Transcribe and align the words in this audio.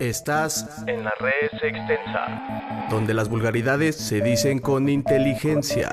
Estás 0.00 0.82
en 0.86 1.04
la 1.04 1.12
red 1.20 1.50
extensa, 1.62 2.86
donde 2.88 3.12
las 3.12 3.28
vulgaridades 3.28 3.96
se 3.96 4.22
dicen 4.22 4.58
con 4.58 4.88
inteligencia. 4.88 5.90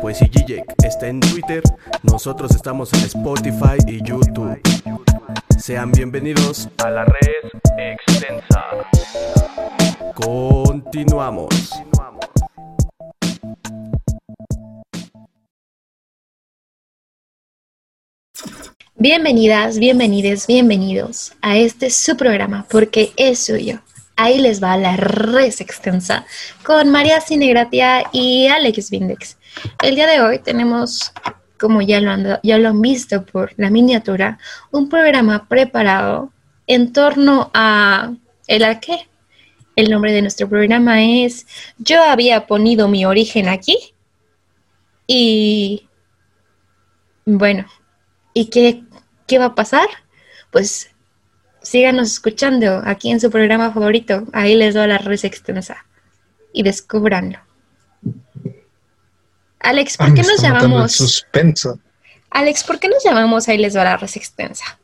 Pues 0.00 0.18
si 0.18 0.28
Gijek 0.28 0.64
está 0.84 1.08
en 1.08 1.18
Twitter, 1.18 1.62
nosotros 2.04 2.54
estamos 2.54 2.92
en 2.92 3.00
Spotify 3.00 3.78
y 3.86 4.00
YouTube. 4.04 4.60
Sean 5.58 5.90
bienvenidos 5.90 6.68
a 6.84 6.90
la 6.90 7.04
red 7.04 7.50
extensa. 7.76 8.64
Continuamos. 10.14 11.82
Bienvenidas, 19.02 19.78
bienvenides, 19.78 20.46
bienvenidos 20.46 21.32
a 21.40 21.56
este 21.56 21.88
su 21.88 22.18
programa, 22.18 22.66
porque 22.68 23.14
es 23.16 23.46
suyo. 23.46 23.80
Ahí 24.14 24.38
les 24.38 24.62
va 24.62 24.76
la 24.76 24.94
res 24.94 25.62
extensa 25.62 26.26
con 26.66 26.90
María 26.90 27.22
Cinegratia 27.22 28.04
y 28.12 28.46
Alex 28.48 28.90
Vindex. 28.90 29.38
El 29.82 29.94
día 29.94 30.06
de 30.06 30.20
hoy 30.20 30.38
tenemos, 30.40 31.14
como 31.58 31.80
ya 31.80 31.98
lo, 32.02 32.10
han, 32.10 32.40
ya 32.42 32.58
lo 32.58 32.68
han 32.68 32.82
visto 32.82 33.24
por 33.24 33.54
la 33.56 33.70
miniatura, 33.70 34.38
un 34.70 34.90
programa 34.90 35.48
preparado 35.48 36.30
en 36.66 36.92
torno 36.92 37.50
a 37.54 38.12
el 38.48 38.64
a 38.64 38.80
qué. 38.80 39.08
El 39.76 39.90
nombre 39.90 40.12
de 40.12 40.20
nuestro 40.20 40.46
programa 40.46 41.02
es 41.02 41.46
Yo 41.78 42.02
había 42.02 42.46
ponido 42.46 42.86
mi 42.86 43.06
origen 43.06 43.48
aquí 43.48 43.94
y 45.06 45.88
bueno, 47.24 47.64
¿y 48.34 48.44
qué 48.50 48.89
¿Qué 49.30 49.38
va 49.38 49.44
a 49.44 49.54
pasar? 49.54 49.86
Pues 50.50 50.90
síganos 51.62 52.14
escuchando 52.14 52.82
aquí 52.84 53.12
en 53.12 53.20
su 53.20 53.30
programa 53.30 53.72
favorito. 53.72 54.24
Ahí 54.32 54.56
les 54.56 54.74
doy 54.74 54.88
la 54.88 54.98
red 54.98 55.24
extensa. 55.24 55.86
Y 56.52 56.64
descubranlo. 56.64 57.38
Alex, 59.60 59.98
¿por 59.98 60.14
qué 60.14 60.22
nos 60.22 60.42
llamamos? 60.42 60.90
suspenso. 60.90 61.78
Alex, 62.30 62.64
¿por 62.64 62.80
qué 62.80 62.88
nos 62.88 63.04
llamamos 63.04 63.48
Ahí 63.48 63.58
les 63.58 63.74
doy 63.74 63.84
la 63.84 63.96
red 63.96 64.10
extensa? 64.12 64.80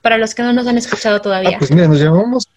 Para 0.00 0.16
los 0.16 0.34
que 0.34 0.42
no 0.42 0.54
nos 0.54 0.66
han 0.66 0.78
escuchado 0.78 1.20
todavía. 1.20 1.56
Ah, 1.56 1.58
pues 1.58 1.70
mira, 1.70 1.86
nos 1.86 2.00
llamamos. 2.00 2.48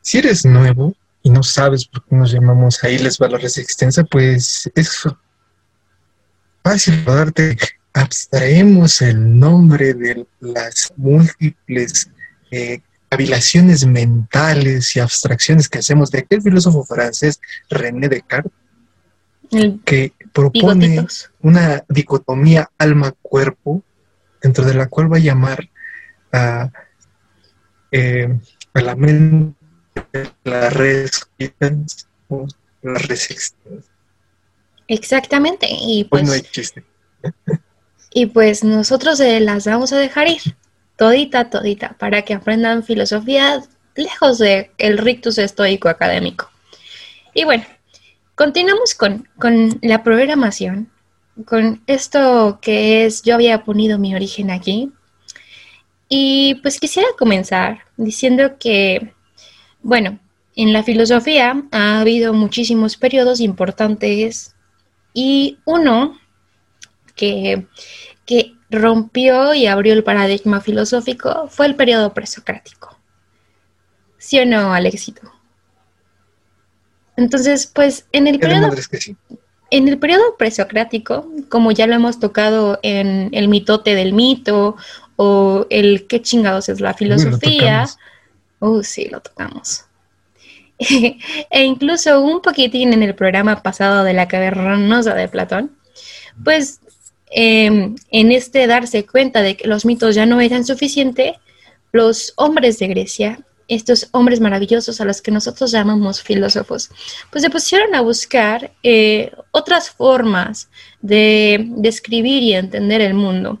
Si 0.00 0.16
eres 0.16 0.46
nuevo 0.46 0.94
y 1.22 1.28
no 1.28 1.42
sabes 1.42 1.84
por 1.84 2.02
qué 2.06 2.16
nos 2.16 2.32
llamamos 2.32 2.82
Ahí 2.84 2.96
les 2.96 3.18
va 3.20 3.28
la 3.28 3.36
red 3.36 3.52
extensa, 3.54 4.02
pues 4.04 4.70
es 4.74 5.02
fácil 6.64 7.04
darte 7.04 7.58
abstraemos 7.92 9.02
el 9.02 9.38
nombre 9.38 9.94
de 9.94 10.26
las 10.40 10.92
múltiples 10.96 12.10
eh, 12.50 12.80
cavilaciones 13.08 13.84
mentales 13.84 14.94
y 14.94 15.00
abstracciones 15.00 15.68
que 15.68 15.78
hacemos 15.78 16.10
de 16.10 16.20
aquel 16.20 16.42
filósofo 16.42 16.84
francés 16.84 17.40
René 17.68 18.08
Descartes, 18.08 18.52
que 19.84 20.12
propone 20.32 21.06
una 21.40 21.84
dicotomía 21.88 22.70
alma-cuerpo, 22.78 23.82
dentro 24.40 24.64
de 24.64 24.74
la 24.74 24.88
cual 24.88 25.12
va 25.12 25.16
a 25.16 25.20
llamar 25.20 25.68
a, 26.32 26.70
eh, 27.90 28.38
la 28.74 28.94
mente 28.94 29.56
la 30.44 30.70
res 30.70 31.28
la 32.82 32.94
res 32.94 33.56
Exactamente. 34.86 35.66
Y 35.68 36.04
pues, 36.04 36.24
no 36.24 36.32
hay 36.32 36.42
chiste. 36.42 36.84
Y 38.12 38.26
pues 38.26 38.64
nosotros 38.64 39.20
las 39.20 39.66
vamos 39.66 39.92
a 39.92 39.98
dejar 39.98 40.28
ir, 40.28 40.42
todita, 40.96 41.48
todita, 41.48 41.96
para 41.98 42.22
que 42.22 42.34
aprendan 42.34 42.82
filosofía 42.82 43.62
lejos 43.94 44.38
del 44.38 44.70
el 44.78 44.98
rictus 44.98 45.38
estoico 45.38 45.88
académico. 45.88 46.50
Y 47.34 47.44
bueno, 47.44 47.64
continuamos 48.34 48.94
con, 48.94 49.28
con 49.38 49.78
la 49.82 50.02
programación, 50.02 50.90
con 51.46 51.82
esto 51.86 52.58
que 52.60 53.04
es, 53.04 53.22
yo 53.22 53.34
había 53.34 53.64
ponido 53.64 53.98
mi 53.98 54.14
origen 54.14 54.50
aquí. 54.50 54.92
Y 56.08 56.56
pues 56.56 56.80
quisiera 56.80 57.08
comenzar 57.16 57.80
diciendo 57.96 58.58
que, 58.58 59.14
bueno, 59.82 60.18
en 60.56 60.72
la 60.72 60.82
filosofía 60.82 61.62
ha 61.70 62.00
habido 62.00 62.32
muchísimos 62.32 62.96
periodos 62.96 63.40
importantes 63.40 64.54
y 65.14 65.58
uno 65.64 66.18
que, 67.20 68.56
rompió 68.70 69.52
y 69.52 69.66
abrió 69.66 69.92
el 69.92 70.04
paradigma 70.04 70.60
filosófico 70.60 71.48
fue 71.48 71.66
el 71.66 71.74
periodo 71.74 72.14
presocrático. 72.14 72.96
¿Sí 74.16 74.38
o 74.38 74.46
no, 74.46 74.72
Alexito? 74.72 75.22
Entonces, 77.16 77.66
pues 77.66 78.06
en 78.12 78.28
el 78.28 78.38
periodo... 78.38 78.70
En 79.72 79.86
el 79.86 79.98
periodo 79.98 80.36
presocrático, 80.36 81.28
como 81.48 81.70
ya 81.70 81.86
lo 81.86 81.94
hemos 81.94 82.18
tocado 82.18 82.80
en 82.82 83.28
el 83.32 83.46
mitote 83.46 83.94
del 83.94 84.12
mito 84.12 84.76
o 85.14 85.66
el 85.70 86.08
qué 86.08 86.22
chingados 86.22 86.68
es 86.68 86.80
la 86.80 86.94
filosofía, 86.94 87.86
oh, 88.58 88.82
sí, 88.82 89.08
lo 89.08 89.20
tocamos. 89.20 89.84
e 91.50 91.62
incluso 91.62 92.20
un 92.20 92.40
poquitín 92.40 92.92
en 92.92 93.02
el 93.02 93.14
programa 93.14 93.62
pasado 93.62 94.02
de 94.02 94.14
la 94.14 94.26
cavernosa 94.26 95.14
de 95.14 95.28
Platón, 95.28 95.76
pues 96.42 96.80
Em, 97.30 97.94
en 98.10 98.32
este 98.32 98.66
darse 98.66 99.06
cuenta 99.06 99.40
de 99.40 99.56
que 99.56 99.68
los 99.68 99.84
mitos 99.84 100.16
ya 100.16 100.26
no 100.26 100.40
eran 100.40 100.64
suficientes, 100.66 101.34
los 101.92 102.32
hombres 102.36 102.78
de 102.80 102.88
Grecia, 102.88 103.46
estos 103.68 104.08
hombres 104.10 104.40
maravillosos 104.40 105.00
a 105.00 105.04
los 105.04 105.22
que 105.22 105.30
nosotros 105.30 105.70
llamamos 105.70 106.22
filósofos, 106.22 106.90
pues 107.30 107.42
se 107.42 107.50
pusieron 107.50 107.94
a 107.94 108.00
buscar 108.00 108.72
eh, 108.82 109.30
otras 109.52 109.90
formas 109.90 110.68
de 111.00 111.66
describir 111.76 112.42
y 112.42 112.54
entender 112.54 113.00
el 113.00 113.14
mundo, 113.14 113.60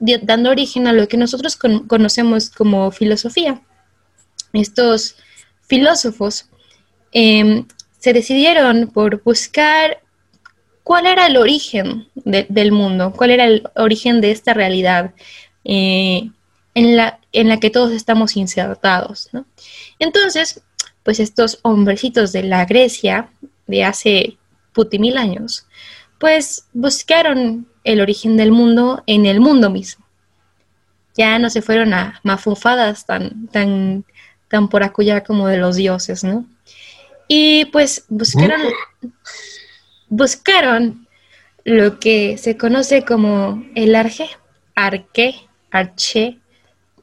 dando 0.00 0.50
origen 0.50 0.88
a 0.88 0.92
lo 0.92 1.06
que 1.06 1.16
nosotros 1.16 1.56
conocemos 1.56 2.50
como 2.50 2.90
filosofía. 2.90 3.62
Estos 4.52 5.16
filósofos 5.62 6.46
em, 7.12 7.66
se 8.00 8.12
decidieron 8.12 8.88
por 8.88 9.22
buscar 9.22 10.03
cuál 10.84 11.06
era 11.06 11.26
el 11.26 11.36
origen 11.36 12.06
del 12.14 12.70
mundo, 12.70 13.12
cuál 13.16 13.30
era 13.30 13.46
el 13.46 13.68
origen 13.74 14.20
de 14.20 14.30
esta 14.30 14.54
realidad 14.54 15.12
eh, 15.64 16.30
en, 16.74 16.96
la, 16.96 17.18
en 17.32 17.48
la 17.48 17.58
que 17.58 17.70
todos 17.70 17.92
estamos 17.92 18.36
insertados. 18.36 19.30
Entonces, 19.98 20.62
pues 21.02 21.18
estos 21.20 21.58
hombrecitos 21.62 22.32
de 22.32 22.44
la 22.44 22.64
Grecia 22.66 23.30
de 23.66 23.82
hace 23.82 24.36
puti 24.72 24.98
años, 25.16 25.66
pues 26.18 26.66
buscaron 26.72 27.66
el 27.82 28.00
origen 28.00 28.36
del 28.36 28.52
mundo 28.52 29.02
en 29.06 29.24
el 29.26 29.40
mundo 29.40 29.70
mismo. 29.70 30.04
Ya 31.16 31.38
no 31.38 31.48
se 31.48 31.62
fueron 31.62 31.94
a 31.94 32.20
mafufadas 32.24 33.06
tan, 33.06 33.46
tan, 33.48 34.04
tan 34.48 34.68
por 34.68 34.82
acullá 34.82 35.22
como 35.22 35.46
de 35.46 35.58
los 35.58 35.76
dioses, 35.76 36.24
¿no? 36.24 36.44
Y 37.28 37.66
pues 37.66 38.04
buscaron 38.08 38.60
buscaron 40.16 41.08
lo 41.64 41.98
que 41.98 42.38
se 42.38 42.56
conoce 42.56 43.04
como 43.04 43.64
el 43.74 43.96
arge, 43.96 44.28
arque, 44.76 45.34
arche, 45.70 46.38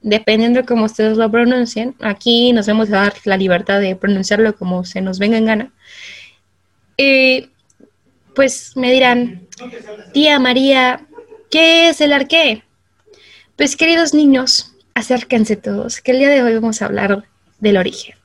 dependiendo 0.02 0.62
de 0.62 0.66
cómo 0.66 0.86
ustedes 0.86 1.18
lo 1.18 1.30
pronuncien. 1.30 1.96
Aquí 2.00 2.54
nos 2.54 2.68
vamos 2.68 2.90
a 2.90 3.04
dar 3.04 3.14
la 3.26 3.36
libertad 3.36 3.82
de 3.82 3.96
pronunciarlo 3.98 4.56
como 4.56 4.86
se 4.86 5.02
nos 5.02 5.20
venga 5.20 5.38
en 5.38 5.46
gana. 5.46 5.74
Y 6.96 7.50
pues 8.34 8.78
me 8.78 8.94
dirán, 8.94 9.48
tía 10.14 10.40
María, 10.40 11.06
¿qué 11.50 11.90
es 11.90 12.00
el 12.00 12.14
arque? 12.14 12.64
Pues 13.58 13.76
queridos 13.76 14.14
niños, 14.14 14.74
acérquense 14.94 15.58
todos, 15.58 16.00
que 16.00 16.12
el 16.12 16.20
día 16.20 16.30
de 16.30 16.44
hoy 16.44 16.54
vamos 16.56 16.82
a 16.82 16.86
hablar 16.86 17.26
del 17.60 17.76
origen. 17.76 18.16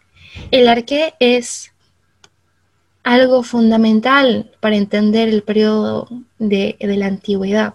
El 0.53 0.69
arque 0.69 1.15
es 1.19 1.73
algo 3.07 3.45
fundamental 3.45 4.51
para 4.59 4.75
entender 4.75 5.29
el 5.29 5.45
periodo 5.45 6.09
de, 6.41 6.77
la 6.81 7.07
antigüedad. 7.07 7.75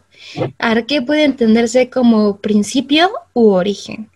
Arque 0.60 1.02
puede 1.02 1.24
entenderse 1.24 1.90
como 1.90 2.42
principio 2.42 3.10
u 3.32 3.52
origen, 3.52 4.12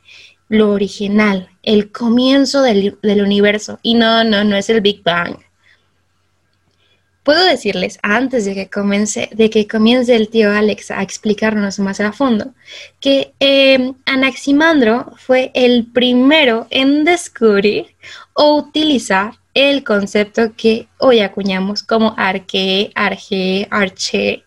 lo 0.50 0.72
original, 0.72 1.48
el 1.64 1.90
comienzo 1.94 2.62
del, 2.62 2.98
universo. 3.02 3.80
Y 3.82 3.94
no, 3.94 4.26
no, 4.26 4.44
no 4.44 4.58
es 4.58 4.70
el 4.70 4.82
Big 4.82 5.04
Bang. 5.04 5.38
Puedo 7.24 7.46
decirles, 7.46 7.98
antes 8.04 8.44
de 8.44 8.54
que, 8.54 8.70
comience, 8.70 9.30
de 9.32 9.50
que 9.50 9.70
comience 9.70 10.14
el 10.14 10.28
tío 10.28 10.52
Alex 10.52 10.92
a 10.92 11.02
explicarnos 11.02 11.80
más 11.80 12.02
a 12.02 12.12
fondo, 12.12 12.54
que 13.00 13.34
eh, 13.40 13.94
Anaximandro 14.06 15.14
fue 15.18 15.50
el 15.54 15.86
primero 15.86 16.68
en 16.72 17.06
descubrir 17.06 17.96
o 18.34 18.58
utilizar 18.58 19.36
el 19.56 19.84
concepto 19.84 20.54
que 20.56 20.88
hoy 21.00 21.22
acuñamos 21.22 21.82
como 21.82 22.14
arque, 22.18 22.92
arge, 22.94 23.68
arche, 23.72 24.44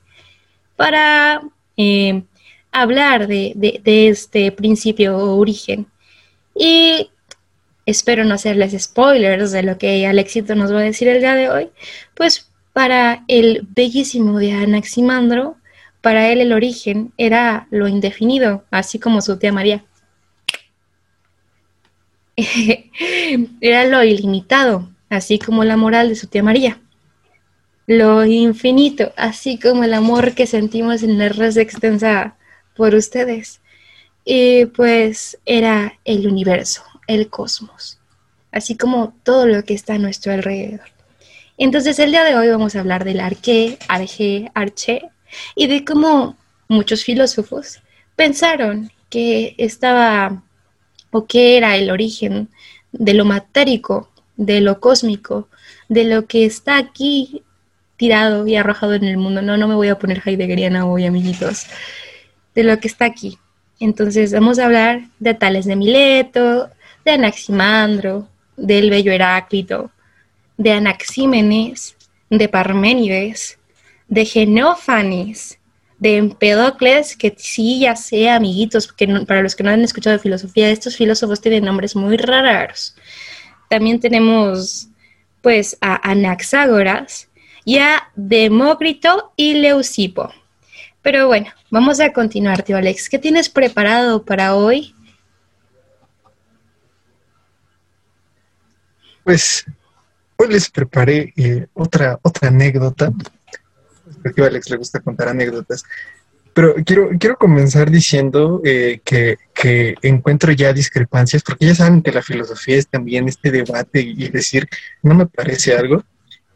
para 0.76 1.40
eh, 1.76 2.22
hablar 2.70 3.26
de, 3.26 3.52
de 3.82 4.08
este 4.08 4.52
principio 4.52 5.16
o 5.16 5.36
origen. 5.38 5.88
Y 6.54 7.10
espero 7.86 8.24
no 8.24 8.34
hacerles 8.34 8.80
spoilers 8.80 9.50
de 9.50 9.62
lo 9.62 9.78
que 9.78 10.06
Alexito 10.06 10.54
nos 10.54 10.72
va 10.72 10.80
a 10.80 10.82
decir 10.82 11.08
el 11.08 11.20
día 11.20 11.34
de 11.34 11.48
hoy, 11.48 11.70
pues 12.14 12.50
para 12.74 13.24
el 13.28 13.66
bellísimo 13.70 14.38
de 14.38 14.52
Anaximandro, 14.52 15.56
para 16.02 16.30
él 16.30 16.40
el 16.40 16.52
origen 16.52 17.12
era 17.16 17.66
lo 17.70 17.88
indefinido, 17.88 18.64
así 18.70 18.98
como 18.98 19.22
su 19.22 19.38
tía 19.38 19.52
María. 19.52 19.84
era 23.60 23.84
lo 23.84 24.04
ilimitado, 24.04 24.90
así 25.08 25.38
como 25.38 25.64
la 25.64 25.76
moral 25.76 26.08
de 26.08 26.16
su 26.16 26.26
tía 26.26 26.42
María. 26.42 26.80
Lo 27.86 28.24
infinito, 28.24 29.12
así 29.16 29.58
como 29.58 29.84
el 29.84 29.94
amor 29.94 30.34
que 30.34 30.46
sentimos 30.46 31.02
en 31.02 31.18
la 31.18 31.30
red 31.30 31.56
extensa 31.56 32.36
por 32.76 32.94
ustedes. 32.94 33.60
Y 34.24 34.66
pues 34.66 35.38
era 35.46 35.98
el 36.04 36.26
universo, 36.26 36.82
el 37.06 37.30
cosmos, 37.30 37.98
así 38.52 38.76
como 38.76 39.14
todo 39.22 39.46
lo 39.46 39.64
que 39.64 39.74
está 39.74 39.94
a 39.94 39.98
nuestro 39.98 40.32
alrededor. 40.32 40.88
Entonces 41.56 41.98
el 41.98 42.10
día 42.10 42.24
de 42.24 42.36
hoy 42.36 42.48
vamos 42.48 42.76
a 42.76 42.80
hablar 42.80 43.04
del 43.04 43.20
arqué, 43.20 43.78
arjé, 43.88 44.50
arché 44.54 45.02
y 45.56 45.66
de 45.66 45.84
cómo 45.84 46.36
muchos 46.68 47.04
filósofos 47.04 47.80
pensaron 48.14 48.92
que 49.10 49.54
estaba 49.58 50.42
o 51.10 51.26
que 51.26 51.56
era 51.56 51.76
el 51.76 51.90
origen 51.90 52.48
de 52.92 53.14
lo 53.14 53.24
matérico, 53.24 54.10
de 54.38 54.62
lo 54.62 54.80
cósmico, 54.80 55.48
de 55.90 56.04
lo 56.04 56.26
que 56.26 56.46
está 56.46 56.78
aquí 56.78 57.42
tirado 57.98 58.46
y 58.46 58.56
arrojado 58.56 58.94
en 58.94 59.04
el 59.04 59.18
mundo. 59.18 59.42
No, 59.42 59.58
no 59.58 59.68
me 59.68 59.74
voy 59.74 59.88
a 59.88 59.98
poner 59.98 60.22
heideggeriana 60.24 60.86
hoy, 60.86 61.04
amiguitos. 61.04 61.66
De 62.54 62.62
lo 62.62 62.78
que 62.78 62.88
está 62.88 63.04
aquí. 63.04 63.38
Entonces 63.80 64.32
vamos 64.32 64.58
a 64.58 64.64
hablar 64.64 65.02
de 65.18 65.34
Tales 65.34 65.66
de 65.66 65.76
Mileto, 65.76 66.70
de 67.04 67.10
Anaximandro, 67.12 68.28
del 68.56 68.90
bello 68.90 69.12
Heráclito, 69.12 69.90
de 70.56 70.72
Anaxímenes, 70.72 71.96
de 72.30 72.48
Parménides, 72.48 73.58
de 74.08 74.24
Genófanes, 74.24 75.58
de 75.98 76.16
Empedocles, 76.16 77.16
que 77.16 77.34
sí, 77.36 77.80
ya 77.80 77.96
sé, 77.96 78.30
amiguitos, 78.30 78.92
que 78.92 79.06
para 79.26 79.42
los 79.42 79.56
que 79.56 79.64
no 79.64 79.70
han 79.70 79.82
escuchado 79.82 80.16
de 80.16 80.22
filosofía, 80.22 80.70
estos 80.70 80.96
filósofos 80.96 81.40
tienen 81.40 81.64
nombres 81.64 81.96
muy 81.96 82.16
raros. 82.16 82.94
También 83.68 84.00
tenemos, 84.00 84.88
pues, 85.42 85.76
a 85.80 86.10
Anaxágoras 86.10 87.28
y 87.64 87.78
a 87.78 88.10
Demócrito 88.16 89.32
y 89.36 89.54
Leucipo. 89.54 90.32
Pero 91.02 91.26
bueno, 91.26 91.48
vamos 91.70 92.00
a 92.00 92.12
continuar, 92.12 92.62
tío 92.62 92.76
Alex. 92.76 93.08
¿Qué 93.08 93.18
tienes 93.18 93.48
preparado 93.48 94.24
para 94.24 94.54
hoy? 94.54 94.94
Pues 99.24 99.64
hoy 100.36 100.48
les 100.48 100.70
preparé 100.70 101.32
eh, 101.36 101.66
otra, 101.74 102.18
otra 102.22 102.48
anécdota 102.48 103.12
porque 104.22 104.42
a 104.42 104.46
Alex 104.46 104.70
le 104.70 104.76
gusta 104.76 105.00
contar 105.00 105.28
anécdotas. 105.28 105.84
Pero 106.58 106.74
quiero, 106.84 107.10
quiero 107.20 107.36
comenzar 107.36 107.88
diciendo 107.88 108.60
eh, 108.64 109.00
que, 109.04 109.38
que, 109.54 109.94
encuentro 110.02 110.50
ya 110.50 110.72
discrepancias, 110.72 111.44
porque 111.44 111.66
ya 111.66 111.74
saben 111.76 112.02
que 112.02 112.10
la 112.10 112.20
filosofía 112.20 112.74
es 112.78 112.88
también 112.88 113.28
este 113.28 113.52
debate 113.52 114.00
y 114.00 114.28
decir, 114.28 114.68
no 115.00 115.14
me 115.14 115.26
parece 115.26 115.76
algo. 115.76 116.02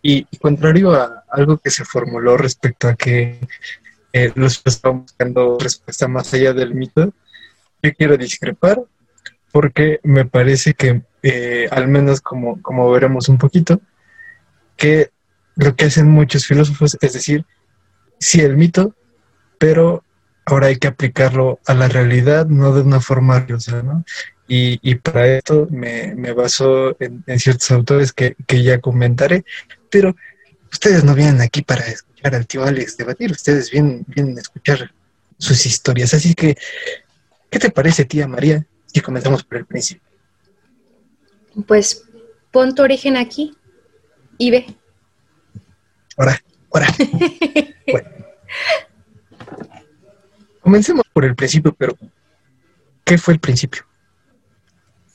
Y, 0.02 0.26
contrario 0.38 0.90
a 0.92 1.22
algo 1.30 1.58
que 1.58 1.70
se 1.70 1.84
formuló 1.84 2.36
respecto 2.36 2.88
a 2.88 2.96
que 2.96 3.38
eh, 4.12 4.32
los 4.34 4.60
estamos 4.64 5.02
buscando 5.02 5.56
respuesta 5.60 6.08
más 6.08 6.34
allá 6.34 6.52
del 6.52 6.74
mito, 6.74 7.14
yo 7.80 7.94
quiero 7.94 8.16
discrepar 8.16 8.82
porque 9.52 10.00
me 10.02 10.24
parece 10.24 10.74
que, 10.74 11.02
eh, 11.22 11.68
al 11.70 11.86
menos 11.86 12.20
como, 12.20 12.60
como 12.60 12.90
veremos 12.90 13.28
un 13.28 13.38
poquito, 13.38 13.80
que 14.76 15.12
lo 15.54 15.76
que 15.76 15.84
hacen 15.84 16.08
muchos 16.08 16.44
filósofos, 16.44 16.98
es 17.00 17.12
decir, 17.12 17.46
sí 18.18 18.40
el 18.40 18.56
mito, 18.56 18.96
pero 19.62 20.02
ahora 20.44 20.66
hay 20.66 20.76
que 20.76 20.88
aplicarlo 20.88 21.60
a 21.66 21.74
la 21.74 21.86
realidad, 21.86 22.46
no 22.46 22.74
de 22.74 22.80
una 22.80 22.98
forma 22.98 23.38
riosa, 23.38 23.80
¿no? 23.84 24.04
Y, 24.48 24.80
y, 24.82 24.96
para 24.96 25.36
esto 25.36 25.68
me, 25.70 26.16
me 26.16 26.32
baso 26.32 26.96
en, 26.98 27.22
ciertos 27.38 27.70
autores 27.70 28.12
que, 28.12 28.34
que, 28.48 28.64
ya 28.64 28.80
comentaré, 28.80 29.44
pero 29.88 30.16
ustedes 30.72 31.04
no 31.04 31.14
vienen 31.14 31.40
aquí 31.40 31.62
para 31.62 31.86
escuchar 31.86 32.34
al 32.34 32.48
tío 32.48 32.64
Alex 32.64 32.96
debatir, 32.96 33.30
ustedes 33.30 33.70
vienen, 33.70 34.04
vienen 34.08 34.36
a 34.36 34.40
escuchar 34.40 34.92
sus 35.38 35.64
historias. 35.64 36.12
Así 36.12 36.34
que, 36.34 36.56
¿qué 37.48 37.60
te 37.60 37.70
parece, 37.70 38.04
tía 38.04 38.26
María, 38.26 38.66
si 38.86 39.00
comenzamos 39.00 39.44
por 39.44 39.58
el 39.58 39.66
principio? 39.66 40.02
Pues 41.68 42.02
pon 42.50 42.74
tu 42.74 42.82
origen 42.82 43.16
aquí 43.16 43.56
y 44.38 44.50
ve. 44.50 44.66
Ahora, 46.16 46.42
ahora. 46.72 46.88
bueno. 47.86 48.11
Comencemos 50.62 51.04
por 51.12 51.24
el 51.24 51.34
principio, 51.34 51.74
pero 51.76 51.96
¿qué 53.04 53.18
fue 53.18 53.34
el 53.34 53.40
principio? 53.40 53.82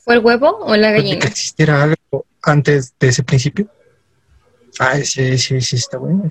¿Fue 0.04 0.16
el 0.16 0.20
huevo 0.20 0.58
o 0.60 0.76
la 0.76 0.92
gallina? 0.92 1.20
¿Que 1.20 1.28
existiera 1.28 1.84
algo 1.84 2.26
antes 2.44 2.94
de 3.00 3.08
ese 3.08 3.24
principio? 3.24 3.70
Ah, 4.78 4.98
sí, 4.98 5.38
sí, 5.38 5.62
sí, 5.62 5.76
está 5.78 5.98
bueno. 5.98 6.30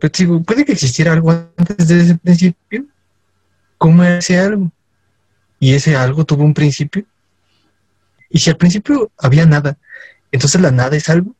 Pero 0.00 0.12
digo, 0.16 0.42
¿puede 0.42 0.64
que 0.64 0.72
existiera 0.72 1.12
algo 1.12 1.30
antes 1.30 1.88
de 1.88 2.00
ese 2.00 2.18
principio? 2.18 2.86
¿Cómo 3.78 4.02
ese 4.02 4.38
algo? 4.38 4.70
¿Y 5.60 5.74
ese 5.74 5.96
algo 5.96 6.24
tuvo 6.24 6.44
un 6.44 6.54
principio? 6.54 7.04
Y 8.30 8.40
si 8.40 8.50
al 8.50 8.56
principio 8.56 9.10
había 9.16 9.46
nada, 9.46 9.78
entonces 10.32 10.60
la 10.60 10.72
nada 10.72 10.96
es 10.96 11.08
algo. 11.08 11.34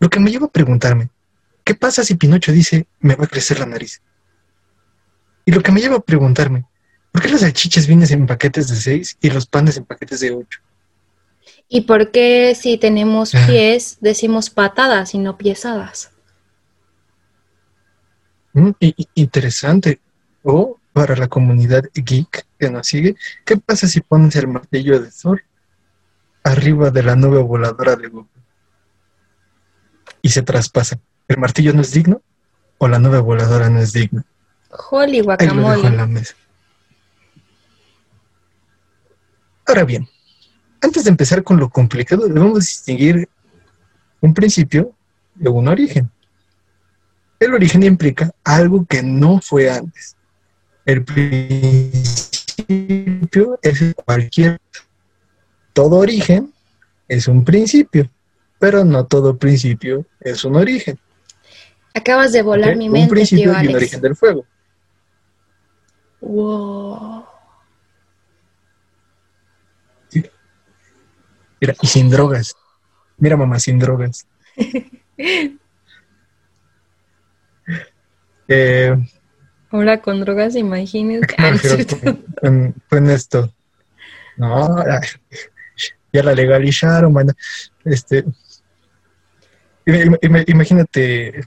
Lo 0.00 0.10
que 0.10 0.20
me 0.20 0.30
lleva 0.30 0.46
a 0.46 0.50
preguntarme, 0.50 1.08
¿qué 1.68 1.74
pasa 1.74 2.02
si 2.02 2.14
Pinocho 2.14 2.50
dice, 2.50 2.86
me 3.00 3.14
va 3.14 3.24
a 3.24 3.28
crecer 3.28 3.60
la 3.60 3.66
nariz? 3.66 4.00
Y 5.44 5.52
lo 5.52 5.62
que 5.62 5.70
me 5.70 5.82
lleva 5.82 5.96
a 5.96 6.00
preguntarme, 6.00 6.64
¿por 7.12 7.20
qué 7.20 7.28
las 7.28 7.42
salchichas 7.42 7.86
vienen 7.86 8.10
en 8.10 8.26
paquetes 8.26 8.68
de 8.68 8.76
seis 8.76 9.18
y 9.20 9.28
los 9.28 9.44
panes 9.44 9.76
en 9.76 9.84
paquetes 9.84 10.20
de 10.20 10.30
ocho? 10.30 10.60
¿Y 11.68 11.82
por 11.82 12.10
qué 12.10 12.56
si 12.58 12.78
tenemos 12.78 13.34
ah. 13.34 13.46
pies 13.46 13.98
decimos 14.00 14.48
patadas 14.48 15.14
y 15.14 15.18
no 15.18 15.36
piesadas? 15.36 16.10
Mm, 18.54 18.70
interesante. 19.12 20.00
O 20.44 20.78
para 20.94 21.16
la 21.16 21.28
comunidad 21.28 21.84
geek 21.92 22.46
que 22.58 22.70
nos 22.70 22.86
sigue, 22.86 23.14
¿qué 23.44 23.58
pasa 23.58 23.86
si 23.86 24.00
pones 24.00 24.34
el 24.36 24.48
martillo 24.48 24.98
de 24.98 25.10
Thor 25.10 25.42
arriba 26.44 26.90
de 26.90 27.02
la 27.02 27.14
nube 27.14 27.42
voladora 27.42 27.94
de 27.94 28.08
Goku? 28.08 28.38
y 30.22 30.30
se 30.30 30.40
traspasa. 30.40 30.98
¿El 31.28 31.38
martillo 31.38 31.72
no 31.74 31.82
es 31.82 31.92
digno 31.92 32.20
o 32.78 32.88
la 32.88 32.98
nube 32.98 33.18
voladora 33.18 33.68
no 33.68 33.78
es 33.78 33.92
digna? 33.92 34.24
Holy 34.90 35.20
guacamole. 35.20 36.22
Ahora 39.66 39.84
bien, 39.84 40.08
antes 40.80 41.04
de 41.04 41.10
empezar 41.10 41.44
con 41.44 41.58
lo 41.58 41.68
complicado, 41.68 42.26
debemos 42.26 42.60
distinguir 42.60 43.28
un 44.20 44.32
principio 44.32 44.94
de 45.34 45.50
un 45.50 45.68
origen. 45.68 46.10
El 47.38 47.54
origen 47.54 47.82
implica 47.82 48.32
algo 48.42 48.86
que 48.86 49.02
no 49.02 49.40
fue 49.40 49.70
antes. 49.70 50.16
El 50.84 51.04
principio 51.04 52.00
es 53.62 53.94
cualquier... 53.94 54.58
Todo 55.74 55.96
origen 55.96 56.52
es 57.06 57.28
un 57.28 57.44
principio 57.44 58.10
pero 58.58 58.84
no 58.84 59.06
todo 59.06 59.36
principio 59.36 60.04
es 60.20 60.44
un 60.44 60.56
origen. 60.56 60.98
Acabas 61.94 62.32
de 62.32 62.42
volar 62.42 62.76
mi 62.76 62.88
mente. 62.88 63.04
Un 63.04 63.10
principio 63.10 63.52
y 63.62 63.66
un 63.66 63.74
origen 63.76 64.00
del 64.00 64.16
fuego. 64.16 64.44
Wow. 66.20 67.24
Mira, 71.60 71.74
y 71.80 71.86
sin 71.86 72.08
drogas. 72.08 72.56
Mira, 73.16 73.36
mamá, 73.36 73.58
sin 73.58 73.78
drogas. 73.78 74.26
eh, 78.48 78.96
Ahora 79.70 80.00
con 80.00 80.20
drogas, 80.20 80.54
imagínate. 80.56 81.34
con, 82.88 83.10
esto. 83.10 83.52
No, 84.36 84.84
ya 86.12 86.22
la 86.22 86.32
legalizaron, 86.32 87.12
bueno, 87.12 87.32
este, 87.84 88.24
Imagínate, 90.48 91.40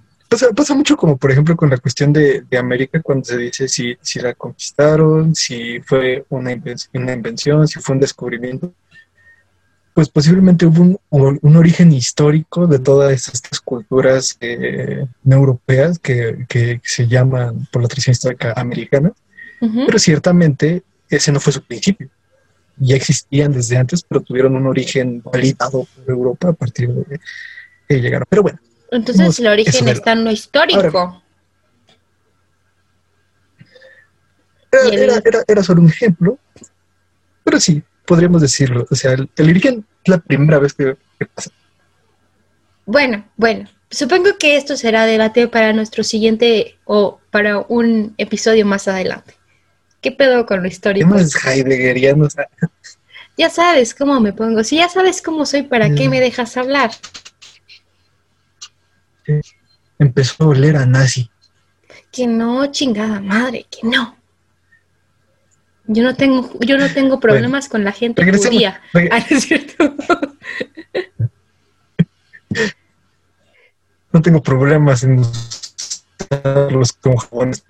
pasa, 0.56 0.76
mucho 0.76 0.96
como 0.96 1.18
por 1.18 1.32
ejemplo 1.32 1.56
con 1.56 1.70
la 1.70 1.78
cuestión 1.78 2.14
de, 2.14 2.46
América 2.58 3.02
cuando 3.02 3.26
se 3.26 3.38
dice 3.38 3.68
si, 3.68 3.98
si 4.02 4.20
la 4.20 4.34
conquistaron, 4.34 5.36
si 5.36 5.82
fue 5.82 6.26
una 6.30 6.52
invención, 6.52 7.04
una 7.04 7.14
invención, 7.14 7.68
si 7.68 7.80
fue 7.80 7.96
un 7.96 8.02
descubrimiento. 8.02 8.74
pues 9.94 10.08
posiblemente 10.10 10.66
hubo 10.66 11.02
un, 11.10 11.56
origen 11.58 11.92
histórico 11.92 12.66
de 12.66 12.80
todas 12.80 13.28
estas 13.28 13.60
culturas 13.60 14.38
eh, 14.40 15.06
europeas 15.30 16.00
que, 16.00 16.80
se 16.84 17.08
llaman 17.08 17.68
por 17.72 17.82
la 17.82 17.88
tradición 17.90 18.14
histórica 18.14 18.54
americana, 18.56 19.12
pero 19.60 20.00
ciertamente 20.00 20.84
ese 21.10 21.32
no 21.32 21.40
fue 21.40 21.54
su 21.54 21.62
principio. 21.62 22.10
Ya 22.78 22.96
existían 22.96 23.52
desde 23.52 23.78
antes, 23.78 24.02
pero 24.02 24.22
tuvieron 24.22 24.56
un 24.56 24.66
origen 24.66 25.22
validado 25.22 25.86
por 25.86 26.10
Europa 26.10 26.50
a 26.50 26.54
partir 26.54 26.90
de 26.90 27.20
que 27.88 28.02
llegaron. 28.02 28.26
Pero 28.30 28.44
bueno. 28.44 28.60
Entonces 28.92 29.40
el 29.40 29.48
origen 29.48 29.88
está 29.88 30.12
en 30.12 30.26
lo 30.26 30.32
histórico. 30.32 31.24
era, 34.92 35.44
era, 35.48 35.64
solo 35.64 35.82
un 35.82 35.90
ejemplo, 35.90 36.38
pero 37.44 37.60
sí, 37.60 37.82
podríamos 38.06 38.42
decirlo. 38.42 38.86
O 38.90 38.96
sea, 38.96 39.14
el, 39.14 39.30
origen 39.38 39.86
es 40.04 40.10
la 40.10 40.18
primera 40.18 40.60
vez 40.60 40.74
que, 40.74 40.96
pasa. 41.34 41.50
Bueno, 42.86 43.26
bueno. 43.38 43.70
Supongo 43.90 44.38
que 44.38 44.56
esto 44.56 44.78
será 44.78 45.06
debate 45.06 45.50
para 45.50 45.74
nuestro 45.74 46.06
siguiente 46.06 46.78
o 46.86 47.20
para 47.30 47.60
un 47.60 48.14
episodio 48.18 48.66
más 48.66 48.88
adelante. 48.88 49.36
¿Qué 50.00 50.14
pedo 50.14 50.46
con 50.46 50.62
lo 50.62 50.68
histórico? 50.68 51.08
más 51.08 51.34
heideggeriano? 51.46 52.28
Ya 53.38 53.50
sabes 53.50 53.94
cómo 53.94 54.20
me 54.22 54.32
pongo. 54.32 54.64
Si 54.64 54.78
ya 54.78 54.88
sabes 54.88 55.22
cómo 55.22 55.46
soy, 55.46 55.64
¿para 55.64 55.94
qué 55.94 56.08
mm. 56.08 56.12
me 56.12 56.22
dejas 56.22 56.56
hablar? 56.56 56.92
Empezó 60.00 60.44
a 60.44 60.48
oler 60.48 60.78
a 60.78 60.86
nazi. 60.86 61.30
Que 62.12 62.28
no, 62.28 62.72
chingada 62.72 63.20
madre, 63.22 63.66
que 63.70 63.88
no. 63.88 64.18
Yo 65.88 66.04
no 66.04 66.16
tengo, 66.16 66.50
yo 66.60 66.78
no 66.78 66.90
tengo 66.94 67.20
problemas 67.20 67.68
con 67.68 67.84
la 67.84 67.92
gente 67.92 68.24
judía. 68.32 68.82
Ah, 69.12 69.26
es 69.30 69.44
cierto? 69.44 69.96
no 74.12 74.22
tengo 74.22 74.42
problemas 74.42 75.04
en 75.04 75.22
los 76.72 76.94
con 76.94 77.18
jabones. 77.18 77.64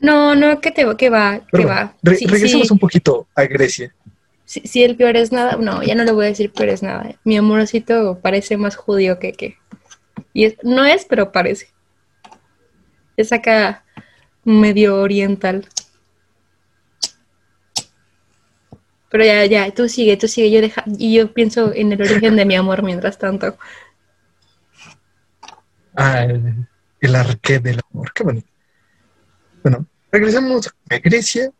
No, 0.00 0.34
no, 0.34 0.60
¿qué 0.60 0.70
te 0.70 0.84
qué 0.96 1.10
va? 1.10 1.40
¿Qué 1.52 1.64
va? 1.64 1.94
regresemos 2.02 2.70
un 2.70 2.78
poquito 2.78 3.26
a 3.34 3.44
Grecia. 3.44 3.94
Si, 4.46 4.84
el 4.84 4.96
peor 4.96 5.16
es 5.16 5.32
nada, 5.32 5.56
no, 5.56 5.82
ya 5.82 5.94
no 5.94 6.04
le 6.04 6.12
voy 6.12 6.26
a 6.26 6.28
decir 6.28 6.52
peor 6.52 6.68
es 6.68 6.82
nada. 6.82 7.16
Mi 7.24 7.36
amorcito 7.36 8.18
parece 8.20 8.56
más 8.56 8.76
judío 8.76 9.18
que 9.18 9.32
que. 9.32 9.56
Y 10.34 10.54
no 10.62 10.84
es, 10.84 11.06
pero 11.06 11.32
parece. 11.32 11.68
Es 13.16 13.32
acá 13.32 13.84
medio 14.44 15.00
oriental. 15.00 15.66
Pero 19.08 19.24
ya, 19.24 19.46
ya, 19.46 19.70
tú 19.72 19.88
sigue, 19.88 20.16
tú 20.16 20.28
sigue. 20.28 20.50
Yo 20.50 20.60
deja, 20.60 20.84
y 20.98 21.14
yo 21.14 21.32
pienso 21.32 21.72
en 21.72 21.92
el 21.92 22.02
origen 22.02 22.36
de 22.36 22.44
mi 22.44 22.56
amor 22.56 22.82
mientras 22.82 23.16
tanto. 23.16 23.56
Ah, 25.96 26.26
el, 27.00 27.14
arqué 27.14 27.60
del 27.60 27.80
amor, 27.90 28.12
qué 28.12 28.24
bonito. 28.24 28.48
Bueno, 29.62 29.86
regresamos 30.10 30.68
a 30.90 30.98
Grecia, 30.98 31.50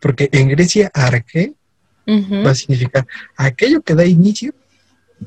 porque 0.00 0.28
en 0.32 0.48
Grecia 0.48 0.90
arqué 0.92 1.54
va 2.06 2.50
a 2.50 2.54
significar 2.54 3.06
aquello 3.36 3.82
que 3.82 3.94
da 3.94 4.04
inicio, 4.04 4.52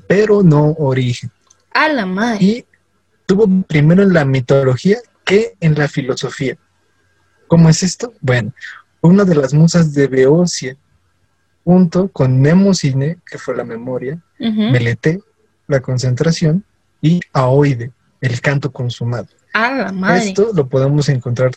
pero 0.08 0.44
no 0.44 0.74
origen. 0.78 1.32
A 1.74 1.90
la 1.90 2.06
madre. 2.06 2.44
Y 2.44 2.66
tuvo 3.26 3.48
primero 3.64 4.04
en 4.04 4.14
la 4.14 4.26
mitología 4.26 4.98
que 5.24 5.56
en 5.60 5.76
la 5.76 5.88
filosofía. 5.88 6.58
¿Cómo 7.48 7.70
es 7.70 7.84
esto? 7.84 8.14
Bueno, 8.22 8.54
una 9.02 9.24
de 9.26 9.36
las 9.36 9.54
musas 9.54 9.94
de 9.94 10.08
Beocia, 10.08 10.76
junto 11.64 12.08
con 12.10 12.42
Nemocine, 12.42 13.18
que 13.26 13.38
fue 13.38 13.56
la 13.56 13.64
memoria, 13.64 14.22
Melete, 14.40 15.20
la 15.68 15.82
concentración, 15.82 16.64
y 17.02 17.20
Aoide, 17.34 17.92
el 18.22 18.40
canto 18.42 18.72
consumado. 18.72 19.28
Ah, 19.54 19.92
Esto 20.18 20.52
lo 20.54 20.68
podemos 20.68 21.10
encontrar 21.10 21.52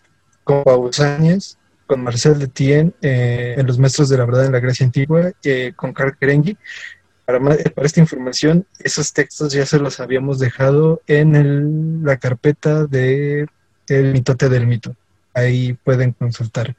con 0.44 0.64
Pausanias, 0.64 1.58
con 1.90 2.04
Marcel 2.04 2.38
de 2.38 2.46
Tien, 2.46 2.94
eh, 3.02 3.56
en 3.58 3.66
Los 3.66 3.80
Maestros 3.80 4.08
de 4.08 4.16
la 4.16 4.24
Verdad 4.24 4.46
en 4.46 4.52
la 4.52 4.60
Grecia 4.60 4.86
Antigua, 4.86 5.32
eh, 5.42 5.72
con 5.74 5.92
Karl 5.92 6.16
Kerengi. 6.16 6.56
Para, 7.24 7.40
para, 7.40 7.84
esta 7.84 7.98
información, 7.98 8.64
esos 8.78 9.12
textos 9.12 9.52
ya 9.52 9.66
se 9.66 9.80
los 9.80 9.98
habíamos 9.98 10.38
dejado 10.38 11.02
en 11.08 12.04
la 12.04 12.16
carpeta 12.16 12.86
de 12.86 13.48
El 13.88 14.12
mitote 14.12 14.48
del 14.48 14.68
mito 14.68 14.94
ahí 15.34 15.72
pueden 15.72 16.12
consultar 16.12 16.76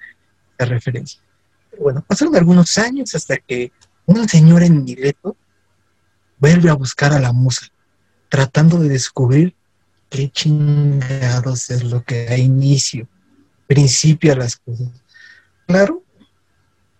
la 0.58 0.66
referencia. 0.66 1.20
bueno, 1.78 2.06
pasaron 2.08 2.34
algunos 2.38 2.78
años 2.78 3.14
hasta 3.14 3.36
que 3.36 3.74
una 4.06 4.26
señora 4.30 4.66
en 4.66 4.86
Mileto 4.86 5.36
vuelve 6.38 6.70
a 6.70 6.76
buscar 6.76 7.12
a 7.12 7.20
la 7.20 7.34
musa, 7.34 7.68
tratando 8.30 8.80
de 8.80 8.88
descubrir 8.88 9.56
qué 10.10 10.30
chingados 10.30 11.70
es 11.70 11.84
lo 11.84 12.02
que 12.02 12.28
da 12.28 12.38
inicio, 12.38 13.10
principio 13.68 14.32
a 14.32 14.38
las 14.38 14.56
cosas. 14.56 15.01
Claro, 15.68 16.04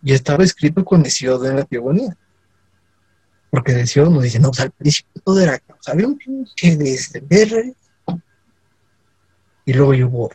y 0.04 0.14
estaba 0.14 0.44
escrito 0.44 0.84
con 0.84 1.06
Hesiodo 1.06 1.46
en 1.48 1.58
la 1.58 1.64
teogonía. 1.64 2.18
Porque 3.50 3.80
Hesiodo 3.80 4.10
nos 4.10 4.24
dice, 4.24 4.40
no, 4.40 4.50
pues 4.50 4.62
al 4.62 4.72
principio 4.72 5.22
todo 5.24 5.40
era 5.40 5.60
caos. 5.60 5.88
Había 5.88 6.08
un 6.08 6.18
pinche 6.18 6.78
de 6.78 7.76
y 9.64 9.74
luego 9.74 9.92
hubo 10.08 10.32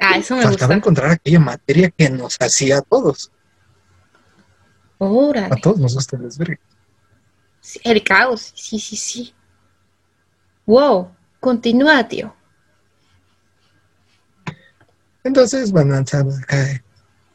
Ah, 0.00 0.16
eso 0.16 0.36
me 0.36 0.42
Faltaba 0.42 0.74
encontrar 0.74 1.10
aquella 1.10 1.40
materia 1.40 1.90
que 1.90 2.08
nos 2.08 2.36
hacía 2.40 2.78
a 2.78 2.82
todos. 2.82 3.32
Órale. 4.98 5.52
A 5.52 5.56
todos 5.56 5.78
nos 5.78 5.94
gusta 5.94 6.16
el 6.16 6.22
desvergue. 6.22 6.60
el 7.82 8.04
caos, 8.04 8.52
sí, 8.54 8.78
sí, 8.78 8.96
sí. 8.96 9.34
Wow, 10.66 11.10
continúa, 11.40 12.06
tío. 12.06 12.32
Entonces, 15.24 15.72
bueno, 15.72 15.96
acá 15.96 16.82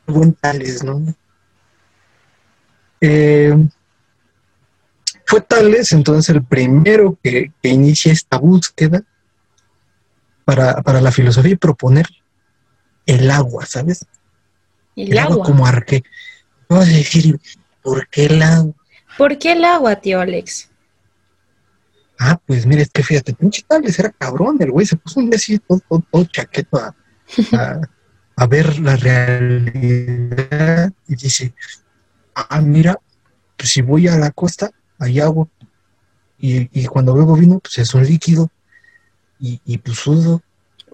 buen 0.07 0.33
Tales, 0.33 0.83
¿no? 0.83 1.01
Eh, 3.01 3.53
fue 5.25 5.41
Tales 5.41 5.91
entonces 5.91 6.35
el 6.35 6.43
primero 6.43 7.17
que, 7.21 7.51
inicia 7.63 8.11
esta 8.11 8.37
búsqueda 8.37 9.03
para, 10.45 10.81
para 10.81 11.01
la 11.01 11.11
filosofía 11.11 11.53
y 11.53 11.57
proponer 11.57 12.05
el 13.05 13.29
agua, 13.31 13.65
¿sabes? 13.65 14.05
El, 14.95 15.17
agua. 15.17 15.45
como 15.45 15.65
arque. 15.65 16.03
Vamos 16.69 16.87
a 16.87 16.91
decir, 16.91 17.39
¿por 17.81 18.07
qué 18.07 18.25
el 18.25 18.41
agua? 18.41 18.73
¿Por 19.17 19.37
qué 19.37 19.53
el 19.53 19.65
agua, 19.65 19.95
tío 19.95 20.19
Alex? 20.19 20.69
Ah, 22.19 22.39
pues 22.45 22.65
mire, 22.65 22.83
es 22.83 22.89
que 22.89 23.03
fíjate, 23.03 23.33
pinche 23.33 23.63
Tales 23.67 23.97
era 23.99 24.09
cabrón, 24.11 24.57
el 24.59 24.71
güey 24.71 24.85
se 24.85 24.95
puso 24.95 25.19
un 25.19 25.29
día 25.29 25.37
así 25.37 25.59
todo, 25.59 25.81
todo, 26.11 26.25
chaqueto 26.25 26.77
a, 26.77 26.95
a, 27.53 27.81
ver 28.49 28.79
la 28.79 28.95
realidad 28.95 30.91
y 31.07 31.15
dice, 31.15 31.53
ah, 32.35 32.61
mira, 32.61 32.99
pues 33.57 33.69
si 33.69 33.81
voy 33.81 34.07
a 34.07 34.17
la 34.17 34.31
costa, 34.31 34.71
hay 34.99 35.19
agua. 35.19 35.47
Y, 36.37 36.69
y 36.77 36.85
cuando 36.85 37.13
bebo 37.15 37.35
vino, 37.35 37.59
pues 37.59 37.77
es 37.77 37.93
un 37.93 38.05
líquido. 38.05 38.49
Y, 39.39 39.61
y 39.65 39.77
pues 39.77 39.97
sudo. 39.99 40.41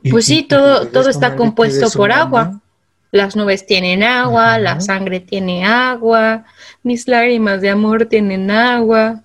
Pues 0.09 0.25
sí, 0.25 0.43
todo, 0.43 0.87
todo 0.87 1.09
está 1.09 1.35
compuesto 1.35 1.89
por 1.91 2.11
agua. 2.11 2.61
Las 3.11 3.35
nubes 3.35 3.65
tienen 3.65 4.03
agua, 4.03 4.59
la 4.59 4.79
sangre 4.81 5.19
tiene 5.19 5.65
agua, 5.65 6.45
mis 6.83 7.07
lágrimas 7.07 7.59
de 7.61 7.71
amor 7.71 8.05
tienen 8.05 8.51
agua. 8.51 9.23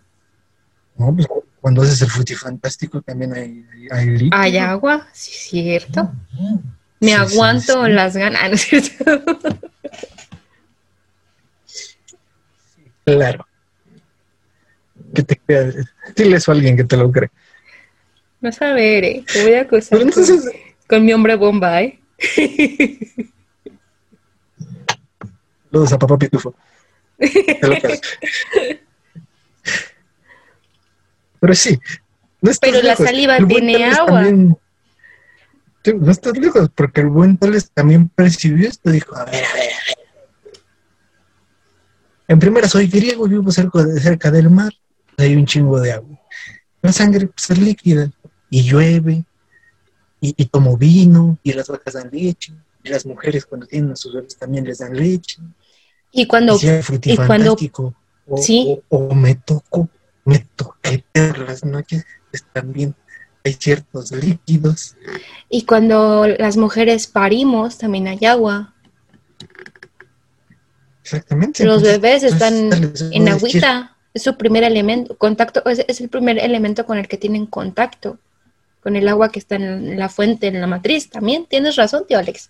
No, 0.96 1.14
pues 1.14 1.26
cuando 1.60 1.82
haces 1.82 2.00
el 2.00 2.08
frutifantástico 2.08 3.02
también 3.02 3.34
hay, 3.34 3.66
hay 3.90 4.06
líquido. 4.06 4.30
Hay 4.32 4.56
agua, 4.56 5.06
sí, 5.12 5.32
cierto. 5.32 6.10
Me 7.04 7.14
aguanto 7.14 7.86
las 7.86 8.16
ganas, 8.16 8.66
Claro. 13.04 13.46
Que 15.14 15.22
te 15.22 15.38
Dile 16.16 16.36
eso 16.36 16.50
a 16.50 16.54
alguien 16.54 16.76
que 16.76 16.84
te 16.84 16.96
lo 16.96 17.12
cree. 17.12 17.30
Vas 18.40 18.62
a 18.62 18.72
ver, 18.72 19.04
eh. 19.04 19.22
Te 19.30 19.42
voy 19.42 19.52
a 19.54 19.60
acusar 19.62 19.98
con, 20.86 21.04
mi 21.04 21.12
hombre 21.12 21.34
bomba, 21.36 21.82
¿eh? 21.82 21.98
Saludos 25.70 25.92
a 25.92 25.98
papá 25.98 26.16
Pitufo. 26.16 26.54
Pero 31.40 31.54
sí. 31.54 31.78
No 32.40 32.50
Pero 32.60 32.80
la 32.82 32.96
saliva 32.96 33.36
tiene 33.46 33.84
agua. 33.84 34.24
No 35.92 36.10
estás 36.10 36.36
lejos, 36.38 36.70
porque 36.74 37.02
el 37.02 37.08
buen 37.08 37.36
Tales 37.36 37.70
también 37.70 38.08
percibió 38.08 38.68
esto. 38.68 38.90
Dijo, 38.90 39.14
a 39.16 39.24
ver, 39.24 39.44
a 39.44 39.52
ver, 39.54 39.72
a 39.72 39.86
ver. 39.86 39.98
En 42.26 42.38
primera, 42.38 42.68
soy 42.68 42.86
griego, 42.86 43.28
vivo 43.28 43.52
cerca, 43.52 43.84
cerca 44.00 44.30
del 44.30 44.48
mar. 44.48 44.72
Hay 45.18 45.36
un 45.36 45.46
chingo 45.46 45.80
de 45.80 45.92
agua. 45.92 46.18
La 46.80 46.92
sangre 46.92 47.26
pues, 47.26 47.50
es 47.50 47.58
líquida 47.58 48.10
y 48.50 48.62
llueve, 48.62 49.24
y, 50.20 50.44
tomo 50.46 50.76
vino, 50.76 51.38
y 51.42 51.52
las 51.52 51.68
vacas 51.68 51.94
dan 51.94 52.08
leche, 52.10 52.52
y 52.82 52.88
las 52.88 53.04
mujeres 53.04 53.44
cuando 53.44 53.66
tienen 53.66 53.92
a 53.92 53.96
sus 53.96 54.14
bebés 54.14 54.36
también 54.36 54.64
les 54.64 54.78
dan 54.78 54.96
leche. 54.96 55.38
Y 56.12 56.26
cuando, 56.26 56.58
y 57.02 57.16
cuando 57.16 57.56
o, 58.26 58.36
¿sí? 58.38 58.80
o, 58.88 59.14
me 59.14 59.34
toco, 59.34 59.88
me 60.24 60.46
toqué 60.56 61.04
las 61.46 61.64
noches, 61.64 62.06
están 62.32 62.72
bien, 62.72 62.94
hay 63.44 63.52
ciertos 63.52 64.10
líquidos. 64.10 64.96
Y 65.50 65.64
cuando 65.64 66.26
las 66.26 66.56
mujeres 66.56 67.06
parimos, 67.06 67.78
también 67.78 68.08
hay 68.08 68.24
agua. 68.24 68.74
Exactamente. 71.02 71.64
Los 71.64 71.82
bebés 71.82 72.22
están 72.22 72.70
en 73.12 73.28
agüita. 73.28 73.96
Es 74.14 74.22
su 74.22 74.36
primer 74.36 74.62
elemento, 74.62 75.18
contacto, 75.18 75.64
es, 75.68 75.84
es, 75.88 76.00
el 76.00 76.08
primer 76.08 76.38
elemento 76.38 76.86
con 76.86 76.98
el 76.98 77.08
que 77.08 77.16
tienen 77.16 77.46
contacto, 77.46 78.20
con 78.80 78.94
el 78.94 79.08
agua 79.08 79.32
que 79.32 79.40
está 79.40 79.56
en 79.56 79.98
la 79.98 80.08
fuente, 80.08 80.46
en 80.46 80.60
la 80.60 80.68
matriz. 80.68 81.10
También 81.10 81.46
tienes 81.46 81.74
razón, 81.74 82.04
tío 82.06 82.18
Alex. 82.18 82.48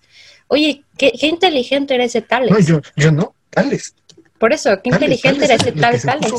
Oye, 0.48 0.84
qué, 0.98 1.12
inteligente 1.22 1.94
eres 1.94 2.10
ese 2.10 2.20
Tales. 2.20 2.50
No, 2.50 2.58
yo, 2.58 2.82
yo 2.96 3.10
no, 3.10 3.34
Tales. 3.48 3.94
Por 4.38 4.52
eso, 4.52 4.70
qué 4.82 4.90
inteligente 4.90 5.46
era 5.46 5.54
ese 5.54 5.72
tal 5.72 6.00
Tales. 6.02 6.32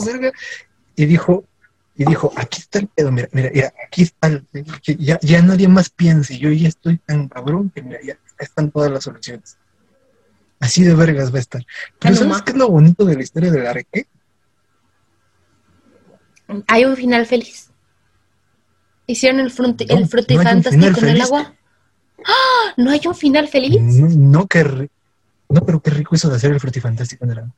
Y 0.95 1.05
dijo, 1.05 1.43
y 1.97 2.05
dijo, 2.05 2.31
aquí 2.35 2.59
está 2.59 2.79
el 2.79 2.87
pedo, 2.87 3.11
mira, 3.11 3.29
mira, 3.31 3.49
mira 3.53 3.73
aquí 3.85 4.03
está 4.03 4.27
el, 4.27 4.45
ya, 4.99 5.17
ya 5.21 5.41
nadie 5.41 5.67
más 5.67 5.89
piense, 5.89 6.37
yo 6.37 6.51
ya 6.51 6.67
estoy 6.67 6.97
tan 6.97 7.29
cabrón 7.29 7.71
que 7.73 7.81
mira, 7.81 7.99
ya 8.03 8.17
están 8.37 8.69
todas 8.69 8.91
las 8.91 9.03
soluciones. 9.05 9.57
Así 10.59 10.83
de 10.83 10.93
vergas 10.93 11.33
va 11.33 11.37
a 11.37 11.41
estar. 11.41 11.65
Pero 11.99 12.15
¿sabes 12.15 12.41
qué 12.41 12.51
es 12.51 12.57
lo 12.57 12.69
bonito 12.69 13.05
de 13.05 13.15
la 13.15 13.23
historia 13.23 13.51
del 13.51 13.67
areque? 13.67 14.07
Hay 16.67 16.85
un 16.85 16.95
final 16.95 17.25
feliz. 17.25 17.69
Hicieron 19.07 19.39
el, 19.39 19.51
frut 19.51 19.81
el 19.81 20.07
frutifantástico 20.07 20.99
en 20.99 21.09
el 21.09 21.21
agua. 21.21 21.53
¡Ah! 22.25 22.73
¿No 22.77 22.91
hay 22.91 23.01
un 23.05 23.15
final 23.15 23.47
feliz? 23.47 23.79
No, 23.79 24.47
que 24.47 24.89
no, 25.49 25.65
pero 25.65 25.79
qué 25.79 25.91
rico 25.91 26.15
eso 26.15 26.29
de 26.29 26.37
hacer 26.37 26.51
el 26.51 26.59
frutifantástico 26.59 27.25
en 27.25 27.31
el 27.31 27.39
agua. 27.39 27.55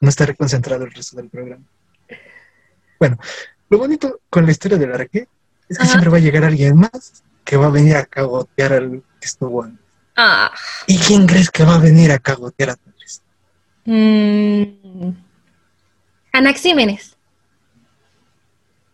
No 0.00 0.08
está 0.08 0.26
reconcentrado 0.26 0.84
el 0.84 0.92
resto 0.92 1.16
del 1.16 1.28
programa. 1.28 1.64
Bueno, 2.98 3.18
lo 3.68 3.78
bonito 3.78 4.20
con 4.30 4.44
la 4.44 4.52
historia 4.52 4.78
del 4.78 4.92
areque 4.92 5.28
es 5.68 5.78
que 5.78 5.86
siempre 5.86 6.10
va 6.10 6.16
a 6.16 6.20
llegar 6.20 6.44
alguien 6.44 6.76
más 6.76 7.22
que 7.44 7.56
va 7.56 7.66
a 7.66 7.70
venir 7.70 7.96
a 7.96 8.04
cagotear 8.04 8.72
al 8.72 9.02
que 9.20 9.26
estuvo 9.26 9.62
antes. 9.62 9.84
Ah. 10.16 10.50
¿Y 10.86 10.98
quién 10.98 11.26
crees 11.26 11.50
que 11.50 11.64
va 11.64 11.76
a 11.76 11.78
venir 11.78 12.10
a 12.10 12.18
cagotear 12.18 12.70
a 12.70 12.76
Tales? 12.76 13.22
Mm. 13.84 15.12
Anaxímenes. 16.32 17.16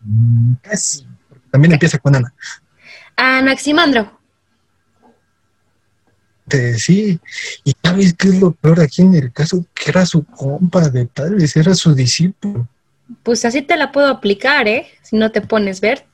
Mm, 0.00 0.54
casi. 0.60 1.06
También 1.50 1.72
empieza 1.72 1.98
con 1.98 2.14
Ana. 2.14 2.34
Anaximandro. 3.16 4.20
sí, 6.76 7.18
y 7.64 7.74
sabes 7.82 8.14
qué 8.14 8.28
es 8.28 8.40
lo 8.40 8.52
peor 8.52 8.80
aquí 8.80 9.02
en 9.02 9.14
el 9.14 9.32
caso, 9.32 9.64
que 9.72 9.90
era 9.90 10.04
su 10.04 10.24
compa 10.24 10.88
de 10.90 11.06
Tales, 11.06 11.56
era 11.56 11.74
su 11.74 11.94
discípulo. 11.94 12.68
Pues 13.22 13.44
así 13.44 13.62
te 13.62 13.76
la 13.76 13.92
puedo 13.92 14.08
aplicar, 14.08 14.66
¿eh? 14.68 14.86
Si 15.02 15.16
no 15.16 15.30
te 15.30 15.40
pones 15.40 15.80
ver, 15.80 16.06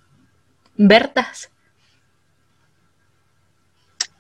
Bertas. 0.77 1.51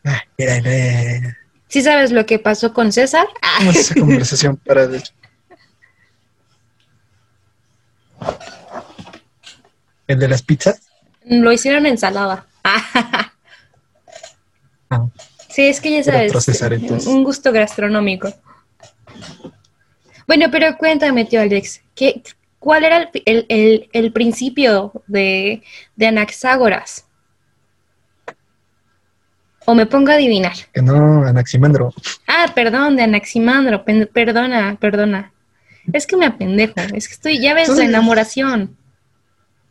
Ah, 0.04 0.22
mira, 0.38 1.36
¿Sí 1.68 1.82
sabes 1.82 2.10
lo 2.10 2.26
que 2.26 2.38
pasó 2.38 2.72
con 2.72 2.92
César? 2.92 3.26
Vamos 3.58 3.76
a 3.76 3.80
esa 3.80 3.94
conversación 4.00 4.56
para 4.56 4.86
de 4.86 5.02
¿El 10.06 10.18
de 10.18 10.28
las 10.28 10.42
pizzas? 10.42 10.80
Lo 11.24 11.52
hicieron 11.52 11.86
ensalada. 11.86 12.46
Ah. 14.92 15.06
Sí, 15.48 15.68
es 15.68 15.80
que 15.80 15.92
ya 15.92 16.02
sabes, 16.02 17.06
un 17.06 17.22
gusto 17.22 17.52
gastronómico. 17.52 18.34
Bueno, 20.26 20.46
pero 20.50 20.76
cuéntame, 20.76 21.24
tío 21.26 21.40
Alex, 21.40 21.80
¿qué, 21.94 22.20
¿cuál 22.60 22.84
era 22.84 23.10
el, 23.24 24.12
principio 24.12 24.92
de, 25.08 25.62
de 25.96 26.06
Anaxágoras? 26.06 27.06
O 29.66 29.74
me 29.74 29.86
pongo 29.86 30.10
a 30.10 30.14
adivinar. 30.14 30.52
Que 30.72 30.82
no, 30.82 31.26
Anaximandro. 31.26 31.92
Ah, 32.28 32.52
perdón, 32.54 32.96
de 32.96 33.02
Anaximandro. 33.02 33.84
perdona, 34.12 34.76
perdona. 34.80 35.32
Es 35.92 36.06
que 36.06 36.16
me 36.16 36.26
apendejo. 36.26 36.74
Es 36.94 37.08
que 37.08 37.14
estoy, 37.14 37.40
ya 37.40 37.54
ves, 37.54 37.68
la 37.68 37.84
enamoración. 37.84 38.76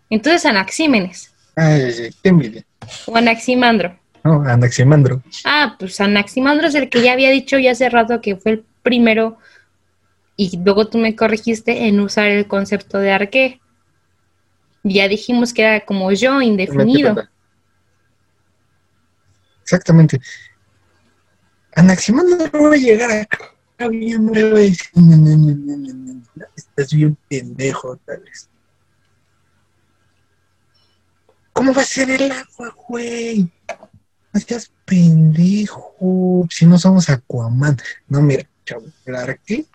Entonces, 0.10 0.46
Anaxímenes. 0.46 1.34
Ay, 1.56 2.10
qué 2.22 2.30
envidia. 2.30 2.66
O 3.06 3.16
Anaximandro. 3.16 3.98
No, 4.24 4.42
Anaximandro. 4.42 5.22
Ah, 5.46 5.76
pues 5.80 6.00
Anaximandro 6.02 6.68
es 6.68 6.76
el 6.76 6.90
que 6.90 7.02
ya 7.02 7.14
había 7.14 7.30
dicho 7.30 7.58
ya 7.58 7.72
hace 7.72 7.90
rato 7.90 8.22
que 8.22 8.36
fue 8.36 8.52
el 8.52 8.64
primero 8.84 9.38
y 10.40 10.56
luego 10.56 10.88
tú 10.88 10.98
me 10.98 11.18
corregiste 11.18 11.88
en 11.88 12.00
usar 12.00 12.28
el 12.28 12.48
concepto 12.48 12.98
de 12.98 13.12
arqué. 13.12 13.60
Ya 14.84 15.10
dijimos 15.10 15.52
que 15.52 15.64
era 15.64 15.86
como 15.86 16.14
yo, 16.14 16.42
indefinido. 16.42 17.28
Exactamente. 19.62 20.22
Anaximandro 21.76 22.50
no 22.54 22.70
va 22.70 22.74
a 22.74 22.78
llegar 22.78 23.12
acá 23.12 23.88
bien, 23.90 24.28
no, 24.28 24.58
estás 26.56 26.94
bien 26.94 27.18
pendejo, 27.28 27.98
tal 27.98 28.22
vez. 28.22 28.50
¿Cómo 31.52 31.74
va 31.74 31.82
a 31.82 31.86
ser 31.86 32.12
el 32.12 32.32
agua, 32.32 32.74
güey? 32.88 33.52
No 34.32 34.40
seas 34.40 34.72
pendejo. 34.86 36.48
Si 36.50 36.66
no 36.66 36.78
somos 36.78 37.10
Aquaman. 37.10 37.76
No, 38.08 38.22
mira, 38.22 38.48
chavo, 38.64 38.86
el 39.06 39.16
arque 39.16 39.66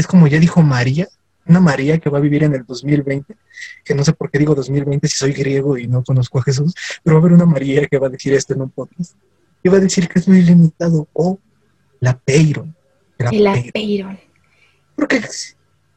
es 0.00 0.06
como 0.06 0.26
ya 0.26 0.38
dijo 0.38 0.62
María, 0.62 1.08
una 1.46 1.60
María 1.60 1.98
que 1.98 2.10
va 2.10 2.18
a 2.18 2.20
vivir 2.20 2.44
en 2.44 2.54
el 2.54 2.64
2020, 2.64 3.36
que 3.84 3.94
no 3.94 4.04
sé 4.04 4.12
por 4.12 4.30
qué 4.30 4.38
digo 4.38 4.54
2020 4.54 5.08
si 5.08 5.16
soy 5.16 5.32
griego 5.32 5.78
y 5.78 5.86
no 5.86 6.02
conozco 6.02 6.38
a 6.38 6.42
Jesús, 6.42 6.74
pero 7.02 7.16
va 7.16 7.20
a 7.20 7.22
haber 7.22 7.34
una 7.34 7.46
María 7.46 7.86
que 7.86 7.98
va 7.98 8.08
a 8.08 8.10
decir 8.10 8.32
esto 8.34 8.54
en 8.54 8.62
un 8.62 8.70
podcast 8.70 9.14
iba 9.62 9.76
a 9.76 9.80
decir 9.80 10.08
que 10.08 10.18
es 10.18 10.28
muy 10.28 10.42
limitado 10.42 11.08
o 11.12 11.38
la 12.00 12.18
Peyron. 12.18 12.74
La 13.18 13.62
Peyron. 13.72 14.18
Porque, 14.96 15.22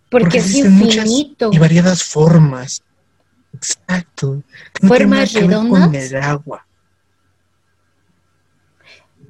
porque, 0.10 0.38
es 0.40 0.56
infinito. 0.56 1.50
y 1.52 1.58
variadas 1.58 2.04
formas. 2.04 2.84
Exacto. 3.54 4.44
formas 4.82 5.34
redondas. 5.34 5.88
Con 5.88 5.96
el 5.96 6.16
agua. 6.16 6.66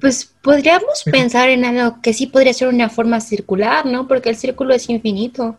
Pues 0.04 0.34
podríamos 0.42 1.02
pensar 1.10 1.48
en 1.48 1.64
algo 1.64 2.02
que 2.02 2.12
sí 2.12 2.26
podría 2.26 2.52
ser 2.52 2.68
una 2.68 2.90
forma 2.90 3.22
circular, 3.22 3.86
¿no? 3.86 4.06
Porque 4.06 4.28
el 4.28 4.36
círculo 4.36 4.74
es 4.74 4.90
infinito. 4.90 5.56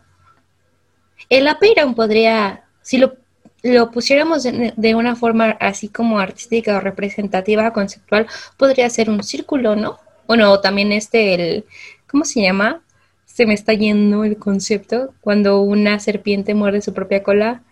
El 1.28 1.48
Apeiron 1.48 1.96
podría, 1.96 2.62
si 2.80 2.98
lo 2.98 3.16
lo 3.64 3.90
pusiéramos 3.90 4.44
de, 4.44 4.94
una 4.94 5.16
forma 5.16 5.56
así 5.58 5.88
como 5.88 6.20
artística 6.20 6.76
o 6.76 6.80
representativa, 6.80 7.72
conceptual, 7.72 8.28
podría 8.56 8.88
ser 8.88 9.10
un 9.10 9.24
círculo, 9.24 9.74
¿no? 9.74 9.98
Bueno, 10.28 10.60
también 10.60 10.92
este, 10.92 11.34
el, 11.34 11.64
¿cómo 12.08 12.24
se 12.24 12.42
llama? 12.42 12.82
Se 13.24 13.46
me 13.46 13.54
está 13.54 13.72
yendo 13.72 14.22
el 14.22 14.36
concepto, 14.36 15.12
cuando 15.22 15.60
una 15.60 15.98
serpiente 15.98 16.54
muerde 16.54 16.82
su 16.82 16.94
propia 16.94 17.24
cola. 17.24 17.62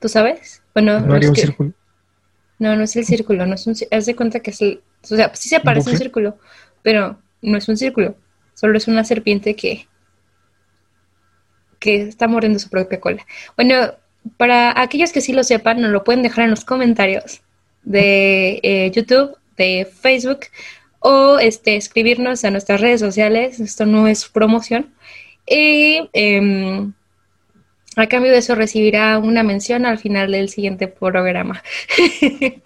¿Tú 0.00 0.08
sabes? 0.08 0.60
Bueno, 0.74 0.98
no, 0.98 1.14
un 1.14 1.36
círculo. 1.36 1.72
No, 2.62 2.76
no 2.76 2.84
es 2.84 2.94
el 2.94 3.04
círculo, 3.04 3.44
no 3.44 3.56
es 3.56 3.66
un 3.66 3.74
haz 3.90 4.06
de 4.06 4.14
cuenta 4.14 4.38
que 4.38 4.52
es 4.52 4.62
el, 4.62 4.82
o 5.02 5.16
sea, 5.16 5.34
sí 5.34 5.48
se 5.48 5.58
parece 5.58 5.90
un 5.90 5.96
círculo, 5.96 6.38
pero 6.82 7.18
no 7.42 7.58
es 7.58 7.68
un 7.68 7.76
círculo, 7.76 8.14
solo 8.54 8.78
es 8.78 8.86
una 8.86 9.02
serpiente 9.02 9.56
que 9.56 9.88
que 11.80 12.02
está 12.02 12.28
mordiendo 12.28 12.60
su 12.60 12.70
propia 12.70 13.00
cola. 13.00 13.26
Bueno, 13.56 13.74
para 14.36 14.80
aquellos 14.80 15.10
que 15.10 15.20
sí 15.20 15.32
lo 15.32 15.42
sepan, 15.42 15.80
nos 15.80 15.90
lo 15.90 16.04
pueden 16.04 16.22
dejar 16.22 16.44
en 16.44 16.50
los 16.50 16.64
comentarios 16.64 17.42
de 17.82 18.60
eh, 18.62 18.92
YouTube, 18.94 19.36
de 19.56 19.88
Facebook 20.00 20.42
o 21.00 21.40
este, 21.40 21.74
escribirnos 21.74 22.44
a 22.44 22.52
nuestras 22.52 22.80
redes 22.80 23.00
sociales. 23.00 23.58
Esto 23.58 23.84
no 23.84 24.06
es 24.06 24.28
promoción. 24.28 24.94
Y 25.44 26.08
em, 26.12 26.92
a 27.96 28.06
cambio 28.06 28.32
de 28.32 28.38
eso 28.38 28.54
recibirá 28.54 29.18
una 29.18 29.42
mención 29.42 29.84
al 29.86 29.98
final 29.98 30.32
del 30.32 30.48
siguiente 30.48 30.88
programa. 30.88 31.62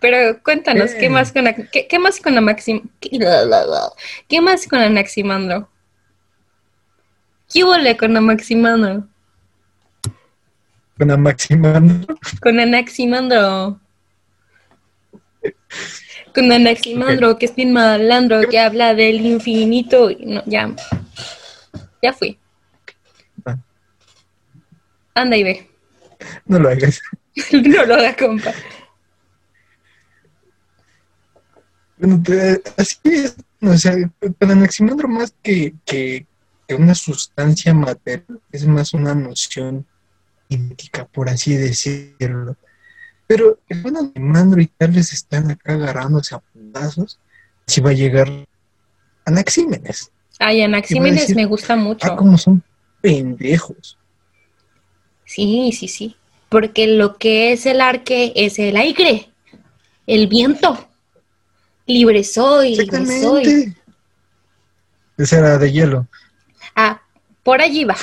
Pero 0.00 0.42
cuéntanos, 0.42 0.92
¿qué 0.94 1.10
más 1.10 1.30
con 1.30 1.44
qué, 1.70 1.98
más 1.98 2.20
con 2.20 2.34
la 2.34 2.40
Maxim 2.40 2.88
qué 3.00 4.40
más 4.40 4.66
con 4.66 4.80
Anaximandro? 4.80 5.68
¿Qué 7.52 7.64
huele 7.64 7.96
con 7.96 8.16
Anaximandro? 8.16 9.06
¿Con 10.96 11.10
Anaximandro? 11.10 12.16
Con 12.40 12.60
Anaximandro. 12.60 13.80
Con 16.34 16.52
Anaximandro, 16.52 17.38
que 17.38 17.46
es 17.46 17.54
bien 17.54 17.72
malandro, 17.72 18.40
que 18.48 18.58
habla 18.58 18.94
del 18.94 19.24
infinito. 19.26 20.10
No, 20.20 20.42
ya. 20.46 20.70
Ya 22.02 22.12
fui. 22.12 22.38
Anda 25.14 25.36
y 25.36 25.42
ve. 25.42 25.70
No 26.46 26.58
lo 26.58 26.68
hagas. 26.68 27.00
no 27.52 27.84
lo 27.86 27.94
hagas, 27.94 28.16
compa. 28.16 28.52
Bueno, 31.98 32.22
así 32.76 32.98
es. 33.04 33.36
O 33.62 33.76
sea, 33.76 33.92
el 33.92 34.50
anaximandro 34.50 35.06
más 35.06 35.34
que, 35.42 35.74
que, 35.84 36.26
una 36.70 36.94
sustancia 36.94 37.74
material, 37.74 38.40
es 38.52 38.64
más 38.64 38.94
una 38.94 39.14
noción 39.14 39.84
idéntica, 40.48 41.04
por 41.04 41.28
así 41.28 41.56
decirlo. 41.56 42.56
Pero 43.26 43.58
el 43.68 43.82
buen 43.82 43.96
anaximandro 43.96 44.60
y 44.60 44.66
tal 44.66 44.92
vez 44.92 45.12
están 45.12 45.50
acá 45.50 45.74
agarrándose 45.74 46.34
a 46.34 46.38
puntazos, 46.38 47.18
si 47.66 47.80
va 47.80 47.90
a 47.90 47.94
llegar 47.94 48.28
Anaxímenes. 49.24 50.10
Ay, 50.38 50.62
Anaxímenes 50.62 51.34
me 51.34 51.44
gusta 51.44 51.76
mucho. 51.76 52.06
Ah, 52.06 52.16
como 52.16 52.38
son 52.38 52.62
pendejos. 53.00 53.98
Sí, 55.30 55.70
sí, 55.70 55.86
sí. 55.86 56.16
Porque 56.48 56.88
lo 56.88 57.16
que 57.16 57.52
es 57.52 57.64
el 57.64 57.80
arque 57.80 58.32
es 58.34 58.58
el 58.58 58.76
aire, 58.76 59.30
el 60.08 60.26
viento. 60.26 60.88
Libre 61.86 62.24
soy, 62.24 62.74
libre 62.74 63.06
soy. 63.06 63.76
Esa 65.16 65.38
era 65.38 65.56
de 65.56 65.70
hielo. 65.70 66.08
Ah, 66.74 67.00
por 67.44 67.62
allí 67.62 67.84
va. 67.84 67.96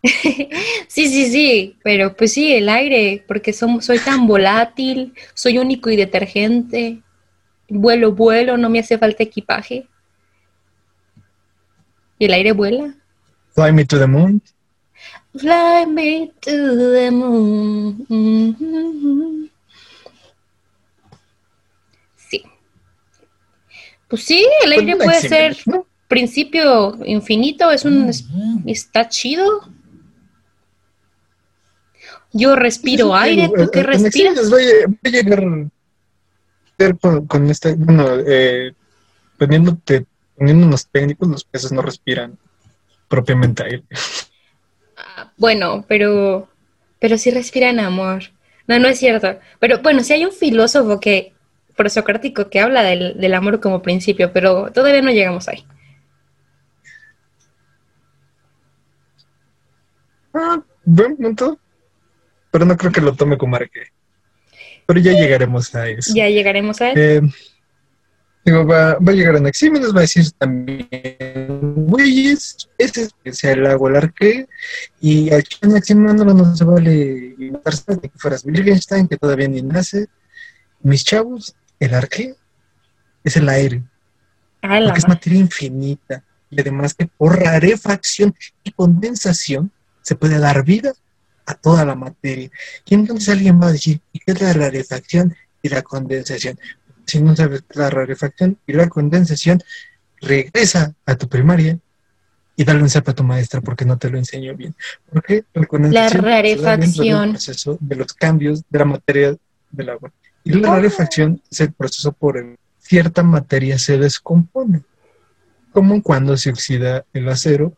sí, 0.02 1.08
sí, 1.08 1.28
sí, 1.32 1.76
pero 1.82 2.14
pues 2.14 2.32
sí, 2.34 2.54
el 2.54 2.68
aire, 2.68 3.24
porque 3.26 3.52
somos, 3.52 3.84
soy 3.84 3.98
tan 3.98 4.28
volátil, 4.28 5.12
soy 5.34 5.58
único 5.58 5.90
y 5.90 5.96
detergente, 5.96 7.02
vuelo, 7.68 8.12
vuelo, 8.12 8.56
no 8.56 8.70
me 8.70 8.78
hace 8.78 8.96
falta 8.96 9.24
equipaje. 9.24 9.88
¿Y 12.16 12.26
el 12.26 12.32
aire 12.32 12.52
vuela? 12.52 12.94
Fly 13.56 13.72
me 13.72 13.84
to 13.84 13.98
the 13.98 14.06
moon. 14.06 14.40
Fly 15.38 15.86
me 15.86 16.32
to 16.40 16.92
the 16.92 17.10
moon. 17.10 18.06
Sí. 22.16 22.42
Pues 24.08 24.24
sí, 24.24 24.46
el 24.64 24.74
pues 24.74 24.80
aire 24.80 24.96
puede 24.96 25.20
ser 25.20 25.56
principio 26.08 26.96
infinito, 27.04 27.70
es 27.70 27.84
un 27.84 28.10
está 28.66 29.08
chido. 29.08 29.68
Yo 32.32 32.54
respiro 32.54 33.14
aire, 33.14 33.48
¿tú 33.48 33.70
qué 33.72 33.82
respiras? 33.82 34.50
Voy 34.50 34.64
a, 34.64 35.08
llegar 35.08 35.42
con, 37.00 37.26
con 37.26 37.50
este, 37.50 37.74
bueno, 37.74 38.06
eh, 38.26 38.72
poniéndote 39.38 40.06
unos 40.36 40.86
técnicos, 40.88 41.28
los 41.28 41.44
peces 41.44 41.72
no 41.72 41.82
respiran 41.82 42.38
propiamente 43.08 43.64
aire. 43.64 43.84
Bueno, 45.36 45.84
pero, 45.88 46.48
pero 46.98 47.18
sí 47.18 47.30
respiran 47.30 47.80
amor. 47.80 48.24
No, 48.66 48.78
no 48.78 48.88
es 48.88 48.98
cierto. 48.98 49.38
Pero 49.58 49.80
bueno, 49.80 50.02
si 50.02 50.12
hay 50.12 50.24
un 50.24 50.32
filósofo 50.32 51.00
que, 51.00 51.32
prosocrático, 51.76 52.48
que 52.50 52.60
habla 52.60 52.82
del, 52.82 53.18
del 53.18 53.34
amor 53.34 53.60
como 53.60 53.82
principio, 53.82 54.32
pero 54.32 54.72
todavía 54.72 55.02
no 55.02 55.10
llegamos 55.10 55.48
ahí. 55.48 55.64
Ah, 60.34 60.62
buen 60.84 61.16
punto. 61.16 61.58
Pero 62.50 62.64
no 62.64 62.76
creo 62.76 62.92
que 62.92 63.00
lo 63.00 63.14
tome 63.14 63.38
como 63.38 63.56
arque. 63.56 63.88
Pero 64.86 65.00
ya 65.00 65.12
llegaremos 65.12 65.74
a 65.74 65.88
eso. 65.88 66.12
Ya 66.14 66.28
llegaremos 66.28 66.80
a 66.80 66.90
eso. 66.90 67.00
Eh, 67.00 67.20
Digo, 68.46 68.64
va, 68.64 68.94
va, 69.00 69.10
a 69.10 69.14
llegar 69.14 69.34
a 69.34 69.38
Anaxímenes, 69.38 69.92
va 69.92 69.98
a 69.98 70.00
decir 70.02 70.30
también, 70.38 70.86
güeyes, 71.88 72.68
ese 72.78 73.00
es 73.00 73.06
especial 73.08 73.66
hago 73.66 73.88
el 73.88 73.96
arque, 73.96 74.46
y 75.00 75.32
al 75.32 75.42
Anaxímenes 75.62 76.14
no 76.14 76.54
se 76.54 76.64
vale 76.64 77.34
inventarse 77.36 77.96
de 77.96 78.08
que 78.08 78.16
fueras 78.16 78.44
Wittgenstein, 78.44 79.08
que 79.08 79.16
todavía 79.16 79.48
ni 79.48 79.62
nace. 79.62 80.06
Mis 80.80 81.04
chavos, 81.04 81.56
el 81.80 81.92
arque 81.92 82.36
es 83.24 83.36
el 83.36 83.48
aire, 83.48 83.82
porque 84.60 84.98
es 84.98 85.08
materia 85.08 85.40
infinita, 85.40 86.22
y 86.48 86.60
además 86.60 86.94
que 86.94 87.08
por 87.08 87.40
rarefacción 87.40 88.32
y 88.62 88.70
condensación 88.70 89.72
se 90.02 90.14
puede 90.14 90.38
dar 90.38 90.64
vida 90.64 90.92
a 91.46 91.54
toda 91.54 91.84
la 91.84 91.96
materia. 91.96 92.48
Y 92.84 92.94
entonces 92.94 93.28
alguien 93.28 93.60
va 93.60 93.66
a 93.66 93.72
decir, 93.72 94.00
¿y 94.12 94.20
qué 94.20 94.30
es 94.30 94.40
la 94.40 94.52
rarefacción 94.52 95.34
y 95.62 95.68
la 95.68 95.82
condensación? 95.82 96.56
Si 97.06 97.20
no 97.20 97.36
sabes 97.36 97.64
la 97.74 97.90
rarefacción 97.90 98.58
y 98.66 98.72
la 98.72 98.88
condensación, 98.88 99.62
regresa 100.20 100.94
a 101.04 101.16
tu 101.16 101.28
primaria 101.28 101.78
y 102.56 102.64
dale 102.64 102.82
un 102.82 102.90
zap 102.90 103.08
a 103.08 103.14
tu 103.14 103.22
maestra 103.22 103.60
porque 103.60 103.84
no 103.84 103.98
te 103.98 104.10
lo 104.10 104.18
enseñó 104.18 104.54
bien. 104.56 104.74
Porque 105.12 105.44
la, 105.54 106.08
rarefacción. 106.08 107.32
proceso 107.32 107.78
de 107.80 107.96
los 107.96 108.12
cambios 108.14 108.62
de 108.68 108.78
la 108.78 108.84
materia 108.84 109.36
del 109.70 109.90
agua. 109.90 110.10
Y 110.44 110.52
la 110.52 110.70
rarefacción 110.70 111.42
es 111.50 111.60
el 111.60 111.72
proceso 111.72 112.12
por 112.12 112.38
el 112.38 112.56
cierta 112.86 113.22
materia 113.24 113.78
se 113.78 113.98
descompone, 113.98 114.82
como 115.72 116.02
cuando 116.02 116.36
se 116.36 116.50
oxida 116.50 117.04
el 117.12 117.28
acero 117.28 117.72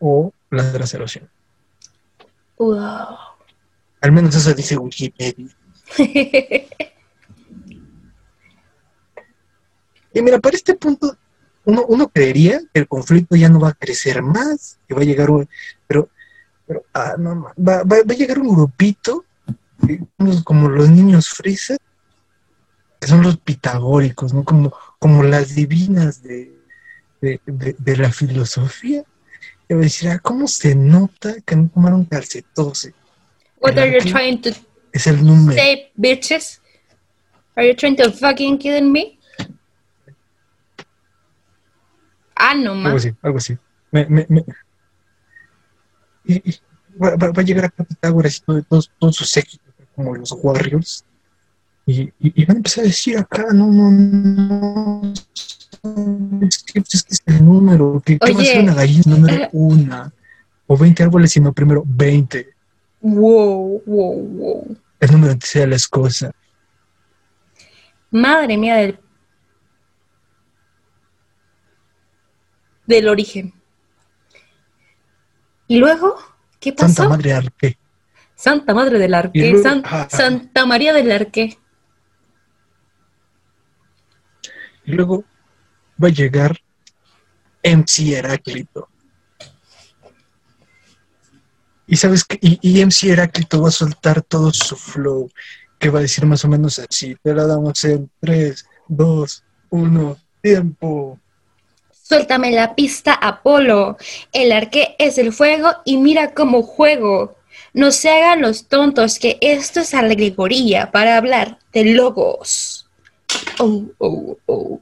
o 0.00 0.32
la 0.50 0.68
erosión. 0.70 1.28
Wow. 2.58 3.16
Al 4.00 4.12
menos 4.12 4.34
eso 4.34 4.52
dice 4.52 4.76
Wikipedia. 4.76 5.48
Y 10.12 10.22
mira, 10.22 10.38
para 10.38 10.56
este 10.56 10.74
punto, 10.74 11.16
uno, 11.64 11.84
uno 11.86 12.08
creería 12.08 12.60
que 12.72 12.80
el 12.80 12.88
conflicto 12.88 13.36
ya 13.36 13.48
no 13.48 13.60
va 13.60 13.70
a 13.70 13.74
crecer 13.74 14.22
más, 14.22 14.78
que 14.88 14.94
va 14.94 15.02
a 15.02 15.04
llegar 15.04 15.30
un... 15.30 15.48
Pero, 15.86 16.08
pero 16.66 16.84
ah, 16.94 17.14
no, 17.18 17.52
va, 17.56 17.82
va, 17.82 17.96
a 17.96 18.14
llegar 18.14 18.38
un 18.38 18.54
grupito, 18.54 19.24
como 20.44 20.68
los 20.68 20.90
niños 20.90 21.28
frises, 21.28 21.78
que 23.00 23.08
son 23.08 23.22
los 23.22 23.38
pitagóricos, 23.38 24.34
¿no? 24.34 24.44
Como, 24.44 24.72
como 24.98 25.22
las 25.22 25.54
divinas 25.54 26.22
de, 26.22 26.52
de, 27.20 27.96
la 27.96 28.12
filosofía. 28.12 29.04
Y 29.68 29.74
va 29.74 29.80
a 29.80 29.82
decir, 29.84 30.10
ah, 30.10 30.18
¿cómo 30.18 30.48
se 30.48 30.74
nota 30.74 31.34
que 31.46 31.56
no 31.56 31.68
tomaron 31.68 32.04
calcetose? 32.04 32.92
What 33.60 33.78
are 33.78 33.92
you 33.92 34.10
trying 34.10 34.40
to 34.42 34.50
es 34.92 35.06
el 35.06 35.24
número. 35.24 35.56
say, 35.56 35.90
bitches? 35.96 36.60
Are 37.56 37.66
you 37.66 37.74
trying 37.74 37.96
to 37.96 38.10
fucking 38.10 38.58
kill 38.58 38.82
me? 38.82 39.18
Ah, 42.34 42.54
no 42.54 42.74
más. 42.74 42.86
Algo 42.86 42.98
así, 42.98 43.14
algo 43.22 43.38
así. 43.38 43.58
Me, 43.90 44.06
me, 44.06 44.26
me... 44.28 44.44
Y, 46.24 46.54
va, 47.02 47.16
va, 47.16 47.32
a 47.34 47.42
llegar 47.42 47.64
a 47.66 47.84
Pitágoras 47.84 48.36
y 48.36 48.40
todo, 48.40 48.62
todos, 48.62 48.90
todos 48.98 49.16
sus 49.16 49.30
séquitos, 49.30 49.66
como 49.94 50.14
los 50.14 50.32
Warriors. 50.32 51.04
Y, 51.86 52.12
y, 52.20 52.44
van 52.44 52.56
a 52.56 52.58
empezar 52.58 52.84
a 52.84 52.86
decir 52.86 53.18
acá, 53.18 53.46
no, 53.52 53.66
no, 53.66 53.90
no. 53.90 55.12
Es 56.42 56.62
que, 56.62 56.78
es 56.78 57.02
que 57.02 57.14
es 57.14 57.22
el 57.26 57.44
número, 57.44 58.00
que, 58.04 58.18
va 58.18 58.28
a 58.28 58.44
ser 58.44 58.62
una 58.62 58.74
gallina 58.74 59.02
número 59.06 59.48
una. 59.52 60.12
O 60.66 60.76
20 60.76 61.02
árboles, 61.02 61.32
sino 61.32 61.52
primero 61.52 61.82
20. 61.86 62.48
Wow, 63.00 63.82
wow, 63.86 64.28
wow. 64.28 64.76
El 65.00 65.12
número 65.12 65.32
antes 65.32 65.50
sea 65.50 65.66
las 65.66 65.88
cosas. 65.88 66.32
Madre 68.10 68.56
mía 68.56 68.76
del 68.76 68.98
del 72.96 73.08
origen. 73.08 73.54
Y 75.66 75.78
luego, 75.78 76.16
¿qué 76.58 76.72
pasó? 76.72 76.92
Santa 76.92 77.08
Madre 77.08 77.32
Arque. 77.32 77.78
Santa 78.34 78.74
Madre 78.74 78.98
del 78.98 79.14
Arque, 79.14 79.62
ah. 79.84 80.08
Santa 80.10 80.66
María 80.66 80.92
del 80.92 81.12
Arque. 81.12 81.58
Y 84.84 84.92
luego 84.92 85.24
va 86.02 86.08
a 86.08 86.10
llegar 86.10 86.58
MC 87.62 88.14
Heráclito. 88.14 88.88
Y 91.86 91.96
sabes 91.96 92.24
que, 92.24 92.38
y, 92.40 92.58
y, 92.62 92.84
MC 92.84 93.10
Heráclito 93.10 93.62
va 93.62 93.68
a 93.68 93.72
soltar 93.72 94.22
todo 94.22 94.52
su 94.52 94.76
flow, 94.76 95.30
que 95.78 95.90
va 95.90 95.98
a 95.98 96.02
decir 96.02 96.24
más 96.24 96.44
o 96.44 96.48
menos 96.48 96.78
así. 96.78 97.16
Te 97.22 97.34
la 97.34 97.46
damos 97.46 97.84
en 97.84 98.10
3, 98.20 98.64
2, 98.88 99.44
1, 99.70 100.16
tiempo. 100.40 101.20
Suéltame 102.10 102.50
la 102.50 102.74
pista, 102.74 103.14
Apolo. 103.14 103.96
El 104.32 104.50
arque 104.50 104.96
es 104.98 105.16
el 105.16 105.32
fuego 105.32 105.70
y 105.84 105.96
mira 105.96 106.34
cómo 106.34 106.64
juego. 106.64 107.36
No 107.72 107.92
se 107.92 108.10
hagan 108.10 108.42
los 108.42 108.66
tontos 108.66 109.20
que 109.20 109.38
esto 109.40 109.78
es 109.78 109.94
alegoría 109.94 110.90
para 110.90 111.16
hablar 111.16 111.60
de 111.72 111.84
logos. 111.84 112.88
Oh, 113.60 113.84
oh, 113.98 114.36
oh. 114.46 114.80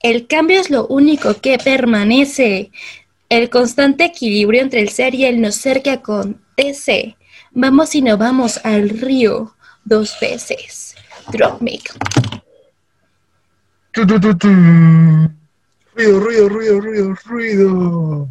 El 0.00 0.26
cambio 0.26 0.60
es 0.60 0.68
lo 0.68 0.88
único 0.88 1.34
que 1.34 1.56
permanece. 1.56 2.72
El 3.28 3.48
constante 3.48 4.06
equilibrio 4.06 4.60
entre 4.60 4.80
el 4.80 4.88
ser 4.88 5.14
y 5.14 5.24
el 5.24 5.40
no 5.40 5.52
ser 5.52 5.82
que 5.82 5.90
acontece. 5.90 7.16
Vamos 7.52 7.94
y 7.94 8.02
no 8.02 8.18
vamos 8.18 8.58
al 8.64 8.88
río 8.88 9.54
dos 9.84 10.18
veces. 10.20 10.96
Drop 11.30 11.62
mic. 11.62 11.94
Ruido, 15.96 16.20
ruido, 16.20 16.48
ruido, 16.50 16.80
ruido, 16.80 17.14
ruido. 17.24 18.28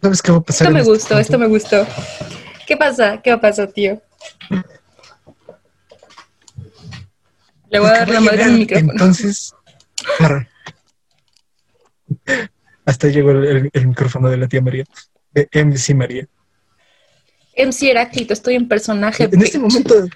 ¿Sabes 0.00 0.22
qué 0.22 0.32
va 0.32 0.38
a 0.38 0.40
pasar? 0.40 0.66
Esto 0.66 0.72
me 0.72 0.80
este 0.80 0.90
gustó, 0.90 1.18
esto 1.18 1.38
me 1.38 1.46
gustó. 1.46 1.86
¿Qué 2.66 2.78
pasa? 2.78 3.20
¿Qué 3.22 3.28
va 3.28 3.36
a 3.36 3.40
pasar, 3.42 3.70
tío? 3.72 4.00
Le 7.68 7.78
voy 7.78 7.88
a 7.90 7.92
dar 7.92 8.08
la 8.08 8.20
madre 8.20 8.44
al 8.44 8.52
micrófono. 8.52 8.92
Entonces, 8.92 9.54
hasta 12.86 13.08
llegó 13.08 13.32
el, 13.32 13.70
micrófono 13.86 14.30
de 14.30 14.38
la 14.38 14.48
tía 14.48 14.62
María, 14.62 14.84
de 15.32 15.46
MC 15.52 15.94
María. 15.94 16.26
MC 17.54 17.90
Heráclito, 17.90 18.32
estoy 18.32 18.54
en 18.54 18.66
personaje. 18.66 19.24
En 19.24 19.42
este 19.42 19.58
momento, 19.58 19.94
en 19.98 20.10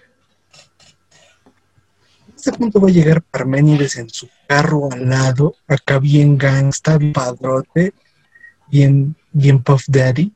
este 2.38 2.52
punto 2.52 2.80
va 2.80 2.88
a 2.88 2.92
llegar 2.92 3.20
Parménides 3.22 3.96
en 3.96 4.08
su 4.08 4.28
carro 4.46 4.88
al 4.92 5.08
lado, 5.08 5.56
acá 5.66 5.98
bien 5.98 6.38
gangsta, 6.38 6.96
bien 6.96 7.12
padrote, 7.12 7.92
bien, 8.68 9.16
bien 9.32 9.60
Puff 9.62 9.84
Daddy. 9.88 10.32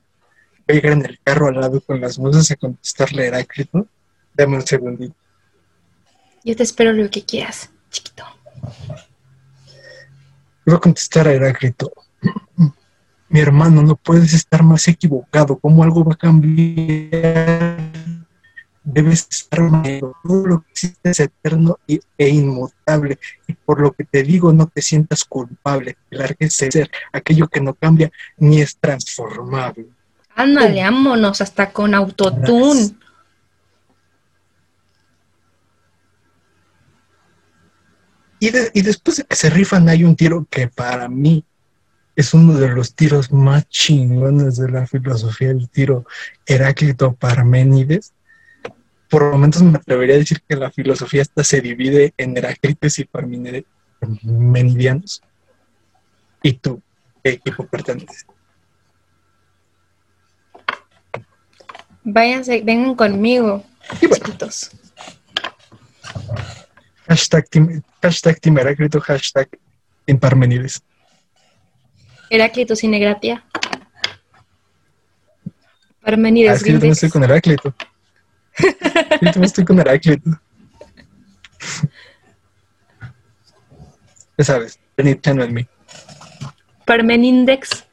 Va 0.60 0.64
a 0.68 0.72
llegar 0.72 0.92
en 0.94 1.06
el 1.06 1.20
carro 1.22 1.46
al 1.46 1.60
lado 1.60 1.80
con 1.80 2.00
las 2.00 2.18
musas 2.18 2.50
a 2.50 2.56
contestarle 2.56 3.22
a 3.22 3.26
Heráclito. 3.26 3.86
Dame 4.34 4.56
un 4.56 4.66
segundito. 4.66 5.14
Yo 6.44 6.56
te 6.56 6.64
espero 6.64 6.92
lo 6.92 7.08
que 7.08 7.24
quieras, 7.24 7.70
chiquito. 7.90 8.24
Voy 10.66 10.74
a 10.74 10.78
contestar 10.78 11.28
a 11.28 11.32
Heráclito. 11.32 11.92
Mi 13.28 13.40
hermano, 13.40 13.82
no 13.82 13.94
puedes 13.96 14.34
estar 14.34 14.64
más 14.64 14.88
equivocado. 14.88 15.56
¿Cómo 15.56 15.84
algo 15.84 16.04
va 16.04 16.14
a 16.14 16.16
cambiar? 16.16 17.91
Debes 18.84 19.28
estar 19.30 19.60
malo. 19.60 20.16
Todo 20.24 20.46
lo 20.46 20.62
que 20.62 20.70
existe 20.70 21.10
es 21.10 21.20
eterno 21.20 21.78
e 21.86 22.28
inmutable. 22.28 23.18
Y 23.46 23.52
por 23.52 23.80
lo 23.80 23.92
que 23.92 24.04
te 24.04 24.22
digo, 24.22 24.52
no 24.52 24.66
te 24.66 24.82
sientas 24.82 25.24
culpable. 25.24 25.96
Largues 26.10 26.58
de 26.58 26.72
ser 26.72 26.90
aquello 27.12 27.48
que 27.48 27.60
no 27.60 27.74
cambia 27.74 28.10
ni 28.36 28.60
es 28.60 28.76
transformable. 28.76 29.86
Ándale, 30.34 30.82
vámonos 30.82 31.40
hasta 31.40 31.72
con 31.72 31.94
autotune. 31.94 32.96
Y, 38.42 38.50
después 38.82 39.18
de 39.18 39.22
que 39.22 39.36
se 39.36 39.50
rifan 39.50 39.88
hay 39.88 40.02
un 40.02 40.16
tiro 40.16 40.44
que 40.50 40.66
para 40.66 41.08
mí 41.08 41.44
es 42.16 42.34
uno 42.34 42.54
de 42.54 42.70
los 42.70 42.92
tiros 42.96 43.30
más 43.30 43.68
chingones 43.68 44.56
de 44.56 44.68
la 44.68 44.84
filosofía, 44.84 45.50
el 45.50 45.68
tiro 45.68 46.04
Heráclito 46.44 47.12
Parménides. 47.12 48.12
Por 49.12 49.30
momentos 49.30 49.62
me 49.62 49.76
atrevería 49.76 50.14
a 50.14 50.18
decir 50.18 50.40
que 50.48 50.56
la 50.56 50.70
filosofía 50.70 51.20
hasta 51.20 51.44
se 51.44 51.60
divide 51.60 52.14
en 52.16 52.34
Heráclitos 52.34 52.98
y 52.98 53.04
Parmenidianos. 53.04 55.20
¿Y 56.42 56.54
tú, 56.54 56.80
qué 57.22 57.32
equipo 57.32 57.66
perteneces? 57.66 58.24
Váyanse, 62.02 62.62
vengan 62.64 62.94
conmigo, 62.94 63.62
y 64.00 64.06
Hashtag 67.06 67.46
team, 67.50 67.82
hashtag 68.00 68.40
team 68.40 68.56
Heráclito, 68.56 68.98
hashtag 68.98 69.50
Team 70.06 70.18
Parmenides. 70.18 70.80
Heráclito 72.30 72.74
sin 72.74 72.98
gratia. 72.98 73.44
Parmenides. 76.00 76.50
Ah, 76.50 76.54
es 76.54 76.62
que 76.62 76.70
yo 76.70 76.76
también 76.76 76.92
estoy 76.92 77.10
con 77.10 77.24
Heráclito. 77.24 77.74
Yo 78.58 79.18
también 79.20 79.44
estoy 79.44 79.64
con 79.64 79.80
Heráclito. 79.80 80.30
ya 84.38 84.44
sabes, 84.44 84.78
Benito 84.96 85.30
en 85.30 85.54
mí. 85.54 85.66
Parmenindex. 86.84 87.86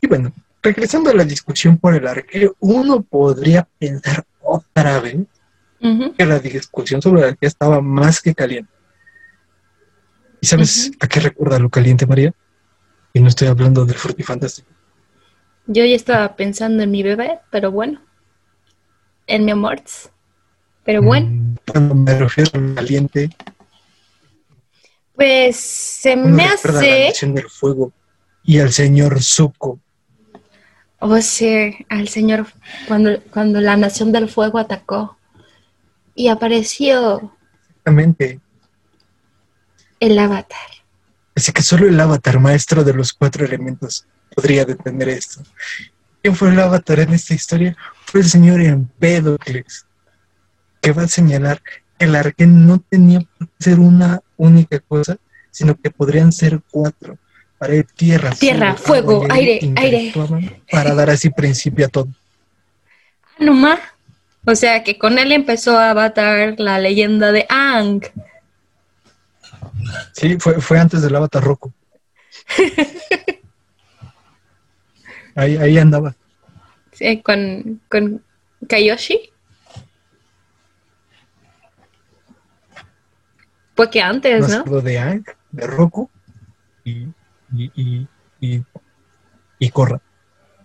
Y 0.00 0.06
bueno, 0.06 0.32
regresando 0.62 1.10
a 1.10 1.14
la 1.14 1.24
discusión 1.24 1.78
por 1.78 1.94
el 1.94 2.06
arquero, 2.06 2.56
uno 2.60 3.02
podría 3.02 3.68
pensar 3.78 4.24
otra 4.40 5.00
vez 5.00 5.26
que 6.16 6.26
la 6.26 6.38
discusión 6.38 7.02
sobre 7.02 7.22
el 7.22 7.28
arquero 7.30 7.48
estaba 7.48 7.80
más 7.80 8.20
que 8.20 8.34
caliente. 8.34 8.72
¿Y 10.40 10.46
sabes 10.46 10.90
a 11.00 11.06
qué 11.06 11.20
recuerda 11.20 11.58
lo 11.58 11.70
caliente, 11.70 12.06
María? 12.06 12.34
Y 13.12 13.20
no 13.20 13.28
estoy 13.28 13.48
hablando 13.48 13.84
del 13.84 13.96
frutifantástico. 13.96 14.71
Yo 15.66 15.84
ya 15.84 15.94
estaba 15.94 16.36
pensando 16.36 16.82
en 16.82 16.90
mi 16.90 17.02
bebé, 17.02 17.40
pero 17.50 17.70
bueno. 17.70 18.00
En 19.26 19.44
mi 19.44 19.52
amor. 19.52 19.80
Pero 20.84 21.02
mm, 21.02 21.06
bueno. 21.06 21.56
Cuando 21.70 21.94
me 21.94 22.18
refiero 22.18 22.50
a 22.54 22.74
caliente. 22.74 23.30
Pues 25.14 25.56
se 25.56 26.16
me 26.16 26.44
hace. 26.44 27.12
la 27.22 27.32
del 27.34 27.48
fuego 27.48 27.92
y 28.44 28.58
al 28.58 28.72
señor 28.72 29.22
Zuko 29.22 29.78
Oh, 31.04 31.20
sí, 31.20 31.84
al 31.88 32.06
Señor, 32.06 32.46
cuando, 32.86 33.20
cuando 33.32 33.60
la 33.60 33.76
Nación 33.76 34.12
del 34.12 34.28
Fuego 34.28 34.60
atacó 34.60 35.18
y 36.14 36.28
apareció. 36.28 37.32
Exactamente. 37.70 38.38
El 39.98 40.16
avatar. 40.16 40.70
Así 41.34 41.50
que 41.50 41.62
solo 41.62 41.88
el 41.88 41.98
avatar, 41.98 42.38
maestro 42.38 42.84
de 42.84 42.94
los 42.94 43.12
cuatro 43.12 43.44
elementos, 43.44 44.06
podría 44.34 44.64
detener 44.64 45.08
esto. 45.08 45.42
¿Quién 46.22 46.36
fue 46.36 46.50
el 46.50 46.60
avatar 46.60 47.00
en 47.00 47.14
esta 47.14 47.34
historia? 47.34 47.76
Fue 48.06 48.20
el 48.20 48.28
señor 48.28 48.60
Empédocles, 48.60 49.86
que 50.80 50.92
va 50.92 51.02
a 51.02 51.08
señalar 51.08 51.62
que 51.62 52.04
el 52.04 52.14
arquén 52.14 52.66
no 52.66 52.78
tenía 52.78 53.20
por 53.20 53.48
qué 53.48 53.54
ser 53.58 53.80
una 53.80 54.20
única 54.36 54.78
cosa, 54.80 55.16
sino 55.50 55.74
que 55.76 55.90
podrían 55.90 56.32
ser 56.32 56.60
cuatro 56.70 57.18
tierra, 57.94 58.30
tierra, 58.30 58.74
fuego, 58.74 59.26
aire, 59.30 59.72
aire, 59.76 60.12
Para 60.70 60.94
dar 60.94 61.10
así 61.10 61.30
principio 61.30 61.86
a 61.86 61.88
todo. 61.88 62.08
Ah, 63.24 63.36
no 63.38 63.54
más. 63.54 63.78
O 64.44 64.54
sea 64.56 64.82
que 64.82 64.98
con 64.98 65.18
él 65.18 65.30
empezó 65.30 65.78
a 65.78 65.90
avatar 65.90 66.58
la 66.58 66.78
leyenda 66.80 67.30
de 67.30 67.46
Ang. 67.48 68.02
Sí, 70.12 70.36
fue, 70.40 70.60
fue 70.60 70.78
antes 70.78 71.02
del 71.02 71.14
avatar 71.14 71.42
roco. 71.42 71.72
ahí, 75.34 75.56
ahí 75.56 75.78
andaba. 75.78 76.14
Sí, 76.92 77.22
con, 77.22 77.80
con 77.88 78.22
Kayoshi. 78.68 79.30
Fue 83.74 83.90
que 83.90 84.00
antes, 84.02 84.48
¿no? 84.48 84.80
De 84.80 84.98
Ang, 84.98 85.24
de 85.50 85.66
Roku 85.66 86.10
y 86.84 87.08
y, 87.54 88.06
y, 88.40 88.64
y, 89.58 89.70
Corra. 89.70 90.00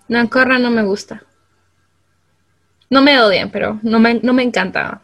No, 0.07 0.29
Corra 0.29 0.57
no 0.57 0.71
me 0.71 0.83
gusta. 0.83 1.23
No 2.89 3.01
me 3.01 3.19
odian, 3.19 3.51
pero 3.51 3.79
no 3.83 3.99
me, 3.99 4.15
no 4.15 4.33
me 4.33 4.43
encanta. 4.43 5.01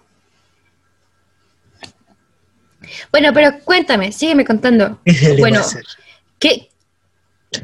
Bueno, 3.11 3.31
pero 3.33 3.59
cuéntame, 3.63 4.11
sígueme 4.11 4.45
contando. 4.45 4.99
Bueno, 5.39 5.61
¿qué, 6.39 6.69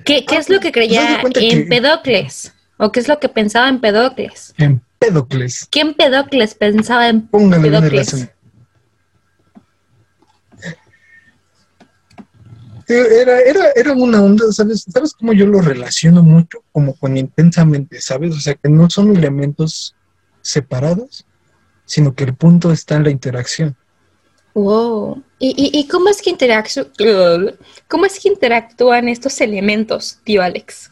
qué, 0.06 0.26
qué 0.26 0.38
es 0.38 0.50
lo 0.50 0.60
que 0.60 0.72
creía 0.72 1.22
Empedocles? 1.22 2.54
¿O 2.78 2.92
qué 2.92 3.00
es 3.00 3.08
lo 3.08 3.20
que 3.20 3.30
pensaba 3.30 3.70
Empedocles? 3.70 4.54
Empedocles. 4.58 5.68
¿Qué 5.70 5.82
Empedocles 5.82 6.56
pensaba 6.56 7.10
en 7.10 7.30
Empedocles? 7.32 8.30
era, 12.90 13.40
era, 13.42 13.66
era 13.76 13.94
una 13.94 14.22
onda, 14.22 14.52
¿sabes? 14.52 14.86
¿Sabes 14.92 15.14
cómo 15.14 15.34
yo 15.34 15.46
lo 15.46 15.62
relaciono 15.62 16.24
mucho? 16.24 16.64
Como 16.72 16.96
con 16.96 17.18
intensamente, 17.18 18.02
¿sabes? 18.02 18.36
O 18.36 18.40
sea, 18.40 18.56
que 18.56 18.70
no 18.70 18.90
son 18.90 19.16
elementos 19.16 19.96
separados, 20.42 21.26
sino 21.86 22.16
que 22.16 22.24
el 22.24 22.34
punto 22.34 22.72
está 22.72 22.96
en 22.96 23.04
la 23.04 23.12
interacción. 23.12 23.76
Wow. 24.54 25.24
¿Y, 25.38 25.72
y, 25.74 25.88
cómo, 25.88 26.10
es 26.10 26.22
que 26.22 26.36
cómo 27.88 28.06
es 28.06 28.20
que 28.20 28.30
interactúan 28.30 29.08
estos 29.08 29.40
elementos, 29.42 30.20
tío 30.24 30.42
Alex? 30.42 30.92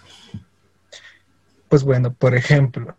Pues 1.67 1.83
bueno, 1.83 2.13
por 2.13 2.33
ejemplo, 2.35 2.95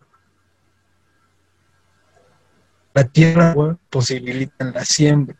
la 2.93 3.03
tierra 3.05 3.77
posibilita 3.89 4.65
la 4.65 4.85
siembra. 4.85 5.35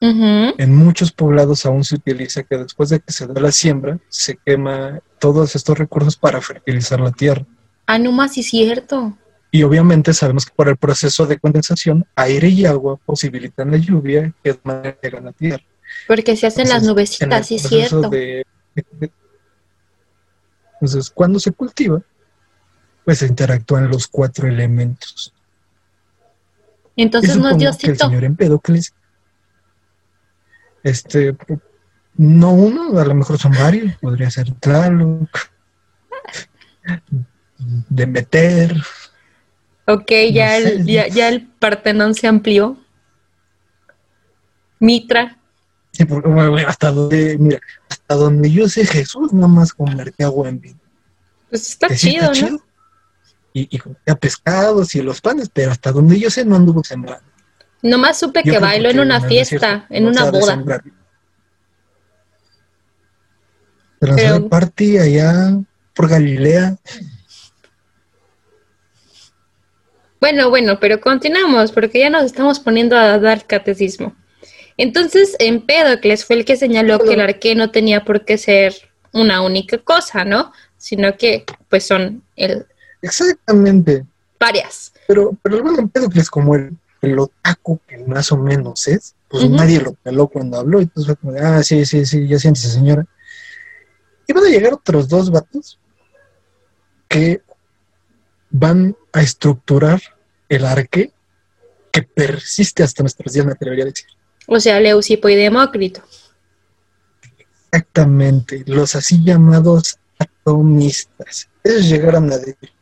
En 0.00 0.76
muchos 0.76 1.12
poblados 1.12 1.64
aún 1.64 1.82
se 1.82 1.94
utiliza 1.94 2.42
que 2.42 2.58
después 2.58 2.90
de 2.90 3.00
que 3.00 3.10
se 3.10 3.26
da 3.26 3.40
la 3.40 3.50
siembra, 3.50 3.98
se 4.08 4.36
quema 4.36 5.00
todos 5.18 5.56
estos 5.56 5.78
recursos 5.78 6.14
para 6.14 6.42
fertilizar 6.42 7.00
la 7.00 7.10
tierra. 7.10 7.46
Ah, 7.86 7.98
no 7.98 8.12
más, 8.12 8.34
sí 8.34 8.42
cierto. 8.42 9.16
Y 9.54 9.62
obviamente 9.62 10.12
sabemos 10.12 10.46
que 10.46 10.52
por 10.52 10.68
el 10.68 10.76
proceso 10.76 11.26
de 11.26 11.38
condensación, 11.38 12.04
aire 12.16 12.48
y 12.48 12.66
agua 12.66 12.96
posibilitan 12.96 13.70
la 13.70 13.76
lluvia 13.76 14.34
que 14.42 14.50
es 14.50 14.58
llega 15.00 15.18
a 15.18 15.20
la 15.20 15.30
tierra. 15.30 15.62
Porque 16.08 16.36
se 16.36 16.48
hacen 16.48 16.68
las 16.68 16.82
nubecitas, 16.82 17.46
sí 17.46 17.60
cierto. 17.60 18.10
entonces, 20.80 21.08
cuando 21.08 21.38
se 21.38 21.52
cultiva, 21.52 22.02
pues 23.04 23.18
se 23.18 23.28
interactúan 23.28 23.88
los 23.88 24.08
cuatro 24.08 24.48
elementos. 24.48 25.32
Entonces 26.96 27.36
no 27.36 27.50
es 27.50 27.56
Diosito. 27.56 27.92
el 27.92 27.98
señor 27.98 28.24
Empédocles 28.24 28.92
este, 30.82 31.36
no 32.16 32.50
uno, 32.50 32.98
a 32.98 33.04
lo 33.04 33.14
mejor 33.14 33.38
son 33.38 33.52
varios, 33.52 33.94
podría 33.98 34.32
ser 34.32 34.50
Tlaloc, 34.54 35.30
Demeter, 37.88 38.82
Ok, 39.86 40.10
ya, 40.32 40.56
el, 40.56 40.86
ya, 40.86 41.08
ya 41.08 41.28
el 41.28 41.46
Partenón 41.46 42.14
se 42.14 42.26
amplió. 42.26 42.78
Mitra. 44.78 45.38
Sí, 45.92 46.04
porque, 46.04 46.28
hasta 46.66 46.90
donde, 46.90 47.38
mira, 47.38 47.60
hasta 47.88 48.14
donde 48.14 48.50
yo 48.50 48.68
sé 48.68 48.84
Jesús 48.86 49.32
nada 49.32 49.48
más 49.48 49.72
convertía 49.72 50.28
en 50.44 50.60
vino. 50.60 50.80
Pues 51.50 51.68
está 51.68 51.94
chido, 51.94 52.32
¿no? 52.32 52.60
Y, 53.52 53.68
y 53.76 53.78
comía 53.78 54.16
pescados 54.18 54.94
y 54.94 55.02
los 55.02 55.20
panes, 55.20 55.48
pero 55.52 55.70
hasta 55.70 55.92
donde 55.92 56.18
yo 56.18 56.28
sé 56.30 56.44
no 56.44 56.56
anduvo 56.56 56.82
sembrando. 56.82 57.24
Nomás 57.82 58.18
supe 58.18 58.42
que 58.42 58.58
bailó 58.58 58.88
en 58.88 58.98
una 58.98 59.20
fiesta, 59.20 59.86
en 59.90 60.06
una 60.06 60.30
boda. 60.30 60.64
Pero... 64.00 64.48
party 64.48 64.98
allá 64.98 65.60
por 65.94 66.08
Galilea. 66.08 66.76
Bueno, 70.24 70.48
bueno, 70.48 70.80
pero 70.80 71.02
continuamos 71.02 71.70
porque 71.70 71.98
ya 71.98 72.08
nos 72.08 72.24
estamos 72.24 72.58
poniendo 72.58 72.96
a 72.96 73.18
dar 73.18 73.46
catecismo. 73.46 74.16
Entonces, 74.78 75.36
Empédocles 75.38 76.24
fue 76.24 76.36
el 76.36 76.46
que 76.46 76.56
señaló 76.56 76.98
que 76.98 77.12
el 77.12 77.20
arqué 77.20 77.54
no 77.54 77.70
tenía 77.70 78.06
por 78.06 78.24
qué 78.24 78.38
ser 78.38 78.74
una 79.12 79.42
única 79.42 79.76
cosa, 79.76 80.24
¿no? 80.24 80.50
Sino 80.78 81.14
que, 81.18 81.44
pues, 81.68 81.86
son 81.86 82.22
el... 82.36 82.64
Exactamente. 83.02 84.06
Varias. 84.40 84.94
Pero, 85.06 85.36
pero 85.42 85.56
el 85.56 85.62
buen 85.62 85.78
Empédocles, 85.78 86.30
como 86.30 86.54
el, 86.54 86.74
el 87.02 87.18
otaku 87.18 87.78
que 87.86 87.98
más 87.98 88.32
o 88.32 88.38
menos 88.38 88.88
es, 88.88 89.14
pues 89.28 89.46
nadie 89.50 89.82
lo 89.82 89.92
peló 89.92 90.28
cuando 90.28 90.58
habló, 90.58 90.80
y 90.80 90.86
pues 90.86 91.04
fue 91.04 91.16
como 91.16 91.34
ah, 91.38 91.62
sí, 91.62 91.84
sí, 91.84 92.06
sí, 92.06 92.26
ya 92.26 92.38
siéntese, 92.38 92.70
señora. 92.70 93.04
Y 94.26 94.32
van 94.32 94.44
a 94.44 94.48
llegar 94.48 94.72
otros 94.72 95.06
dos 95.06 95.30
vatos 95.30 95.78
que 97.08 97.42
van 98.48 98.96
a 99.12 99.20
estructurar 99.20 100.00
el 100.56 100.64
arque 100.64 101.12
que 101.92 102.02
persiste 102.02 102.82
hasta 102.82 103.02
nuestros 103.02 103.32
días, 103.32 103.46
me 103.46 103.52
atrevería 103.52 103.84
a 103.84 103.86
decir. 103.86 104.06
O 104.46 104.58
sea, 104.60 104.80
Leucipo 104.80 105.28
y 105.28 105.36
Demócrito. 105.36 106.02
Exactamente, 107.70 108.62
los 108.66 108.94
así 108.94 109.22
llamados 109.24 109.98
atomistas. 110.18 111.48
Ellos 111.62 111.88
llegaron 111.88 112.30
a 112.32 112.38
decir, 112.38 112.72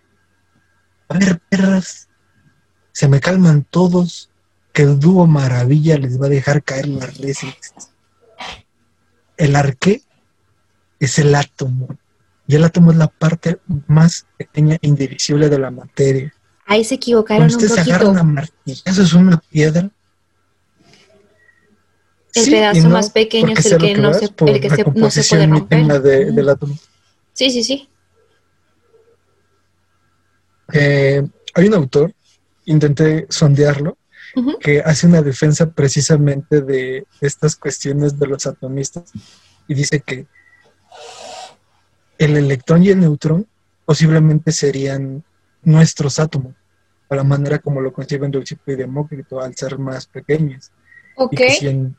a 1.08 1.18
ver, 1.18 1.40
perras, 1.48 2.08
se 2.92 3.08
me 3.08 3.20
calman 3.20 3.66
todos, 3.68 4.30
que 4.72 4.82
el 4.82 4.98
dúo 4.98 5.26
maravilla 5.26 5.98
les 5.98 6.20
va 6.20 6.26
a 6.26 6.30
dejar 6.30 6.62
caer 6.62 6.88
las 6.88 7.18
redes. 7.18 7.40
El 9.36 9.56
arqué 9.56 10.02
es 10.98 11.18
el 11.18 11.34
átomo, 11.34 11.88
y 12.46 12.56
el 12.56 12.64
átomo 12.64 12.90
es 12.90 12.96
la 12.96 13.08
parte 13.08 13.60
más 13.86 14.26
pequeña 14.36 14.76
e 14.76 14.88
indivisible 14.88 15.48
de 15.48 15.58
la 15.58 15.70
materia. 15.70 16.34
Ahí 16.66 16.84
se 16.84 16.94
equivocaron 16.94 17.46
un 17.46 17.52
poquito. 17.60 17.74
agarran 17.80 18.38
a 18.38 18.42
eso 18.84 19.02
es 19.02 19.12
una 19.12 19.38
piedra, 19.50 19.90
El 22.34 22.44
Sí, 22.44 22.50
pedazo 22.50 22.82
no 22.84 22.88
más 22.90 23.10
pequeño 23.10 23.52
es 23.54 23.66
el 23.66 23.78
que, 23.78 23.94
no 23.94 24.14
se, 24.14 24.24
el 24.24 24.60
que 24.60 24.70
se- 24.70 24.84
no 24.94 25.10
se 25.10 25.22
puede 25.24 25.46
romper. 25.46 26.00
de- 26.02 26.32
del 26.32 26.48
átomo. 26.48 26.78
Sí, 27.34 27.50
sí, 27.50 27.62
sí. 27.62 27.88
Eh, 30.72 31.22
hay 31.54 31.66
un 31.66 31.74
autor, 31.74 32.14
intenté 32.64 33.26
sondearlo, 33.28 33.98
que 34.60 34.80
hace 34.80 35.06
una 35.06 35.20
defensa 35.20 35.70
precisamente 35.70 36.62
de 36.62 37.04
estas 37.20 37.54
cuestiones 37.56 38.18
de 38.18 38.26
los 38.26 38.46
atomistas 38.46 39.10
y 39.68 39.74
dice 39.74 40.00
que 40.00 40.26
el 42.16 42.36
electrón 42.38 42.82
y 42.82 42.88
el 42.88 43.00
neutrón 43.00 43.46
posiblemente 43.84 44.50
serían 44.52 45.22
nuestros 45.62 46.18
átomos, 46.18 46.54
a 47.08 47.16
la 47.16 47.24
manera 47.24 47.58
como 47.58 47.80
lo 47.80 47.92
conciben 47.92 48.30
Leucipo 48.32 48.70
y 48.72 48.76
Demócrito, 48.76 49.40
al 49.40 49.54
ser 49.54 49.78
más 49.78 50.06
pequeños. 50.06 50.70
Y 51.30 51.36
que 51.36 51.50
si 51.50 51.68
en 51.68 51.96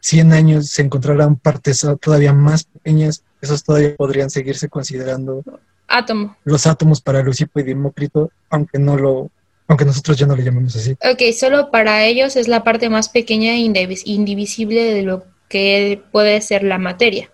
100 0.00 0.32
años 0.32 0.68
se 0.68 0.82
encontrarán 0.82 1.36
partes 1.36 1.86
todavía 2.00 2.32
más 2.32 2.64
pequeñas, 2.64 3.24
esos 3.40 3.64
todavía 3.64 3.96
podrían 3.96 4.30
seguirse 4.30 4.68
considerando 4.68 5.42
Átomo. 5.88 6.36
los 6.44 6.66
átomos 6.66 7.00
para 7.00 7.22
Leucipo 7.22 7.58
y 7.60 7.62
Demócrito, 7.64 8.30
aunque 8.50 8.78
no 8.78 8.96
lo, 8.96 9.30
aunque 9.66 9.84
nosotros 9.84 10.16
ya 10.18 10.26
no 10.26 10.36
le 10.36 10.44
llamemos 10.44 10.76
así. 10.76 10.92
Ok, 10.92 11.22
solo 11.38 11.70
para 11.70 12.04
ellos 12.04 12.36
es 12.36 12.48
la 12.48 12.62
parte 12.64 12.88
más 12.90 13.08
pequeña 13.08 13.52
e 13.54 13.58
indivis- 13.58 14.02
indivisible 14.04 14.82
de 14.94 15.02
lo 15.02 15.24
que 15.48 16.02
puede 16.12 16.40
ser 16.42 16.62
la 16.62 16.78
materia. 16.78 17.30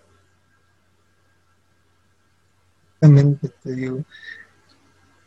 Exactamente, 2.95 3.51
te 3.63 3.73
digo. 3.75 4.05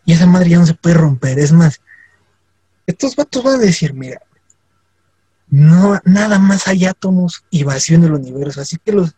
Y 0.10 0.14
esa 0.14 0.26
madre 0.26 0.50
ya 0.50 0.58
no 0.58 0.66
se 0.66 0.74
puede 0.74 0.96
romper. 0.96 1.38
Es 1.38 1.52
más, 1.52 1.82
estos 2.88 3.16
vatos 3.16 3.44
van 3.44 3.58
a 3.58 3.60
decir, 3.60 3.94
mira, 3.94 4.20
no, 5.50 6.02
nada 6.04 6.40
más 6.40 6.68
hay 6.68 6.86
átomos 6.88 7.44
y 7.52 7.64
vacío 7.64 7.96
en 7.98 8.06
el 8.06 8.14
universo, 8.14 8.60
así 8.60 8.78
que 8.84 8.92
los, 8.92 9.14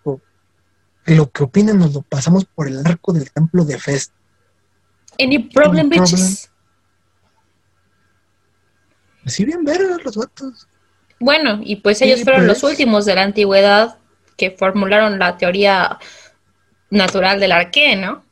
lo 1.05 1.31
que 1.31 1.43
opinen 1.45 1.79
nos 1.79 1.93
lo 1.93 2.01
pasamos 2.01 2.43
por 2.43 2.67
el 2.67 2.85
arco 2.85 3.13
del 3.13 3.31
templo 3.31 3.63
de 3.63 3.79
Fest. 3.79 4.11
Any 5.17 5.39
problem, 5.39 5.85
Any 5.87 5.95
problem? 5.95 6.19
bitches? 6.19 6.51
Así 9.25 9.45
bien 9.45 9.63
vergas 9.63 10.03
los 10.03 10.17
vatos. 10.17 10.67
Bueno, 11.21 11.61
y 11.63 11.77
pues 11.77 11.99
Sí, 11.99 12.03
ellos 12.03 12.25
fueron 12.25 12.41
pues. 12.45 12.61
los 12.61 12.69
últimos 12.69 13.05
de 13.05 13.15
la 13.15 13.23
antigüedad 13.23 13.97
que 14.35 14.51
formularon 14.51 15.19
la 15.19 15.37
teoría 15.37 15.99
natural 16.89 17.39
del 17.39 17.53
arqué, 17.53 17.95
¿no? 17.95 18.25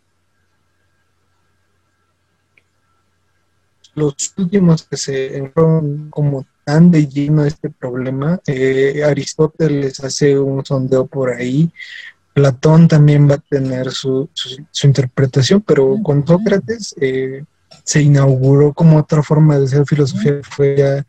Los 3.99 4.33
últimos 4.37 4.83
que 4.83 4.95
se 4.95 5.37
entraron 5.37 6.09
como 6.09 6.45
tan 6.63 6.89
de 6.89 7.07
lleno 7.07 7.41
a 7.41 7.47
este 7.47 7.69
problema, 7.69 8.39
eh, 8.47 9.03
Aristóteles 9.05 9.99
hace 9.99 10.39
un 10.39 10.65
sondeo 10.65 11.05
por 11.05 11.31
ahí, 11.31 11.69
Platón 12.33 12.87
también 12.87 13.29
va 13.29 13.35
a 13.35 13.43
tener 13.55 13.91
su, 13.91 14.29
su, 14.33 14.65
su 14.71 14.87
interpretación, 14.87 15.61
pero 15.61 15.97
con 16.01 16.25
Sócrates 16.25 16.95
eh, 17.01 17.43
se 17.83 18.01
inauguró 18.01 18.73
como 18.73 18.97
otra 18.97 19.21
forma 19.21 19.57
de 19.57 19.65
hacer 19.65 19.85
filosofía, 19.85 20.39
fue 20.43 20.77
ya, 20.77 21.05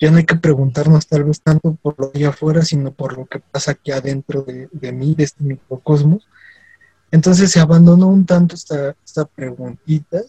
ya 0.00 0.10
no 0.10 0.16
hay 0.16 0.24
que 0.24 0.36
preguntarnos 0.36 1.06
tal 1.06 1.24
vez 1.24 1.42
tanto 1.42 1.76
por 1.82 1.94
lo 1.98 2.08
de 2.08 2.24
afuera, 2.24 2.62
sino 2.62 2.92
por 2.92 3.18
lo 3.18 3.26
que 3.26 3.40
pasa 3.40 3.72
aquí 3.72 3.92
adentro 3.92 4.42
de, 4.42 4.68
de 4.72 4.92
mí, 4.92 5.14
de 5.14 5.24
este 5.24 5.44
microcosmos. 5.44 6.26
Entonces 7.10 7.50
se 7.50 7.60
abandonó 7.60 8.08
un 8.08 8.24
tanto 8.24 8.54
esta, 8.54 8.94
esta 9.04 9.26
preguntita 9.26 10.22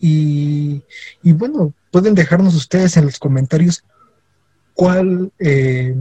y, 0.00 0.82
y 1.22 1.32
bueno, 1.32 1.72
pueden 1.90 2.14
dejarnos 2.14 2.54
ustedes 2.54 2.96
en 2.96 3.06
los 3.06 3.18
comentarios 3.18 3.82
cuál, 4.74 5.30
eh, 5.38 5.94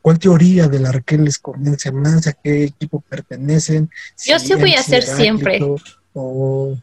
cuál 0.00 0.18
teoría 0.18 0.68
del 0.68 0.86
arqué 0.86 1.18
les 1.18 1.38
convence 1.38 1.92
más, 1.92 2.26
a 2.26 2.32
qué 2.32 2.64
equipo 2.64 3.00
pertenecen. 3.08 3.90
Yo 4.24 4.38
sí 4.38 4.54
voy 4.54 4.74
a 4.74 4.80
hacer 4.80 5.02
siempre. 5.02 5.60
O, 6.14 6.76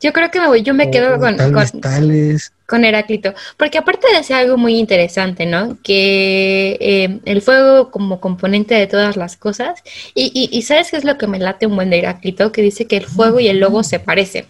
Yo 0.00 0.12
creo 0.12 0.30
que 0.30 0.40
me, 0.40 0.48
voy, 0.48 0.62
yo 0.62 0.74
me 0.74 0.88
o- 0.88 0.90
quedo 0.90 1.18
con, 1.18 1.36
con, 1.36 1.80
tales. 1.80 2.52
con 2.66 2.84
Heráclito, 2.84 3.32
porque 3.56 3.78
aparte 3.78 4.06
de 4.14 4.22
ser 4.22 4.36
algo 4.36 4.58
muy 4.58 4.78
interesante, 4.78 5.46
¿no? 5.46 5.78
Que 5.82 6.76
eh, 6.80 7.20
el 7.24 7.40
fuego 7.40 7.90
como 7.90 8.20
componente 8.20 8.74
de 8.74 8.86
todas 8.86 9.16
las 9.16 9.36
cosas, 9.38 9.82
y, 10.14 10.30
y, 10.34 10.56
y 10.56 10.62
¿sabes 10.62 10.90
qué 10.90 10.98
es 10.98 11.04
lo 11.04 11.16
que 11.16 11.26
me 11.26 11.38
late 11.38 11.66
un 11.66 11.76
buen 11.76 11.88
de 11.90 11.98
Heráclito? 12.00 12.52
Que 12.52 12.60
dice 12.60 12.86
que 12.86 12.98
el 12.98 13.06
fuego 13.06 13.40
y 13.40 13.48
el 13.48 13.60
lobo 13.60 13.82
se 13.82 13.98
parecen, 13.98 14.44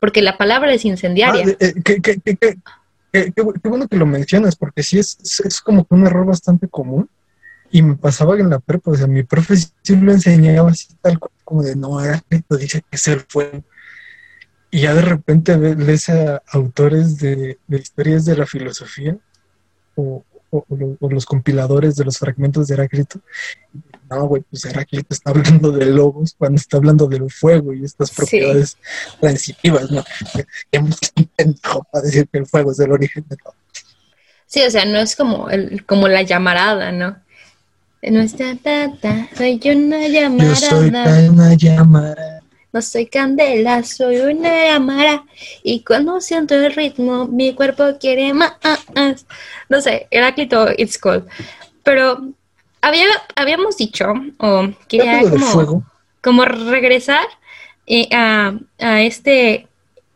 porque 0.00 0.22
la 0.22 0.36
palabra 0.38 0.72
es 0.72 0.84
incendiaria. 0.84 1.42
Ah, 1.42 1.46
de- 1.46 1.56
eh, 1.60 1.74
qué, 1.84 2.00
qué- 2.00 2.20
qué- 2.24 2.36
qué- 2.36 2.58
qué- 3.12 3.32
qué 3.32 3.42
bu- 3.42 3.60
qué 3.60 3.68
bueno 3.68 3.88
que 3.88 3.96
lo 3.96 4.06
mencionas, 4.06 4.56
porque 4.56 4.82
sí 4.82 4.98
es, 4.98 5.18
es- 5.44 5.60
como 5.60 5.84
que 5.86 5.94
un 5.94 6.06
error 6.06 6.26
bastante 6.26 6.68
común. 6.68 7.08
Y 7.70 7.82
me 7.82 7.96
pasaba 7.96 8.34
en 8.38 8.48
la 8.48 8.60
prepa, 8.60 8.92
o 8.92 8.94
sea, 8.94 9.06
mi 9.06 9.22
profe 9.24 9.56
sí 9.56 9.96
lo 9.96 10.10
enseñaba 10.12 10.70
así 10.70 10.88
tal 11.02 11.18
cual, 11.18 11.32
como 11.44 11.62
de 11.62 11.76
no, 11.76 12.02
Heráclito 12.02 12.56
dice 12.56 12.80
que 12.80 12.96
es 12.96 13.08
el 13.08 13.20
fuego. 13.28 13.62
Y 14.70 14.80
ya 14.82 14.94
de 14.94 15.02
repente 15.02 15.56
lees 15.56 16.08
a 16.08 16.42
autores 16.48 17.18
de, 17.18 17.58
de 17.66 17.76
historias 17.78 18.24
de 18.24 18.36
la 18.36 18.46
filosofía 18.46 19.16
o, 19.96 20.24
o- 20.50 20.64
o 21.00 21.10
los 21.10 21.26
compiladores 21.26 21.96
de 21.96 22.04
los 22.06 22.16
fragmentos 22.18 22.68
de 22.68 22.74
Heráclito. 22.74 23.20
No, 24.10 24.26
güey, 24.26 24.42
pues 24.48 24.64
Heráclito 24.64 25.06
está 25.10 25.30
hablando 25.30 25.70
de 25.70 25.86
lobos 25.86 26.34
cuando 26.38 26.56
está 26.56 26.78
hablando 26.78 27.06
del 27.06 27.30
fuego 27.30 27.72
y 27.74 27.84
estas 27.84 28.08
Sí. 28.08 28.16
propiedades 28.16 28.76
transitivas, 29.20 29.90
¿no? 29.90 30.04
Que 30.72 30.80
intentado 31.16 31.86
para 31.92 32.04
decir 32.04 32.26
que 32.30 32.38
el 32.38 32.46
fuego 32.46 32.72
es 32.72 32.78
el 32.80 32.92
origen 32.92 33.24
de 33.28 33.36
todo. 33.36 33.54
Sí, 34.46 34.62
o 34.62 34.70
sea, 34.70 34.84
no 34.86 34.98
es 34.98 35.14
como, 35.14 35.50
el, 35.50 35.84
como 35.84 36.08
la 36.08 36.22
llamarada, 36.22 36.90
¿no? 36.90 37.18
No 38.00 38.20
está 38.20 38.54
tata, 38.56 39.28
soy 39.36 39.60
una 39.66 40.06
Yo 40.06 40.54
soy 40.54 40.90
llamarada. 40.90 41.30
una 41.30 41.54
llamada. 41.54 42.40
No 42.72 42.80
soy 42.82 43.06
candela, 43.06 43.82
soy 43.82 44.18
una 44.18 44.68
llamara. 44.68 45.24
Y 45.62 45.82
cuando 45.84 46.20
siento 46.20 46.54
el 46.54 46.72
ritmo, 46.74 47.26
mi 47.26 47.54
cuerpo 47.54 47.98
quiere 47.98 48.32
más. 48.34 48.52
No 49.68 49.80
sé, 49.80 50.06
Heráclito, 50.10 50.68
it's 50.78 50.98
cool. 50.98 51.26
Pero 51.82 52.32
había, 52.80 53.06
habíamos 53.36 53.76
dicho, 53.76 54.12
o 54.38 54.68
quería 54.88 55.22
como, 55.22 55.46
fuego, 55.46 55.82
como 56.22 56.44
regresar 56.44 57.26
eh, 57.86 58.08
a, 58.12 58.54
a 58.78 59.02
este 59.02 59.66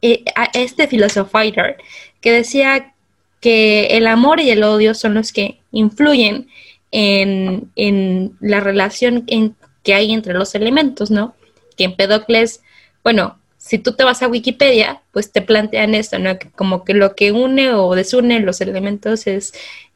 eh, 0.02 0.24
a 0.34 0.50
este 0.54 0.88
filosofiter 0.88 1.76
que 2.20 2.32
decía 2.32 2.92
que 3.40 3.86
el 3.96 4.06
amor 4.06 4.40
y 4.40 4.50
el 4.50 4.62
odio 4.62 4.94
son 4.94 5.14
los 5.14 5.32
que 5.32 5.60
influyen 5.70 6.48
en, 6.90 7.70
en 7.76 8.36
la 8.40 8.60
relación 8.60 9.24
en, 9.26 9.56
que 9.82 9.94
hay 9.94 10.12
entre 10.12 10.34
los 10.34 10.54
elementos, 10.54 11.10
¿no? 11.10 11.34
Que 11.76 11.84
Empedocles, 11.84 12.62
bueno, 13.02 13.38
si 13.58 13.78
tú 13.78 13.92
te 13.92 14.02
vas 14.02 14.22
a 14.22 14.28
Wikipedia, 14.28 15.02
pues 15.12 15.30
te 15.30 15.40
plantean 15.40 15.94
esto, 15.94 16.18
¿no? 16.18 16.36
como 16.56 16.84
que 16.84 16.94
lo 16.94 17.14
que 17.14 17.30
une 17.30 17.72
o 17.72 17.94
desune 17.94 18.40
los 18.40 18.60
elementos 18.60 19.28
es 19.28 19.54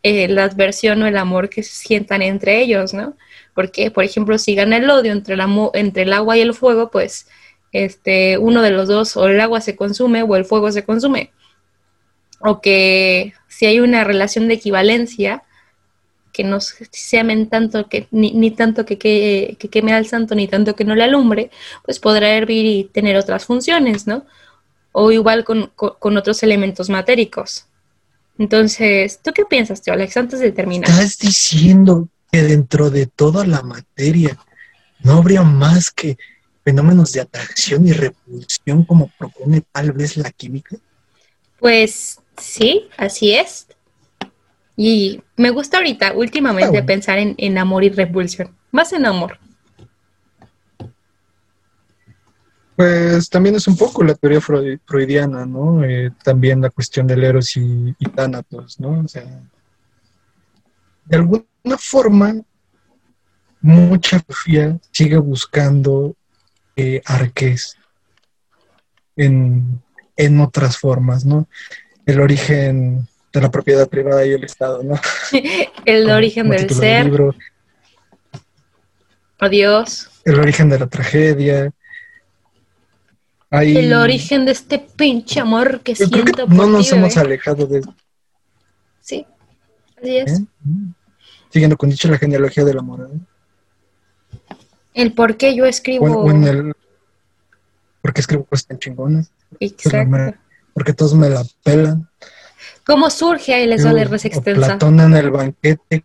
eh, 0.08 0.28
la 0.28 0.44
adversión 0.44 1.02
o 1.02 1.06
el 1.08 1.16
amor 1.16 1.48
que 1.48 1.64
se 1.64 1.74
sientan 1.74 2.22
entre 2.22 2.62
ellos, 2.62 2.94
¿no? 2.94 3.16
Porque, 3.54 3.90
por 3.90 4.04
ejemplo, 4.04 4.38
si 4.38 4.54
gana 4.54 4.76
el 4.76 4.88
odio 4.88 5.10
entre 5.10 5.34
el, 5.34 6.12
agua 6.12 6.36
y 6.36 6.42
el 6.42 6.54
fuego, 6.54 6.92
pues 6.92 7.26
este, 7.72 8.38
uno 8.38 8.62
de 8.62 8.70
los 8.70 8.86
dos, 8.86 9.16
o 9.16 9.26
el 9.26 9.40
agua 9.40 9.60
se 9.60 9.74
consume 9.74 10.22
o 10.22 10.36
el 10.36 10.44
fuego 10.44 10.70
se 10.70 10.84
consume. 10.84 11.32
O 12.38 12.60
que 12.60 13.32
si 13.48 13.66
hay 13.66 13.80
una 13.80 14.04
relación 14.04 14.46
de 14.46 14.54
equivalencia, 14.54 15.42
que 16.32 16.44
no 16.44 16.60
se 16.60 17.18
amen 17.18 17.48
tanto 17.48 17.88
que 17.88 18.06
ni, 18.12 18.50
tanto 18.52 18.84
que, 18.84 18.98
que, 18.98 19.56
queme 19.56 19.92
al 19.92 20.06
santo 20.06 20.36
ni 20.36 20.46
tanto 20.46 20.76
que 20.76 20.84
no 20.84 20.94
le 20.94 21.02
alumbre, 21.02 21.50
pues 21.84 21.98
podrá 21.98 22.30
hervir 22.30 22.64
y 22.64 22.84
tener 22.84 23.16
otras 23.16 23.46
funciones, 23.46 24.06
¿no? 24.06 24.24
O 24.92 25.10
igual 25.10 25.44
con, 25.44 25.72
otros 25.76 26.42
elementos 26.44 26.90
matéricos. 26.90 27.65
Entonces, 28.38 29.20
¿tú 29.22 29.32
qué 29.32 29.44
piensas, 29.44 29.80
tío 29.80 29.94
Alex, 29.94 30.16
antes 30.16 30.40
de 30.40 30.52
terminar? 30.52 30.90
Estás 30.90 31.18
diciendo 31.18 32.08
que 32.30 32.42
dentro 32.42 32.90
de 32.90 33.06
toda 33.06 33.46
la 33.46 33.62
materia 33.62 34.36
no 35.00 35.14
habría 35.14 35.42
más 35.42 35.90
que 35.90 36.18
fenómenos 36.64 37.12
de 37.12 37.20
atracción 37.20 37.86
y 37.86 37.92
repulsión 37.92 38.84
como 38.84 39.10
propone 39.18 39.62
tal 39.72 39.92
vez 39.92 40.16
la 40.16 40.30
química. 40.30 40.76
Pues 41.60 42.18
sí, 42.36 42.88
así 42.96 43.32
es. 43.32 43.68
Y 44.76 45.22
me 45.36 45.50
gusta 45.50 45.78
ahorita, 45.78 46.12
últimamente, 46.14 46.82
pensar 46.82 47.18
en, 47.18 47.58
amor 47.58 47.84
y 47.84 47.88
repulsión. 47.88 48.54
Más 48.72 48.92
en 48.92 49.06
amor. 49.06 49.38
Pues 52.76 53.30
también 53.30 53.54
es 53.54 53.66
un 53.68 53.76
poco 53.76 54.04
la 54.04 54.14
teoría 54.14 54.40
freudiana, 54.40 55.46
¿no? 55.46 55.82
Eh, 55.82 56.12
también 56.22 56.60
la 56.60 56.68
cuestión 56.68 57.06
del 57.06 57.24
eros 57.24 57.56
y, 57.56 57.94
y 57.98 58.08
tánatos, 58.10 58.78
¿no? 58.78 59.00
O 59.00 59.08
sea, 59.08 59.24
de 61.06 61.16
alguna 61.16 61.44
forma, 61.78 62.34
mucha 63.62 64.20
filosofía 64.20 64.78
sigue 64.90 65.16
buscando 65.16 66.14
eh, 66.76 67.00
arques 67.06 67.78
en, 69.16 69.82
en 70.16 70.40
otras 70.40 70.76
formas, 70.76 71.24
¿no? 71.24 71.48
El 72.04 72.20
origen 72.20 73.08
de 73.32 73.40
la 73.40 73.50
propiedad 73.50 73.88
privada 73.88 74.24
y 74.26 74.32
el 74.32 74.44
Estado, 74.44 74.82
¿no? 74.82 75.00
el 75.86 76.10
origen 76.10 76.50
del 76.50 76.68
ser. 76.68 77.10
Adiós. 79.38 80.10
El 80.24 80.40
origen 80.40 80.68
de 80.68 80.78
la 80.78 80.86
tragedia. 80.86 81.72
El 83.62 83.92
origen 83.94 84.44
de 84.44 84.52
este 84.52 84.78
pinche 84.78 85.40
amor 85.40 85.80
que 85.80 85.94
siento 85.94 86.46
No 86.46 86.66
nos 86.66 86.90
hemos 86.92 87.16
alejado 87.16 87.66
de 87.66 87.82
Sí, 89.00 89.26
así 89.98 90.16
es. 90.16 90.40
¿Eh? 90.40 90.46
Siguiendo 91.50 91.76
con 91.76 91.90
dicho 91.90 92.08
la 92.08 92.18
genealogía 92.18 92.64
del 92.64 92.78
amor. 92.78 93.08
¿eh? 93.12 93.18
El 94.94 95.12
por 95.12 95.36
qué 95.36 95.54
yo 95.54 95.64
escribo. 95.64 96.30
el, 96.30 96.74
porque 98.02 98.20
escribo 98.20 98.44
cosas 98.44 98.66
tan 98.66 98.78
chingonas. 98.78 99.30
Exacto. 99.60 100.38
Porque 100.72 100.92
todos 100.92 101.14
me 101.14 101.28
la 101.30 101.44
pelan. 101.62 102.08
¿Cómo 102.84 103.10
surge 103.10 103.54
ahí 103.54 103.66
les 103.66 103.84
vale 103.84 104.04
res 104.04 104.24
extensa? 104.24 104.66
Platón 104.66 105.00
en 105.00 105.14
el 105.14 105.30
banquete. 105.30 106.04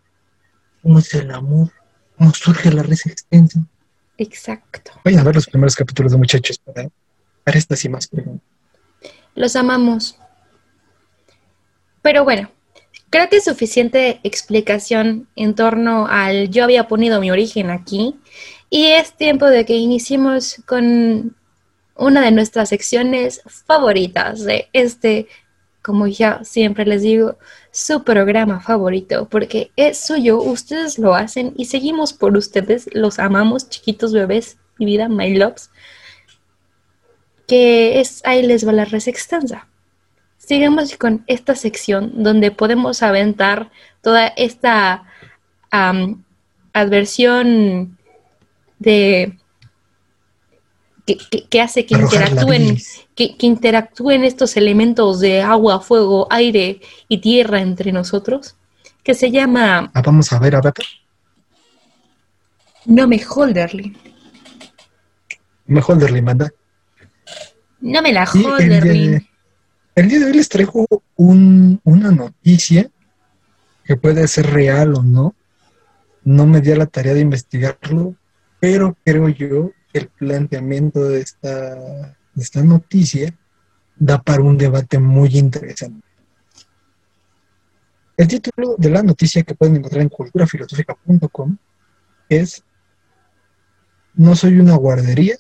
¿Cómo 0.82 1.00
es 1.00 1.14
el 1.14 1.32
amor? 1.32 1.70
¿Cómo 2.18 2.34
surge 2.34 2.72
la 2.72 2.84
res 2.84 3.06
extensa? 3.06 3.62
Exacto. 4.18 4.92
Vayan 5.04 5.22
a 5.22 5.24
ver 5.24 5.36
los 5.36 5.48
primeros 5.48 5.76
capítulos 5.76 6.12
de 6.12 6.18
Muchachos 6.18 6.60
para, 6.60 6.90
para 7.44 7.58
estas 7.58 7.84
y 7.86 7.90
más 7.90 8.08
preguntas. 8.08 8.48
Los 9.36 9.56
amamos. 9.56 10.18
Pero 12.02 12.24
bueno, 12.24 12.50
creo 13.10 13.30
que 13.30 13.38
es 13.38 13.44
suficiente 13.44 14.20
explicación 14.24 15.28
en 15.36 15.56
torno 15.56 16.08
al 16.08 16.50
yo 16.50 16.64
había 16.64 16.88
ponido 16.88 17.20
mi 17.20 17.32
origen 17.32 17.70
aquí 17.70 18.16
y 18.70 18.88
es 18.88 19.14
tiempo 19.14 19.46
de 19.46 19.66
que 19.66 19.76
iniciemos 19.76 20.62
con 20.66 21.36
una 21.96 22.22
de 22.22 22.32
nuestras 22.32 22.70
secciones 22.70 23.42
favoritas 23.66 24.44
de 24.44 24.70
este 24.74 25.28
como 25.82 26.08
ya 26.08 26.44
siempre 26.44 26.86
les 26.86 27.02
digo, 27.02 27.38
su 27.72 28.04
programa 28.04 28.60
favorito, 28.60 29.28
porque 29.30 29.72
es 29.76 29.98
suyo, 29.98 30.42
ustedes 30.42 31.00
lo 31.00 31.16
hacen 31.16 31.54
y 31.58 31.66
seguimos 31.66 32.14
por 32.14 32.38
ustedes, 32.38 32.88
los 32.94 33.20
amamos, 33.20 33.70
chiquitos 33.70 34.14
bebés, 34.14 34.58
mi 34.78 34.86
vida, 34.86 35.10
my 35.10 35.36
loves, 35.36 35.72
que 37.52 38.00
es, 38.00 38.22
ahí 38.24 38.44
les 38.44 38.66
va 38.66 38.72
la 38.72 38.86
res 38.86 39.10
extensa. 39.10 39.68
Sigamos 40.38 40.96
con 40.96 41.26
esta 41.28 41.54
sección 41.54 42.24
donde 42.24 42.50
podemos 42.50 43.04
aventar 43.04 43.72
toda 44.00 44.28
esta 44.28 45.04
adversión 46.72 47.98
de 48.80 49.38
que, 51.50 51.60
hace 51.60 51.86
que 51.86 51.96
interactúen, 51.96 52.78
que, 53.16 53.36
interactúen 53.42 54.24
estos 54.24 54.56
elementos 54.56 55.20
de 55.20 55.42
agua, 55.42 55.82
fuego, 55.82 56.28
aire 56.30 56.80
y 57.10 57.18
tierra 57.18 57.60
entre 57.60 57.92
nosotros, 57.92 58.56
que 59.04 59.14
se 59.14 59.30
llama... 59.30 59.92
Ah, 59.94 60.02
vamos 60.02 60.32
a 60.32 60.40
ver, 60.40 60.56
a 60.56 60.62
ver. 60.62 60.74
No 62.86 63.10
me 63.10 63.22
holderly. 63.22 63.94
Me 65.66 65.82
holderly, 65.82 66.22
manda. 66.22 66.50
No 67.82 68.02
me 68.02 68.14
la 68.14 68.24
holderly. 68.26 69.28
El, 69.96 70.08
día 70.08 70.20
de 70.20 70.26
hoy 70.26 70.34
les 70.34 70.50
traigo 70.50 70.88
una 71.16 72.12
noticia 72.12 72.90
que 73.84 73.98
puede 73.98 74.28
ser 74.28 74.48
real 74.52 74.96
o 74.96 75.04
no. 75.04 75.36
No 76.24 76.46
me 76.46 76.62
di 76.62 76.74
la 76.76 76.86
tarea 76.86 77.16
de 77.16 77.22
investigarlo, 77.22 78.16
pero 78.60 78.96
creo 79.04 79.28
yo 79.30 79.72
el 79.94 80.08
planteamiento 80.08 81.04
de 81.04 81.22
esta, 81.22 81.76
de 81.76 82.44
esta 82.44 82.64
noticia 82.64 83.34
da 83.96 84.22
para 84.22 84.42
un 84.42 84.58
debate 84.58 85.00
muy 85.00 85.38
interesante. 85.38 86.06
El 88.18 88.28
título 88.28 88.76
de 88.78 88.90
la 88.90 89.02
noticia 89.02 89.42
que 89.42 89.56
pueden 89.56 89.78
encontrar 89.78 90.04
en 90.04 90.10
culturafilosófica.com 90.10 91.58
es 92.30 92.64
No 94.14 94.36
soy 94.36 94.60
una 94.60 94.76
guardería. 94.76 95.38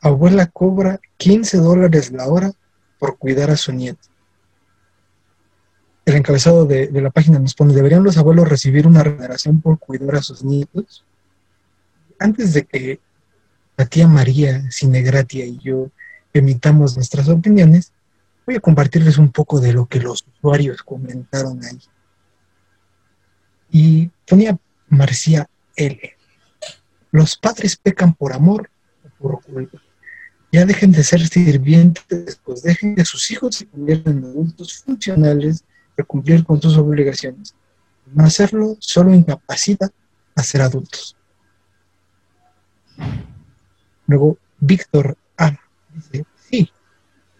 Abuela 0.00 0.46
cobra 0.46 1.00
15 1.16 1.58
dólares 1.58 2.12
la 2.12 2.28
hora 2.28 2.52
por 2.98 3.18
cuidar 3.18 3.50
a 3.50 3.56
su 3.56 3.72
nieto. 3.72 4.08
El 6.04 6.16
encabezado 6.16 6.64
de, 6.64 6.90
la 6.92 7.10
página 7.10 7.38
nos 7.38 7.54
pone, 7.54 7.74
¿deberían 7.74 8.02
los 8.02 8.16
abuelos 8.16 8.48
recibir 8.48 8.86
una 8.86 9.02
remuneración 9.02 9.60
por 9.60 9.78
cuidar 9.78 10.16
a 10.16 10.22
sus 10.22 10.42
nietos? 10.42 11.04
Antes 12.18 12.54
de 12.54 12.64
que 12.64 13.00
la 13.76 13.86
tía 13.86 14.08
María 14.08 14.62
Cinegratia 14.70 15.44
y 15.44 15.58
yo 15.58 15.90
emitamos 16.32 16.96
nuestras 16.96 17.28
opiniones, 17.28 17.92
voy 18.46 18.56
a 18.56 18.60
compartirles 18.60 19.18
un 19.18 19.30
poco 19.30 19.60
de 19.60 19.72
lo 19.72 19.86
que 19.86 20.00
los 20.00 20.24
usuarios 20.26 20.82
comentaron 20.82 21.62
ahí. 21.64 21.78
Y 23.70 24.10
ponía 24.26 24.58
Marcia 24.88 25.50
L. 25.76 26.16
Los 27.10 27.36
padres 27.36 27.76
pecan 27.76 28.14
por 28.14 28.32
amor 28.32 28.70
o 29.04 29.22
por 29.22 29.42
culpa. 29.42 29.78
Ya 30.50 30.64
dejen 30.64 30.92
de 30.92 31.04
ser 31.04 31.26
sirvientes, 31.28 32.40
pues 32.44 32.62
dejen 32.62 32.94
que 32.94 33.04
sus 33.04 33.30
hijos 33.30 33.56
se 33.56 33.66
conviertan 33.66 34.18
en 34.18 34.24
adultos 34.24 34.82
funcionales 34.82 35.62
para 35.94 36.06
cumplir 36.06 36.44
con 36.44 36.60
sus 36.60 36.76
obligaciones. 36.78 37.54
No 38.14 38.24
hacerlo 38.24 38.76
solo 38.80 39.12
incapacita 39.12 39.90
a 40.34 40.42
ser 40.42 40.62
adultos. 40.62 41.16
Luego, 44.06 44.38
Víctor 44.58 45.18
A. 45.36 45.54
dice, 45.94 46.24
sí, 46.48 46.72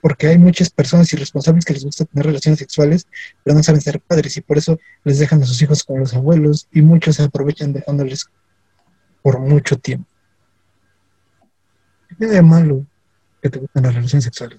porque 0.03 0.27
hay 0.27 0.39
muchas 0.39 0.69
personas 0.69 1.11
irresponsables 1.13 1.65
que 1.65 1.73
les 1.73 1.85
gusta 1.85 2.05
tener 2.05 2.27
relaciones 2.27 2.59
sexuales, 2.59 3.07
pero 3.43 3.57
no 3.57 3.63
saben 3.63 3.81
ser 3.81 4.01
padres 4.01 4.37
y 4.37 4.43
por 4.43 4.59
eso 4.59 4.79
les 5.05 5.19
dejan 5.19 5.43
a 5.43 5.47
sus 5.47 5.61
hijos 5.63 5.83
con 5.83 5.99
los 5.99 6.13
abuelos 6.15 6.69
y 6.73 6.83
muchos 6.83 7.17
se 7.17 7.23
aprovechan 7.23 7.73
dejándoles 7.73 8.27
por 9.23 9.41
mucho 9.41 9.79
tiempo. 9.79 10.09
¿Qué 12.19 12.27
de 12.27 12.43
malo 12.43 12.87
que 13.43 13.51
te 13.51 13.59
gustan 13.59 13.83
las 13.83 13.95
relaciones 13.95 14.25
sexuales, 14.25 14.59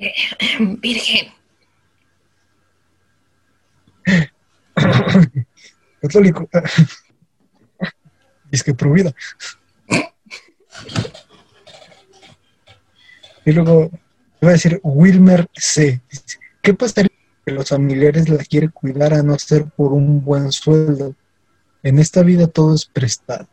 Virgen. 0.80 1.32
Católico. 6.00 6.48
Es 8.52 8.64
que 8.64 8.72
vida. 8.72 9.14
Y 13.46 13.52
luego 13.52 13.90
va 14.44 14.48
a 14.50 14.52
decir 14.52 14.80
Wilmer 14.82 15.48
C. 15.54 16.02
¿Qué 16.60 16.74
pasaría 16.74 17.10
que 17.44 17.52
los 17.52 17.70
familiares 17.70 18.28
la 18.28 18.44
quieren 18.44 18.70
cuidar 18.70 19.14
a 19.14 19.22
no 19.22 19.38
ser 19.38 19.64
por 19.64 19.92
un 19.92 20.22
buen 20.22 20.52
sueldo? 20.52 21.14
En 21.82 21.98
esta 21.98 22.22
vida 22.22 22.48
todo 22.48 22.74
es 22.74 22.84
prestado. 22.84 23.48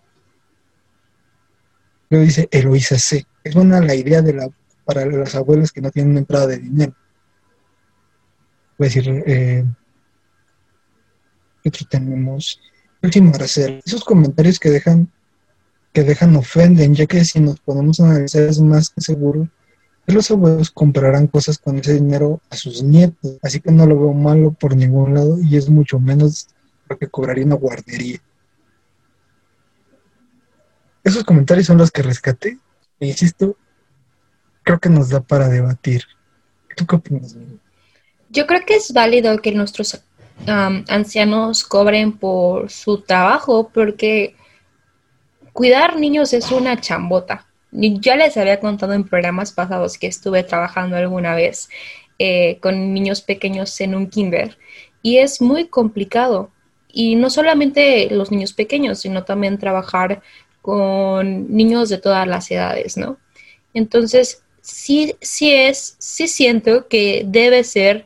Luego 2.10 2.26
dice 2.26 3.00
C. 3.00 3.26
Es 3.44 3.54
buena 3.56 3.82
la 3.82 3.96
idea 3.96 4.22
de 4.22 4.34
la, 4.34 4.50
para 4.86 5.06
los 5.06 5.36
abuelos 5.36 5.72
que 5.72 5.82
no 5.82 5.92
tienen 5.92 6.18
entrada 6.18 6.48
de 6.48 6.58
dinero. 6.58 6.94
Voy 8.78 8.86
a 8.86 8.90
decir, 8.90 9.24
eh, 9.26 9.66
¿qué 11.64 11.70
otro 11.70 11.88
tenemos? 11.90 12.62
Último 13.02 13.32
hacer. 13.36 13.82
Esos 13.86 14.04
comentarios 14.04 14.60
que 14.60 14.70
dejan 14.70 15.12
que 15.94 16.04
dejan 16.04 16.36
ofenden, 16.36 16.94
ya 16.94 17.08
que 17.08 17.26
si 17.26 17.40
nos 17.40 17.60
ponemos 17.60 18.00
a 18.00 18.12
analizar 18.12 18.44
es 18.44 18.62
más 18.62 18.92
que 18.92 19.02
seguro 19.02 19.50
que 20.06 20.14
los 20.14 20.30
abuelos 20.30 20.70
comprarán 20.70 21.26
cosas 21.26 21.58
con 21.58 21.80
ese 21.80 21.96
dinero 21.96 22.40
a 22.52 22.56
sus 22.56 22.84
nietos, 22.84 23.40
así 23.42 23.60
que 23.60 23.72
no 23.72 23.86
lo 23.88 24.00
veo 24.00 24.14
malo 24.14 24.52
por 24.52 24.76
ningún 24.76 25.16
lado 25.16 25.40
y 25.42 25.58
es 25.58 25.70
mucho 25.70 26.00
menos 26.00 26.48
lo 26.88 26.98
que 26.98 27.08
cobraría 27.08 27.46
una 27.46 27.56
guardería. 27.56 28.20
Esos 31.08 31.24
comentarios 31.24 31.68
son 31.68 31.78
los 31.78 31.90
que 31.90 32.02
rescaté 32.02 32.58
e 33.00 33.08
insisto, 33.08 33.56
creo 34.64 34.78
que 34.78 34.90
nos 34.90 35.08
da 35.08 35.22
para 35.22 35.48
debatir. 35.48 36.04
¿Tú 36.76 36.86
qué 36.86 36.98
opinas? 36.98 37.34
Yo 38.30 38.46
creo 38.46 38.66
que 38.66 38.76
es 38.76 38.92
válido 38.92 39.38
que 39.38 39.54
nuestros 39.54 40.04
ancianos 40.46 41.64
cobren 41.64 42.12
por 42.12 42.70
su 42.70 43.00
trabajo 43.04 43.72
porque 43.74 44.36
cuidar 45.54 45.98
niños 45.98 46.34
es 46.34 46.52
una 46.52 46.82
chambota. 46.82 47.46
Ya 47.72 48.18
les 48.18 48.36
había 48.36 48.60
contado 48.60 48.92
en 48.92 49.06
programas 49.06 49.54
pasados 49.54 49.98
que 49.98 50.08
estuve 50.08 50.44
trabajando 50.44 50.98
alguna 50.98 51.36
vez 51.36 51.70
eh, 52.20 52.60
con 52.60 52.94
niños 52.94 53.22
pequeños 53.22 53.80
en 53.80 53.96
un 53.96 54.10
kinder 54.10 54.58
y 55.02 55.20
es 55.20 55.40
muy 55.42 55.70
complicado. 55.70 56.52
Y 56.92 57.16
no 57.16 57.30
solamente 57.30 58.10
los 58.12 58.30
niños 58.30 58.52
pequeños, 58.52 59.00
sino 59.00 59.24
también 59.24 59.58
trabajar 59.58 60.22
con 60.68 61.56
niños 61.56 61.88
de 61.88 61.98
todas 61.98 62.28
las 62.28 62.52
edades, 62.52 62.98
¿no? 62.98 63.18
Entonces, 63.74 64.44
sí, 64.60 65.16
sí 65.22 65.54
es, 65.54 65.96
sí 65.98 66.28
siento 66.28 66.90
que 66.90 67.24
debe 67.26 67.64
ser, 67.64 68.06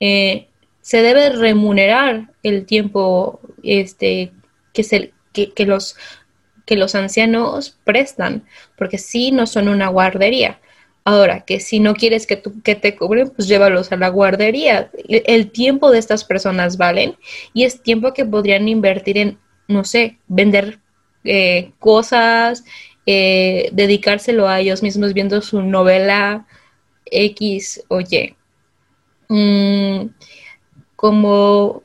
eh, 0.00 0.48
se 0.80 1.02
debe 1.02 1.28
remunerar 1.28 2.30
el 2.42 2.64
tiempo 2.64 3.40
este, 3.62 4.32
que, 4.72 4.84
se, 4.84 5.12
que 5.34 5.66
los 5.66 5.96
que 6.64 6.76
los 6.76 6.94
ancianos 6.94 7.78
prestan, 7.84 8.44
porque 8.78 8.96
si 8.96 9.30
no 9.30 9.46
son 9.46 9.68
una 9.68 9.88
guardería. 9.88 10.60
Ahora, 11.04 11.42
que 11.44 11.60
si 11.60 11.78
no 11.78 11.94
quieres 11.94 12.26
que, 12.26 12.42
que 12.64 12.74
te 12.74 12.96
cubren, 12.96 13.28
pues 13.28 13.48
llévalos 13.48 13.92
a 13.92 13.96
la 13.96 14.08
guardería. 14.08 14.90
El 15.08 15.50
tiempo 15.50 15.90
de 15.90 15.98
estas 15.98 16.24
personas 16.24 16.78
valen 16.78 17.16
y 17.52 17.64
es 17.64 17.82
tiempo 17.82 18.14
que 18.14 18.24
podrían 18.24 18.66
invertir 18.66 19.18
en, 19.18 19.38
no 19.66 19.84
sé, 19.84 20.18
vender 20.26 20.80
eh, 21.28 21.72
cosas, 21.78 22.64
eh, 23.04 23.68
dedicárselo 23.72 24.48
a 24.48 24.60
ellos 24.60 24.82
mismos 24.82 25.12
viendo 25.12 25.40
su 25.42 25.62
novela 25.62 26.46
X 27.04 27.84
o 27.88 28.00
Y. 28.00 28.34
Mm, 29.28 30.08
como 30.96 31.82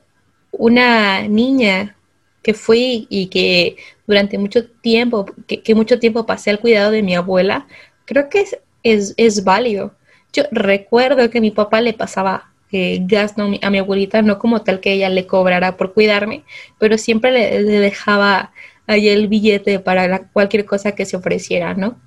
una 0.50 1.28
niña 1.28 1.96
que 2.42 2.54
fui 2.54 3.06
y 3.10 3.26
que 3.26 3.76
durante 4.06 4.38
mucho 4.38 4.66
tiempo, 4.66 5.26
que, 5.46 5.74
mucho 5.74 5.98
tiempo 5.98 6.26
pasé 6.26 6.50
al 6.50 6.60
cuidado 6.60 6.90
de 6.90 7.02
mi 7.02 7.14
abuela, 7.14 7.66
creo 8.06 8.28
que 8.28 8.46
es, 8.82 9.14
es, 9.16 9.44
válido. 9.44 9.94
Yo 10.32 10.44
recuerdo 10.52 11.30
que 11.30 11.40
mi 11.40 11.50
papá 11.50 11.80
le 11.80 11.92
pasaba 11.92 12.52
eh, 12.72 12.98
gas 13.02 13.34
a 13.38 13.70
mi 13.70 13.78
abuelita, 13.78 14.22
no 14.22 14.38
como 14.38 14.62
tal 14.62 14.80
que 14.80 14.92
ella 14.92 15.08
le 15.08 15.26
cobrara 15.26 15.76
por 15.76 15.94
cuidarme, 15.94 16.44
pero 16.78 16.98
siempre 16.98 17.30
le, 17.30 17.62
dejaba 17.62 18.52
ahí 18.86 19.08
el 19.08 19.28
billete 19.28 19.80
para 19.80 20.28
cualquier 20.28 20.64
cosa 20.64 20.92
que 20.92 21.06
se 21.06 21.16
ofreciera, 21.16 21.74
¿no? 21.74 22.00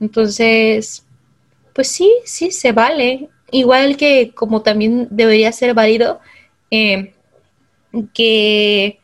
Entonces, 0.00 1.06
pues 1.74 1.88
sí, 1.88 2.12
sí, 2.24 2.50
se 2.50 2.72
vale. 2.72 3.28
Igual 3.50 3.96
que 3.96 4.32
como 4.34 4.62
también 4.62 5.08
debería 5.10 5.52
ser 5.52 5.74
válido 5.74 6.20
eh, 6.70 7.14
que 8.12 8.98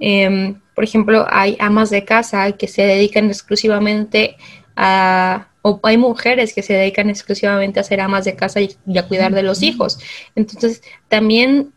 em, 0.00 0.60
por 0.74 0.84
ejemplo, 0.84 1.26
hay 1.30 1.56
amas 1.60 1.90
de 1.90 2.04
casa 2.04 2.52
que 2.52 2.66
se 2.66 2.82
dedican 2.82 3.26
exclusivamente 3.26 4.36
a, 4.76 5.48
o 5.62 5.78
hay 5.84 5.96
mujeres 5.96 6.52
que 6.52 6.62
se 6.62 6.74
dedican 6.74 7.08
exclusivamente 7.10 7.78
a 7.78 7.84
ser 7.84 8.00
amas 8.00 8.24
de 8.24 8.34
casa 8.34 8.60
y, 8.60 8.76
a 8.98 9.06
cuidar 9.06 9.32
de 9.32 9.42
los 9.42 9.62
hijos. 9.62 9.98
Entonces, 10.34 10.82
también 11.08 11.72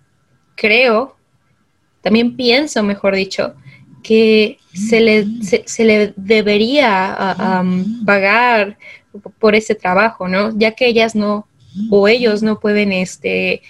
creo, 0.55 1.15
también 2.01 2.35
pienso, 2.35 2.81
mejor 2.83 3.15
dicho, 3.15 3.53
que 4.03 4.59
se 4.73 4.99
le, 4.99 5.25
se, 5.41 5.83
le 5.83 6.13
debería 6.15 7.35
pagar 8.05 8.77
por 9.39 9.55
ese 9.55 9.75
trabajo, 9.75 10.27
¿no? 10.27 10.57
Ya 10.57 10.71
que 10.71 10.87
ellas 10.87 11.15
no, 11.15 11.47
o 11.89 12.07
ellos 12.07 12.43
no 12.43 12.59
pueden, 12.59 12.91
este, 12.91 13.61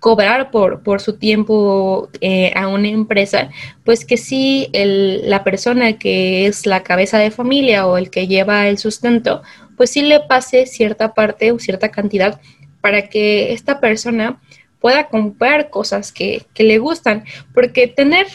cobrar 0.00 0.50
por, 0.50 0.82
por 0.82 1.00
su 1.00 1.14
tiempo 1.14 2.08
eh, 2.20 2.52
a 2.54 2.68
una 2.68 2.88
empresa, 2.88 3.50
pues 3.84 4.04
que 4.04 4.16
sí 4.16 4.68
el, 4.72 5.28
la 5.28 5.44
persona 5.44 5.98
que 5.98 6.46
es 6.46 6.66
la 6.66 6.82
cabeza 6.82 7.18
de 7.18 7.30
familia 7.30 7.86
o 7.86 7.96
el 7.96 8.10
que 8.10 8.28
lleva 8.28 8.68
el 8.68 8.78
sustento, 8.78 9.42
pues 9.76 9.90
sí 9.90 10.02
le 10.02 10.20
pase 10.20 10.66
cierta 10.66 11.14
parte 11.14 11.52
o 11.52 11.58
cierta 11.58 11.90
cantidad 11.90 12.40
para 12.80 13.08
que 13.08 13.52
esta 13.52 13.80
persona 13.80 14.40
pueda 14.80 15.08
comprar 15.08 15.70
cosas 15.70 16.12
que, 16.12 16.42
que 16.54 16.62
le 16.62 16.78
gustan, 16.78 17.24
porque 17.52 17.88
tener 17.88 18.28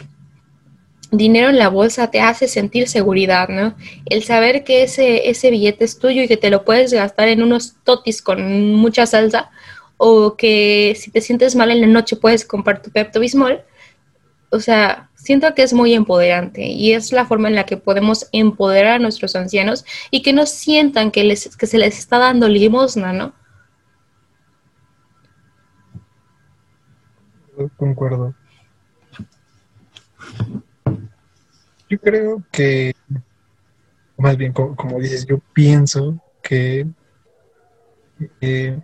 dinero 1.18 1.50
en 1.50 1.58
la 1.58 1.70
bolsa 1.70 2.12
te 2.12 2.22
hace 2.22 2.48
sentir 2.48 2.88
seguridad, 2.88 3.50
¿no? 3.50 3.76
El 4.06 4.24
saber 4.24 4.64
que 4.64 4.84
ese, 4.84 5.30
ese 5.30 5.52
billete 5.52 5.86
es 5.86 6.00
tuyo 6.00 6.24
y 6.24 6.28
que 6.28 6.38
te 6.38 6.50
lo 6.50 6.66
puedes 6.66 6.92
gastar 6.92 7.28
en 7.28 7.44
unos 7.44 7.76
totis 7.84 8.22
con 8.22 8.74
mucha 8.76 9.06
salsa, 9.06 9.52
o 9.98 10.36
que 10.36 10.96
si 11.00 11.12
te 11.12 11.22
sientes 11.22 11.56
mal 11.56 11.72
en 11.72 11.82
la 11.82 11.88
noche 11.88 12.16
puedes 12.16 12.46
comprar 12.46 12.82
tu 12.82 12.92
Pepto 12.92 13.20
Bismol. 13.20 13.62
O 14.50 14.60
sea, 14.60 15.10
siento 15.16 15.54
que 15.56 15.64
es 15.64 15.74
muy 15.74 15.94
empoderante 15.94 16.66
y 16.66 16.94
es 16.94 17.12
la 17.12 17.26
forma 17.26 17.48
en 17.48 17.56
la 17.56 17.66
que 17.66 17.78
podemos 17.78 18.28
empoderar 18.32 18.94
a 18.94 19.00
nuestros 19.00 19.36
ancianos 19.36 19.86
y 20.12 20.22
que 20.22 20.34
no 20.34 20.46
sientan 20.46 21.12
que, 21.12 21.24
les, 21.24 21.56
que 21.56 21.68
se 21.68 21.78
les 21.78 21.98
está 21.98 22.20
dando 22.20 22.48
limosna, 22.48 23.14
¿no? 23.14 23.34
Concuerdo. 27.78 28.34
Yo 31.94 32.00
creo 32.00 32.44
que, 32.52 32.96
más 34.18 34.36
bien, 34.36 34.52
como, 34.52 35.00
dices, 35.00 35.28
yo 35.28 35.38
pienso 35.54 36.20
que 36.42 36.88
eh, 38.42 38.80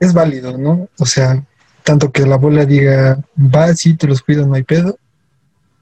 es 0.00 0.12
válido, 0.12 0.58
¿no? 0.58 0.88
O 0.98 1.06
sea, 1.06 1.46
tanto 1.84 2.10
que 2.10 2.26
la 2.26 2.34
abuela 2.34 2.66
diga, 2.66 3.22
va, 3.38 3.72
sí, 3.74 3.96
te 3.96 4.08
los 4.08 4.22
cuido, 4.22 4.44
no 4.44 4.54
hay 4.54 4.64
pedo, 4.64 4.98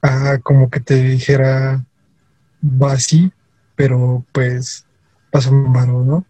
a 0.03 0.37
como 0.43 0.69
que 0.69 0.81
te 0.81 1.03
dijera, 1.03 1.83
va, 2.63 2.99
sí, 2.99 3.33
pero 3.75 4.23
pues 4.33 4.85
paso 5.31 5.51
un 5.51 5.73
mano, 5.73 6.05
¿no? 6.05 6.27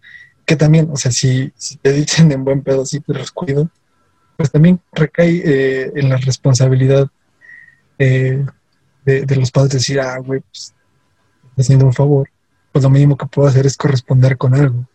Que 0.47 0.55
también, 0.55 0.91
o 0.93 0.97
sea, 0.97 1.11
si, 1.11 1.53
si 1.57 1.77
te 1.77 1.93
dicen 1.93 2.31
en 2.31 2.45
buen 2.45 2.63
pedo, 2.63 2.87
sí, 2.87 3.01
te 3.01 3.15
los 3.15 3.33
cuido, 3.33 3.69
pues 4.37 4.53
también 4.53 4.81
recae 4.93 5.43
eh, 5.45 5.93
en 5.97 6.09
la 6.09 6.19
responsabilidad 6.19 7.09
eh, 7.99 8.47
de, 9.05 9.37
los 9.37 9.51
padres 9.51 9.73
decir, 9.73 10.01
ah, 10.01 10.19
güey, 10.19 10.41
pues, 10.41 10.75
haciendo 11.59 11.87
un 11.87 11.93
favor, 11.93 12.29
pues 12.73 12.83
lo 12.83 12.91
mínimo 12.91 13.17
que 13.17 13.27
puedo 13.27 13.49
hacer 13.49 13.67
es 13.67 13.77
corresponder 13.77 14.37
con 14.37 14.55
algo 14.55 14.87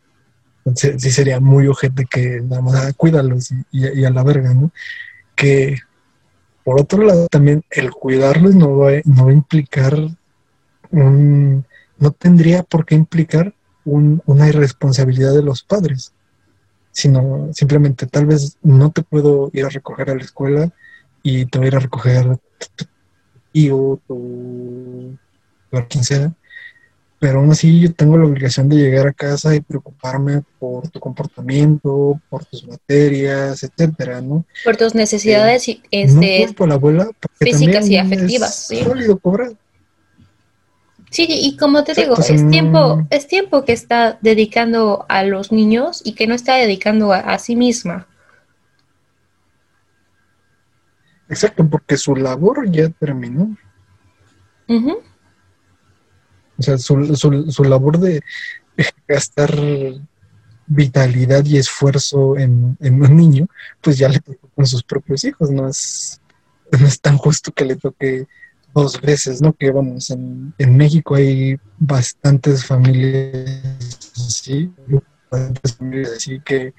sí 0.73 1.11
sería 1.11 1.39
muy 1.39 1.67
ojete 1.67 2.05
que 2.05 2.41
nada 2.41 2.61
más 2.61 2.75
ah, 2.75 2.93
cuídalos 2.93 3.51
y, 3.71 4.03
a 4.03 4.09
la 4.09 4.23
verga, 4.23 4.53
¿no? 4.53 4.71
Que 5.35 5.77
por 6.63 6.79
otro 6.79 7.03
lado 7.03 7.27
también 7.27 7.63
el 7.69 7.91
cuidarlos 7.91 8.55
no 8.55 8.77
va, 8.77 8.91
no 9.03 9.25
va 9.25 9.31
a 9.31 9.35
implicar 9.35 9.95
un, 10.89 11.65
no 11.99 12.11
tendría 12.11 12.63
por 12.63 12.85
qué 12.85 12.95
implicar 12.95 13.53
una 13.83 14.49
irresponsabilidad 14.49 15.35
de 15.35 15.43
los 15.43 15.61
padres, 15.61 16.11
sino 16.91 17.49
simplemente 17.53 18.07
tal 18.07 18.25
vez 18.25 18.57
no 18.63 18.91
te 18.91 19.03
puedo 19.03 19.51
ir 19.53 19.65
a 19.65 19.69
recoger 19.69 20.09
a 20.09 20.15
la 20.15 20.23
escuela 20.23 20.71
y 21.21 21.45
te 21.45 21.59
voy 21.59 21.65
a 21.65 21.67
ir 21.67 21.75
a 21.75 21.79
recoger 21.79 22.39
tu 23.55 23.59
tío, 23.59 23.99
tu, 24.07 25.17
tu 25.71 25.87
quien 25.87 26.03
sea, 26.03 26.33
pero 27.19 27.39
aún 27.39 27.51
así 27.51 27.79
yo 27.79 27.93
tengo 27.93 28.17
la 28.17 28.25
obligación 28.25 28.69
de 28.69 28.75
llegar 28.75 29.07
a 29.07 29.13
casa 29.13 29.55
y 29.55 29.61
preocuparme 29.61 30.43
por 30.59 30.89
tu 30.89 30.99
comportamiento, 30.99 32.19
por 32.29 32.45
tus 32.45 32.67
materias, 32.67 33.63
etcétera, 33.63 34.21
¿no? 34.21 34.45
Por 34.63 34.75
tus 34.77 34.93
necesidades 34.93 35.67
eh, 35.67 35.81
este, 35.91 36.67
la 36.67 36.73
abuela, 36.75 37.09
físicas 37.39 37.87
y 37.87 37.97
afectivas. 37.97 38.69
Es 38.69 38.83
sólido 38.83 39.17
cobrar. 39.17 39.53
Sí, 41.09 41.25
y 41.29 41.55
como 41.55 41.83
te 41.85 41.93
digo, 41.93 42.15
es 42.17 42.49
tiempo, 42.49 43.07
es 43.09 43.27
tiempo 43.27 43.63
que 43.63 43.71
está 43.71 44.17
dedicando 44.21 45.05
a 45.07 45.23
los 45.23 45.51
niños 45.53 46.01
y 46.03 46.11
que 46.11 46.27
no 46.27 46.35
está 46.35 46.55
dedicando 46.55 47.13
a, 47.13 47.39
sí 47.39 47.55
misma. 47.55 48.07
Exacto, 51.29 51.67
porque 51.67 51.97
su 51.97 52.15
labor 52.15 52.69
ya 52.69 52.89
terminó. 52.89 53.55
O 56.57 56.61
sea, 56.61 56.77
su, 56.77 57.15
su, 57.15 57.51
su 57.51 57.63
labor 57.63 57.99
de 57.99 58.21
gastar 59.07 59.51
vitalidad 60.67 61.45
y 61.45 61.57
esfuerzo 61.57 62.37
en, 62.37 62.77
un 62.79 63.17
niño, 63.17 63.47
pues 63.81 63.97
ya 63.97 64.09
le 64.09 64.19
tocó 64.19 64.49
con 64.55 64.65
sus 64.65 64.83
propios 64.83 65.23
hijos, 65.23 65.51
no 65.51 65.67
es, 65.67 66.21
no 66.71 66.87
es 66.87 66.99
tan 66.99 67.17
justo 67.17 67.51
que 67.51 67.65
le 67.65 67.75
toque 67.75 68.27
dos 68.73 68.99
veces, 68.99 69.41
¿no? 69.41 69.53
Que 69.53 69.71
vamos, 69.71 70.09
en, 70.09 70.53
en 70.57 70.77
México 70.77 71.15
hay 71.15 71.57
bastantes 71.77 72.65
familias 72.65 73.61
así, 74.15 74.71
bastantes 75.29 75.75
familias 75.75 76.11
así 76.17 76.41
que 76.43 76.73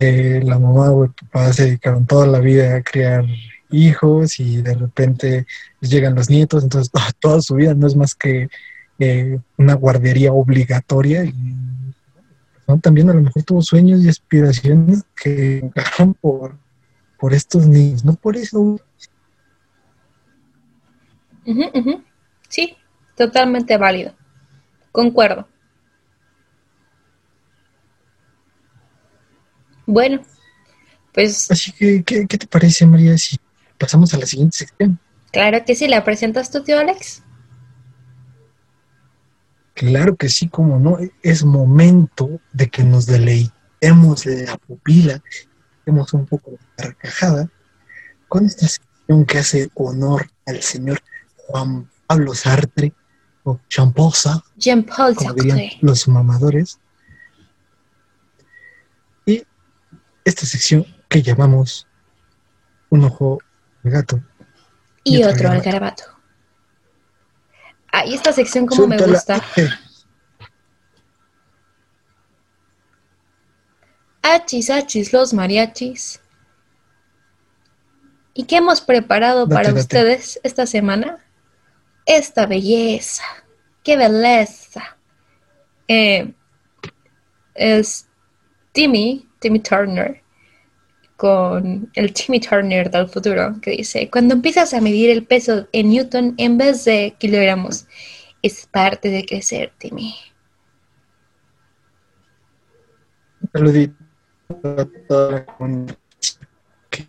la 0.00 0.58
mamá 0.58 0.90
o 0.92 1.04
el 1.04 1.12
papá 1.12 1.52
se 1.52 1.64
dedicaron 1.64 2.06
toda 2.06 2.26
la 2.26 2.38
vida 2.38 2.76
a 2.76 2.82
criar 2.82 3.24
hijos 3.72 4.40
y 4.40 4.62
de 4.62 4.74
repente 4.74 5.46
llegan 5.80 6.14
los 6.14 6.30
nietos, 6.30 6.62
entonces 6.62 6.90
toda 7.20 7.40
su 7.40 7.54
vida 7.54 7.74
no 7.74 7.86
es 7.86 7.96
más 7.96 8.14
que 8.14 8.48
eh, 8.98 9.38
una 9.56 9.74
guardería 9.74 10.32
obligatoria 10.32 11.24
y 11.24 11.34
también 12.78 13.10
a 13.10 13.14
lo 13.14 13.22
mejor 13.22 13.42
tuvo 13.42 13.62
sueños 13.62 14.04
y 14.04 14.08
aspiraciones 14.08 15.02
que 15.20 15.58
encajan 15.58 16.14
por, 16.14 16.56
por 17.18 17.34
estos 17.34 17.66
niños, 17.66 18.04
no 18.04 18.14
por 18.14 18.36
eso. 18.36 18.80
Sí, 22.48 22.76
totalmente 23.16 23.76
válido. 23.76 24.14
Concuerdo. 24.92 25.48
Bueno, 29.86 30.22
pues... 31.12 31.50
Así 31.50 31.72
que, 31.72 32.04
¿qué, 32.04 32.26
¿qué, 32.28 32.38
te 32.38 32.46
parece, 32.46 32.86
María, 32.86 33.18
si 33.18 33.36
pasamos 33.80 34.12
a 34.14 34.18
la 34.18 34.26
siguiente 34.26 34.58
sección? 34.58 35.00
Claro 35.32 35.64
que 35.64 35.74
sí, 35.74 35.88
¿la 35.88 36.04
presentas 36.04 36.50
tú, 36.50 36.62
tío 36.62 36.78
Alex? 36.78 37.22
Claro 39.74 40.14
que 40.14 40.28
sí, 40.28 40.48
como 40.48 40.78
no, 40.78 40.98
es 41.22 41.44
momento 41.44 42.40
de 42.52 42.68
que 42.68 42.84
nos 42.84 43.06
deleitemos 43.06 44.26
la 44.26 44.58
pupila, 44.58 45.22
demos 45.86 46.12
un 46.12 46.26
poco 46.26 46.50
de 46.50 46.58
carcajada 46.76 47.48
con 48.28 48.44
esta 48.44 48.68
sección 48.68 49.24
que 49.24 49.38
hace 49.38 49.70
honor 49.74 50.30
al 50.44 50.60
señor 50.62 51.00
Juan 51.36 51.88
Pablo 52.06 52.34
Sartre 52.34 52.92
o 53.44 53.58
Jean-Paul 53.70 54.12
Sartre, 54.12 54.84
como 55.14 55.32
dirían 55.32 55.60
los 55.80 56.06
mamadores. 56.06 56.78
Y 59.24 59.42
esta 60.24 60.44
sección 60.44 60.84
que 61.08 61.22
llamamos 61.22 61.86
un 62.90 63.04
ojo 63.04 63.38
al 63.84 63.90
gato 63.90 64.22
y, 65.04 65.22
otro, 65.24 65.50
al 65.50 65.60
garabato. 65.60 66.04
Ah, 67.92 68.04
y 68.06 68.14
esta 68.14 68.32
sección 68.32 68.66
como 68.66 68.86
me 68.86 68.98
gusta. 68.98 69.42
Achis, 74.22 74.70
achis, 74.70 75.12
los 75.12 75.32
mariachis. 75.32 76.20
¿Y 78.34 78.44
qué 78.44 78.56
hemos 78.56 78.80
preparado 78.80 79.48
para 79.48 79.72
ustedes 79.72 80.38
esta 80.44 80.66
semana? 80.66 81.18
Esta 82.06 82.46
belleza. 82.46 83.24
¡Qué 83.82 83.96
belleza! 83.96 84.96
Eh, 85.88 86.32
es 87.54 88.06
Timmy, 88.72 89.28
Timmy 89.40 89.58
Turner, 89.58 90.22
con 91.20 91.90
el 91.92 92.14
Timmy 92.14 92.40
Turner 92.40 92.90
del 92.90 93.06
futuro, 93.06 93.60
que 93.60 93.72
dice, 93.72 94.08
cuando 94.08 94.32
empiezas 94.32 94.72
a 94.72 94.80
medir 94.80 95.10
el 95.10 95.26
peso 95.26 95.68
en 95.72 95.90
Newton 95.90 96.32
en 96.38 96.56
vez 96.56 96.86
de 96.86 97.14
kilogramos, 97.18 97.84
es 98.40 98.66
parte 98.66 99.10
de 99.10 99.26
crecer, 99.26 99.70
Timmy. 99.76 100.14
Saludito 103.52 103.94
a 104.64 104.86
toda 105.06 105.32
la 105.32 105.44
comunidad 105.44 105.98
que, 106.88 107.06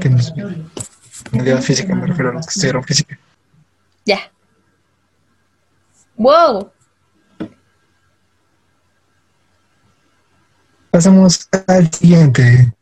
que 0.00 0.10
nos 0.10 0.32
dio 0.32 1.58
física, 1.60 1.92
me 1.92 2.06
refiero 2.06 2.30
a 2.30 2.34
los 2.34 2.46
que 2.46 2.50
estudiaron 2.50 2.84
física. 2.84 3.18
Ya. 4.04 4.30
¡Wow! 6.14 6.70
Pasamos 10.92 11.48
al 11.66 11.92
siguiente. 11.92 12.72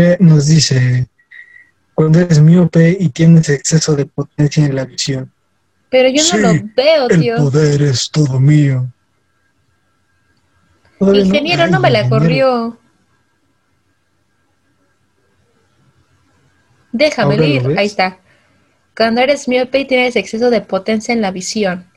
¿Qué 0.00 0.16
nos 0.18 0.46
dice? 0.46 1.08
Cuando 1.92 2.20
eres 2.20 2.40
miope 2.40 2.96
y 2.98 3.10
tienes 3.10 3.50
exceso 3.50 3.94
de 3.94 4.06
potencia 4.06 4.64
en 4.64 4.74
la 4.74 4.86
visión. 4.86 5.30
Pero 5.90 6.08
yo 6.08 6.22
no 6.32 6.38
lo 6.38 6.60
veo, 6.74 7.08
tío. 7.08 7.36
El 7.36 7.42
poder 7.42 7.82
es 7.82 8.10
todo 8.10 8.40
mío. 8.40 8.90
El 11.00 11.18
ingeniero 11.18 11.66
no, 11.66 11.80
me 11.80 11.90
la 11.90 12.08
corrió. 12.08 12.78
Déjame 16.92 17.46
ir. 17.46 17.74
Ahí 17.76 17.84
está. 17.84 18.20
Cuando 18.96 19.20
eres 19.20 19.48
miope 19.48 19.80
y 19.80 19.84
tienes 19.84 20.16
exceso 20.16 20.48
de 20.48 20.62
potencia 20.62 21.12
en 21.12 21.20
la 21.20 21.30
visión. 21.30 21.90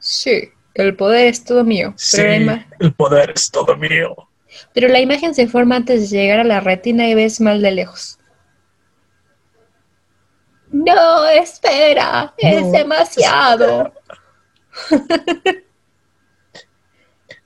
Sí, 0.00 0.50
el 0.74 0.96
poder 0.96 1.28
es 1.28 1.44
todo 1.44 1.62
mío. 1.62 1.94
Sí, 1.96 2.20
el 2.20 2.94
poder 2.94 3.30
es 3.36 3.48
todo 3.48 3.76
mío 3.76 4.28
pero 4.72 4.88
la 4.88 5.00
imagen 5.00 5.34
se 5.34 5.48
forma 5.48 5.76
antes 5.76 6.10
de 6.10 6.18
llegar 6.18 6.40
a 6.40 6.44
la 6.44 6.60
retina 6.60 7.08
y 7.08 7.14
ves 7.14 7.40
mal 7.40 7.62
de 7.62 7.70
lejos. 7.70 8.18
No, 10.70 11.28
espera, 11.28 12.34
es 12.38 12.72
demasiado. 12.72 13.92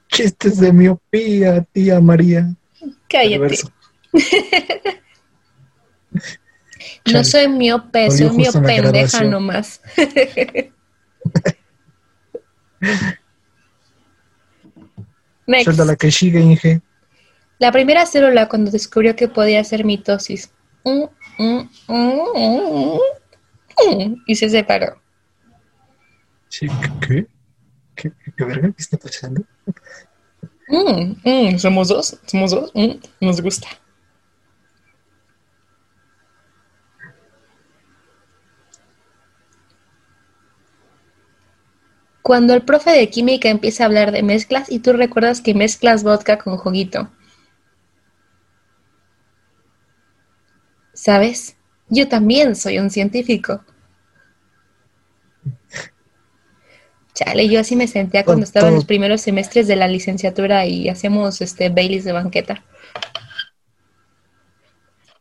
Chistes 0.09 0.61
de 0.61 0.73
miopía, 0.73 1.63
tía 1.73 2.01
María. 2.01 2.47
Cállate. 3.09 3.59
no 7.13 7.25
soy 7.25 7.49
miope, 7.49 8.11
soy 8.11 8.31
miopendeja 8.31 9.25
nomás. 9.25 9.81
Next. 15.47 15.79
la 15.79 15.97
que 15.97 16.11
sigue, 16.11 16.41
Inge. 16.41 16.81
La 17.59 17.73
primera 17.73 18.05
célula 18.05 18.49
cuando 18.49 18.71
descubrió 18.71 19.17
que 19.17 19.29
podía 19.29 19.61
hacer 19.61 19.85
mitosis. 19.85 20.51
Mm, 20.85 21.05
mm, 21.39 21.69
mm, 21.89 22.99
y 24.27 24.35
se 24.35 24.51
separó. 24.51 25.01
Sí, 26.49 26.69
¿qué? 27.01 27.27
¿Qué, 27.95 28.13
qué 28.37 28.45
verga? 28.45 28.69
¿Qué 28.69 28.83
está 28.83 28.99
pasando? 28.99 29.43
somos 31.59 31.89
dos, 31.89 32.19
somos 32.27 32.51
dos, 32.51 32.73
nos 33.21 33.41
gusta. 33.41 33.69
Cuando 42.23 42.55
el 42.55 42.63
profe 42.63 42.91
de 42.91 43.09
química 43.09 43.49
empieza 43.49 43.85
a 43.85 43.87
hablar 43.87 44.11
de 44.11 44.25
mezclas 44.25 44.71
y 44.71 44.81
tú 44.81 44.93
recuerdas 44.93 45.41
que 45.41 45.55
mezclas 45.55 46.03
vodka 46.03 46.39
con 46.39 46.57
juguito. 46.57 47.09
¿Sabes? 50.97 51.57
Yo 51.91 52.09
también 52.09 52.57
soy 52.57 52.79
un 52.79 52.91
científico. 52.91 53.63
Chale, 57.15 57.49
yo 57.49 57.61
así 57.61 57.77
me 57.77 57.87
sentía 57.87 58.25
cuando 58.25 58.45
estaba 58.45 58.69
en 58.69 58.75
los 58.75 58.87
primeros 58.87 59.21
semestres 59.21 59.69
de 59.69 59.77
la 59.77 59.89
licenciatura 59.89 60.67
y 60.67 60.89
hacemos 60.89 61.41
este 61.43 61.69
Baileys 61.69 62.05
de 62.05 62.13
banqueta. 62.13 62.65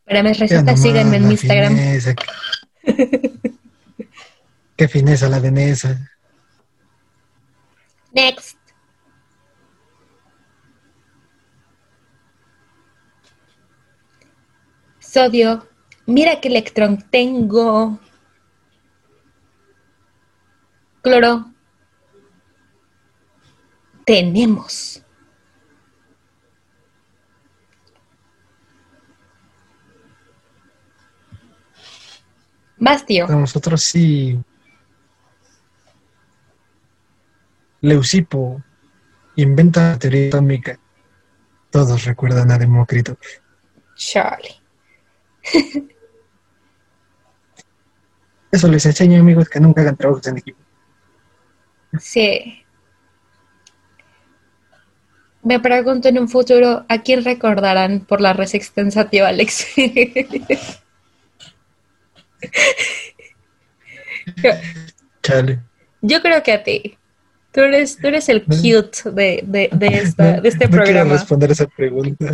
Para 0.05 0.23
mis 0.23 0.39
recetas, 0.39 0.81
síganme 0.81 1.17
en 1.17 1.27
mi 1.27 1.33
Instagram. 1.33 1.77
Qué 4.77 4.87
fineza 4.87 5.27
la 5.29 5.39
de 5.41 5.51
Nesa. 5.51 6.09
Next. 8.13 8.57
Sodio 15.15 15.65
Mira 16.07 16.41
qué 16.41 16.49
electrón 16.49 17.01
tengo. 17.09 17.97
Cloro. 21.01 21.53
Tenemos. 24.05 25.01
Vas, 32.77 33.05
tío. 33.05 33.25
Nosotros 33.29 33.83
sí. 33.83 34.37
Leucipo 37.79 38.61
inventa 39.37 39.91
la 39.91 39.97
teoría 39.97 40.27
atómica. 40.27 40.77
Todos 41.71 42.03
recuerdan 42.03 42.51
a 42.51 42.57
Demócrito. 42.57 43.17
Charlie. 43.95 44.64
Eso 48.51 48.67
les 48.67 48.85
enseño, 48.85 49.19
amigos, 49.19 49.49
que 49.49 49.59
nunca 49.59 49.81
hagan 49.81 49.97
trabajos 49.97 50.27
en 50.27 50.37
equipo. 50.37 50.59
Sí. 51.99 52.63
Me 55.43 55.59
pregunto 55.59 56.07
en 56.07 56.19
un 56.19 56.29
futuro 56.29 56.85
a 56.89 57.01
quién 57.03 57.23
recordarán 57.23 57.99
por 57.99 58.21
la 58.21 58.33
resistencia, 58.33 59.09
tío 59.09 59.25
Alex. 59.25 59.67
Chale. 65.21 65.59
Yo 66.01 66.21
creo 66.21 66.41
que 66.41 66.51
a 66.53 66.63
ti. 66.63 66.97
Tú 67.55 67.61
eres, 67.61 67.95
tú 67.95 68.07
eres 68.07 68.27
el 68.27 68.43
cute 68.43 69.11
de, 69.13 69.41
de, 69.47 69.69
de, 69.71 69.87
esta, 69.87 70.41
de 70.41 70.49
este 70.49 70.65
no 70.65 70.71
programa. 70.71 71.03
quiero 71.03 71.09
responder 71.17 71.51
esa 71.51 71.65
pregunta. 71.67 72.33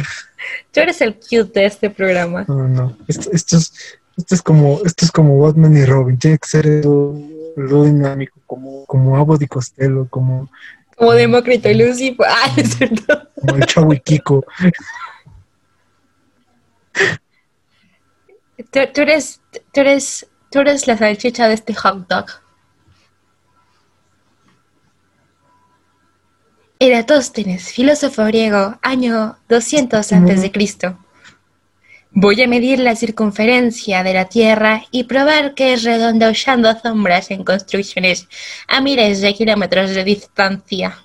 Tú 0.72 0.80
eres 0.80 0.99
el 0.99 1.13
cute 1.13 1.59
de 1.59 1.65
este 1.67 1.91
programa. 1.91 2.43
No, 2.47 2.67
no. 2.67 2.97
Esto, 3.07 3.30
esto, 3.32 3.57
es, 3.57 3.72
esto, 4.17 4.34
es 4.34 4.41
como, 4.41 4.82
esto 4.84 5.05
es 5.05 5.11
como 5.11 5.38
Batman 5.39 5.78
y 5.78 5.86
Robin. 5.86 6.17
Tiene 6.17 6.39
que 6.39 6.47
ser 6.47 6.65
lo, 6.84 7.13
dinámico, 7.84 8.39
como, 8.47 8.84
como 8.88 9.15
Abbott 9.15 9.43
y 9.43 9.47
Costello, 9.47 10.07
como, 10.09 10.49
Como 10.95 11.11
Demócrito 11.13 11.69
y 11.69 11.76
Lucy. 11.76 12.13
pues, 12.13 12.28
Ah, 12.34 12.51
es 12.57 12.69
cierto. 12.78 13.30
como 13.39 13.57
el 13.57 13.65
Chavo 13.67 13.93
y 13.93 13.99
Kiko. 13.99 14.43
Tú, 18.72 18.80
tú 18.91 19.01
eres, 19.01 19.39
tú, 19.72 19.82
eres, 19.82 20.28
tú 20.49 20.59
eres 20.61 20.88
la 20.88 20.97
salchicha 20.97 21.47
de 21.47 21.53
este 21.53 21.76
hot 21.76 22.07
dog. 22.07 22.26
Eratóstenes, 26.91 27.71
filósofo 27.71 28.25
griego, 28.25 28.79
año 28.82 29.38
200 29.47 30.11
antes 30.13 30.41
de 30.41 30.51
Cristo. 30.51 30.97
Voy 32.09 32.41
a 32.41 32.47
medir 32.47 32.79
la 32.79 32.95
circunferencia 32.95 34.01
de 34.01 34.15
la 34.15 34.25
Tierra 34.25 34.82
y 34.89 35.03
probar 35.03 35.53
que 35.53 35.73
es 35.73 35.84
redonda 35.84 36.32
usando 36.32 36.73
sombras 36.79 37.29
en 37.29 37.43
construcciones 37.43 38.27
a 38.67 38.82
miles 38.82 39.21
de 39.21 39.32
kilómetros 39.36 39.91
de 39.91 40.03
distancia. 40.03 40.97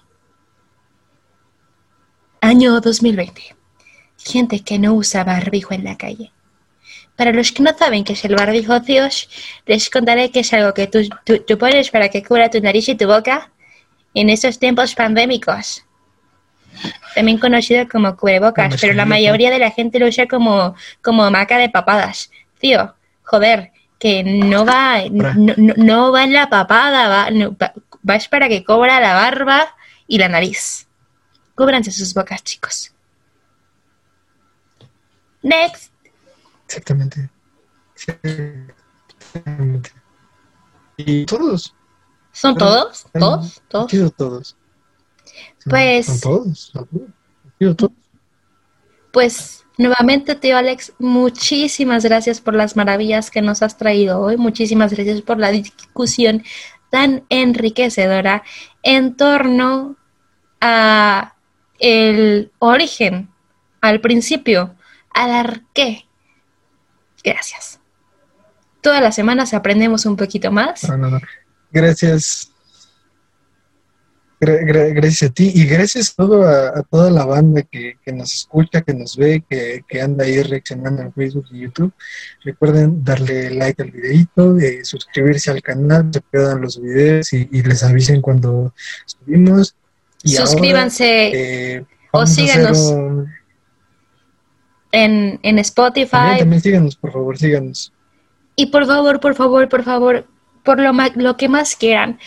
Año 2.40 2.80
2020. 2.80 3.54
Gente 4.16 4.60
que 4.60 4.78
no 4.78 4.94
usa 4.94 5.24
barbijo 5.24 5.74
en 5.74 5.84
la 5.84 5.98
calle. 5.98 6.32
Para 7.16 7.32
los 7.34 7.52
que 7.52 7.62
no 7.62 7.76
saben 7.76 8.02
qué 8.02 8.14
es 8.14 8.24
el 8.24 8.34
barbijo, 8.34 8.80
tíos, 8.80 9.28
les 9.66 9.90
contaré 9.90 10.30
que 10.30 10.40
es 10.40 10.50
algo 10.54 10.72
que 10.72 10.86
tú, 10.86 11.00
tú- 11.26 11.40
tú 11.46 11.58
pones 11.58 11.90
para 11.90 12.08
que 12.08 12.22
cubra 12.22 12.48
tu 12.48 12.62
nariz 12.62 12.88
y 12.88 12.94
tu 12.94 13.06
boca 13.06 13.52
en 14.16 14.30
estos 14.30 14.58
tiempos 14.58 14.94
pandémicos. 14.94 15.84
También 17.14 17.38
conocido 17.38 17.86
como 17.88 18.16
cubrebocas, 18.16 18.80
pero 18.80 18.94
la 18.94 19.04
mayoría 19.04 19.50
de 19.50 19.58
la 19.58 19.70
gente 19.70 19.98
lo 19.98 20.06
usa 20.06 20.26
como, 20.26 20.74
como 21.02 21.30
maca 21.30 21.58
de 21.58 21.68
papadas. 21.68 22.30
Tío, 22.58 22.94
joder, 23.22 23.72
que 23.98 24.24
no 24.24 24.64
va, 24.64 25.02
no, 25.10 26.12
va 26.12 26.24
en 26.24 26.32
la 26.32 26.48
papada, 26.48 27.08
va, 27.08 27.30
no, 27.30 27.54
va, 27.56 27.72
va 28.08 28.16
es 28.16 28.28
para 28.28 28.48
que 28.48 28.64
cobra 28.64 29.00
la 29.00 29.12
barba 29.14 29.74
y 30.06 30.18
la 30.18 30.28
nariz. 30.28 30.86
Cúbranse 31.54 31.90
sus 31.90 32.14
bocas, 32.14 32.42
chicos. 32.42 32.92
Next. 35.42 35.92
Exactamente. 36.66 37.28
Exactamente. 37.94 39.90
Y 40.96 41.26
todos. 41.26 41.74
¿Son 42.36 42.54
Pero- 42.54 42.66
todos? 42.66 43.06
¿Todos? 43.18 43.58
Han 43.58 43.68
¿Todos? 43.68 43.90
sido 43.90 44.10
todos. 44.10 44.56
Sí, 45.24 45.70
Pues- 45.70 46.06
Son 46.06 46.20
todos. 46.20 46.72
Han 46.74 46.86
sido 47.58 47.74
todos. 47.74 47.92
Pues 49.10 49.64
nuevamente, 49.78 50.34
tío 50.34 50.58
Alex, 50.58 50.92
muchísimas 50.98 52.04
gracias 52.04 52.42
por 52.42 52.54
las 52.54 52.76
maravillas 52.76 53.30
que 53.30 53.40
nos 53.40 53.62
has 53.62 53.78
traído 53.78 54.20
hoy. 54.20 54.36
Muchísimas 54.36 54.92
gracias 54.92 55.22
por 55.22 55.38
la 55.38 55.50
discusión 55.50 56.44
tan 56.90 57.24
enriquecedora 57.30 58.42
en 58.82 59.16
torno 59.16 59.96
a 60.60 61.34
el 61.78 62.52
origen, 62.58 63.30
al 63.80 64.00
principio, 64.02 64.74
al 65.14 65.30
arqué. 65.30 66.06
Gracias. 67.24 67.80
Todas 68.82 69.00
las 69.00 69.14
semanas 69.14 69.54
aprendemos 69.54 70.04
un 70.04 70.16
poquito 70.16 70.52
más. 70.52 70.86
No, 70.88 70.96
no, 70.98 71.10
no. 71.10 71.20
Gracias. 71.70 72.50
Gra- 74.38 74.60
gra- 74.66 74.92
gracias 74.92 75.30
a 75.30 75.32
ti 75.32 75.50
y 75.54 75.64
gracias 75.64 76.14
todo 76.14 76.46
a, 76.46 76.68
a 76.78 76.82
toda 76.82 77.10
la 77.10 77.24
banda 77.24 77.62
que, 77.62 77.96
que 78.04 78.12
nos 78.12 78.34
escucha, 78.34 78.82
que 78.82 78.92
nos 78.92 79.16
ve, 79.16 79.42
que, 79.48 79.82
que 79.88 80.02
anda 80.02 80.26
ahí 80.26 80.42
reaccionando 80.42 81.00
en 81.00 81.12
Facebook 81.14 81.46
y 81.52 81.60
YouTube. 81.60 81.90
Recuerden 82.44 83.02
darle 83.02 83.48
like 83.50 83.82
al 83.82 83.90
videito, 83.90 84.52
de 84.52 84.84
suscribirse 84.84 85.50
al 85.50 85.62
canal, 85.62 86.10
se 86.12 86.20
pierdan 86.20 86.60
los 86.60 86.78
videos 86.78 87.32
y, 87.32 87.48
y 87.50 87.62
les 87.62 87.82
avisen 87.82 88.20
cuando 88.20 88.74
subimos. 89.06 89.74
Y 90.22 90.36
ahora, 90.36 90.50
Suscríbanse 90.50 91.76
eh, 91.76 91.84
o 92.12 92.26
síganos 92.26 92.78
un- 92.78 93.32
en, 94.92 95.40
en 95.42 95.58
Spotify, 95.60 96.10
También, 96.10 96.38
también 96.40 96.62
síganos, 96.62 96.96
por 96.96 97.12
favor, 97.12 97.38
síganos. 97.38 97.90
Y 98.54 98.66
por 98.66 98.86
favor, 98.86 99.18
por 99.20 99.34
favor, 99.34 99.68
por 99.68 99.82
favor, 99.82 100.26
por 100.66 100.80
lo, 100.80 100.92
lo 101.14 101.36
que 101.38 101.48
más 101.48 101.76
quieran, 101.76 102.18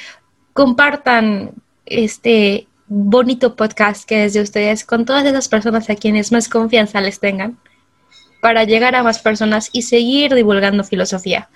compartan 0.53 1.51
este 1.85 2.67
bonito 2.87 3.55
podcast 3.55 4.07
que 4.07 4.25
es 4.25 4.33
de 4.33 4.41
ustedes 4.41 4.83
con 4.83 5.05
todas 5.05 5.25
esas 5.25 5.47
personas 5.47 5.89
a 5.91 5.95
quienes 5.95 6.31
más 6.31 6.49
confianza 6.49 7.01
les 7.01 7.19
tengan 7.19 7.59
para 8.41 8.63
llegar 8.63 8.95
a 8.95 9.03
más 9.03 9.19
personas 9.19 9.69
y 9.73 9.83
seguir 9.83 10.33
divulgando 10.33 10.83
filosofía. 10.83 11.49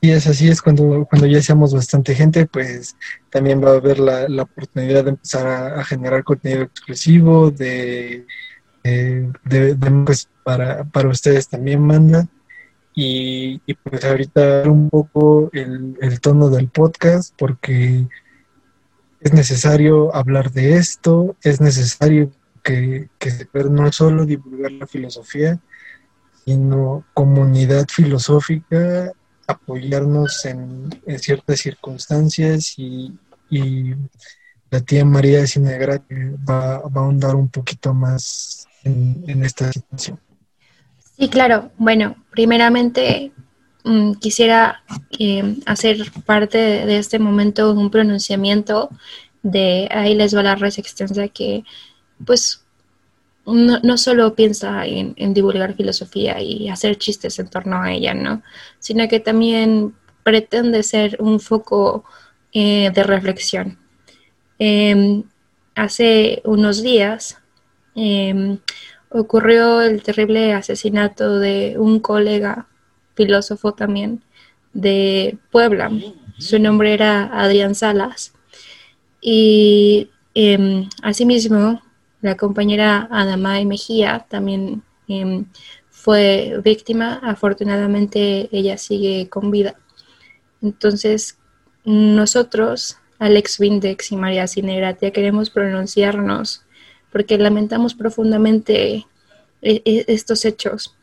Y 0.00 0.10
es 0.10 0.26
así, 0.26 0.48
es 0.48 0.60
cuando, 0.60 1.06
cuando 1.08 1.26
ya 1.26 1.40
seamos 1.40 1.72
bastante 1.72 2.14
gente, 2.14 2.46
pues 2.46 2.94
también 3.30 3.64
va 3.64 3.70
a 3.70 3.76
haber 3.76 3.98
la, 3.98 4.42
oportunidad 4.42 5.04
de 5.04 5.10
empezar 5.10 5.46
a, 5.46 5.82
generar 5.84 6.22
contenido 6.24 6.64
exclusivo, 6.64 7.50
de, 7.50 8.26
de- 8.82 9.32
de, 9.44 9.76
pues, 10.04 10.28
para, 10.42 10.84
para 10.84 11.08
ustedes 11.08 11.48
también 11.48 11.80
manda. 11.80 12.28
Y, 12.94 13.58
pues 13.82 14.04
ahorita 14.04 14.62
un 14.70 14.88
poco 14.88 15.50
el, 15.52 16.20
tono 16.20 16.48
del 16.48 16.68
podcast, 16.68 17.34
porque 17.36 18.06
es 19.20 19.32
necesario 19.32 20.14
hablar 20.14 20.52
de 20.52 20.76
esto, 20.76 21.36
es 21.42 21.60
necesario 21.60 22.30
que, 22.62 23.08
que 23.18 23.48
no 23.68 23.90
solo 23.92 24.24
divulgar 24.24 24.72
la 24.72 24.86
filosofía, 24.86 25.58
sino 26.44 27.04
comunidad 27.14 27.86
filosófica 27.88 29.12
apoyarnos 29.46 30.44
en, 30.44 30.90
ciertas 31.18 31.60
circunstancias 31.60 32.74
y, 32.78 33.12
la 34.70 34.80
tía 34.80 35.04
María 35.04 35.46
Cinegra 35.46 36.02
va, 36.48 36.80
va 36.80 37.00
a 37.00 37.04
ahondar 37.04 37.36
un 37.36 37.48
poquito 37.48 37.94
más 37.94 38.66
en, 38.82 39.22
en 39.28 39.44
esta 39.44 39.70
situación. 39.70 40.18
Sí, 41.16 41.28
claro. 41.28 41.70
Bueno, 41.78 42.16
primeramente 42.34 43.32
mm, 43.84 44.14
quisiera 44.14 44.82
eh, 45.18 45.56
hacer 45.66 46.10
parte 46.26 46.58
de, 46.58 46.98
este 46.98 47.18
momento 47.18 47.72
un 47.72 47.90
pronunciamiento 47.90 48.90
de 49.42 49.88
ahí 49.90 50.14
les 50.14 50.34
va 50.34 50.42
la 50.42 50.54
extensa 50.54 51.28
que 51.28 51.64
pues 52.26 52.64
no, 53.46 53.78
no 53.82 53.98
solo 53.98 54.34
piensa 54.34 54.86
en, 54.86 55.14
en 55.16 55.34
divulgar 55.34 55.74
filosofía 55.74 56.40
y 56.40 56.68
hacer 56.68 56.96
chistes 56.96 57.38
en 57.38 57.48
torno 57.48 57.80
a 57.82 57.92
ella, 57.92 58.14
¿no? 58.14 58.42
Sino 58.78 59.06
que 59.06 59.20
también 59.20 59.94
pretende 60.22 60.82
ser 60.82 61.16
un 61.20 61.38
foco 61.38 62.04
eh, 62.52 62.90
de 62.94 63.02
reflexión. 63.04 63.78
Em, 64.58 65.24
hace 65.74 66.40
unos 66.44 66.82
días 66.82 67.38
em, 67.94 68.58
ocurrió 69.14 69.80
el 69.80 70.02
terrible 70.02 70.52
asesinato 70.52 71.38
de 71.38 71.76
un 71.78 72.00
colega 72.00 72.66
filósofo 73.14 73.72
también 73.72 74.22
de 74.72 75.38
Puebla. 75.52 75.90
Su 76.38 76.58
nombre 76.58 76.92
era 76.92 77.30
Adrián 77.32 77.76
Salas. 77.76 78.34
Y 79.20 80.10
em, 80.34 80.88
asimismo, 81.02 81.80
la 82.22 82.36
compañera 82.36 83.08
Adamay 83.10 83.64
Mejía 83.66 84.26
también 84.28 84.82
em, 85.06 85.46
fue 85.90 86.60
víctima. 86.64 87.20
Afortunadamente, 87.22 88.48
ella 88.50 88.76
sigue 88.78 89.28
con 89.28 89.52
vida. 89.52 89.76
Entonces, 90.60 91.38
nosotros, 91.84 92.98
Alex 93.20 93.60
Vindex 93.60 94.10
y 94.10 94.16
María 94.16 94.48
Cinegratia, 94.48 95.12
queremos 95.12 95.50
pronunciarnos 95.50 96.63
porque 97.14 97.38
lamentamos 97.38 97.94
profundamente 97.94 99.06
e- 99.62 99.82
e- 99.84 100.04
estos 100.08 100.44
hechos. 100.44 100.96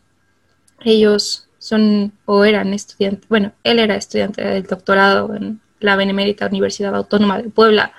Ellos 0.84 1.48
son 1.58 2.12
o 2.26 2.44
eran 2.44 2.74
estudiantes, 2.74 3.30
bueno, 3.30 3.54
él 3.64 3.80
era 3.80 3.96
estudiante 3.96 4.44
del 4.44 4.64
doctorado 4.64 5.34
en 5.34 5.62
la 5.80 5.96
Benemérita 5.96 6.48
Universidad 6.48 6.94
Autónoma 6.98 7.42
de 7.42 7.50
Puebla 7.50 7.94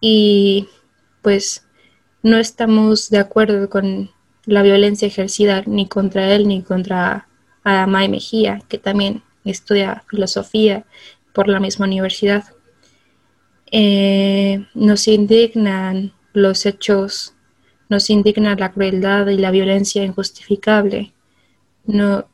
y 0.00 0.68
pues 1.20 1.66
no 2.22 2.36
estamos 2.38 3.10
de 3.10 3.18
acuerdo 3.18 3.68
con 3.68 4.12
la 4.44 4.62
violencia 4.62 5.08
ejercida 5.08 5.64
ni 5.66 5.88
contra 5.88 6.32
él 6.32 6.46
ni 6.46 6.62
contra 6.62 7.26
Adamay 7.64 8.08
Mejía, 8.08 8.62
que 8.68 8.78
también 8.78 9.24
estudia 9.44 10.04
filosofía 10.08 10.84
por 11.32 11.48
la 11.48 11.58
misma 11.58 11.86
universidad. 11.86 12.44
Eh, 13.72 14.64
nos 14.74 15.08
indignan 15.08 16.12
los 16.32 16.66
hechos, 16.66 17.34
nos 17.88 18.10
indigna 18.10 18.54
la 18.56 18.72
crueldad 18.72 19.26
y 19.28 19.36
la 19.36 19.50
violencia 19.50 20.04
injustificable. 20.04 21.12
No, 21.84 22.26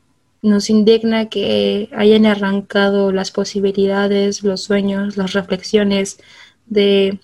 nos 0.43 0.71
indigna 0.71 1.29
que 1.29 1.89
hayan 1.93 2.27
arrancado 2.27 3.13
las 3.13 3.31
posibilidades, 3.31 4.43
los 4.45 4.63
sueños, 4.63 5.17
las 5.17 5.33
reflexiones 5.33 6.19
de, 6.67 7.19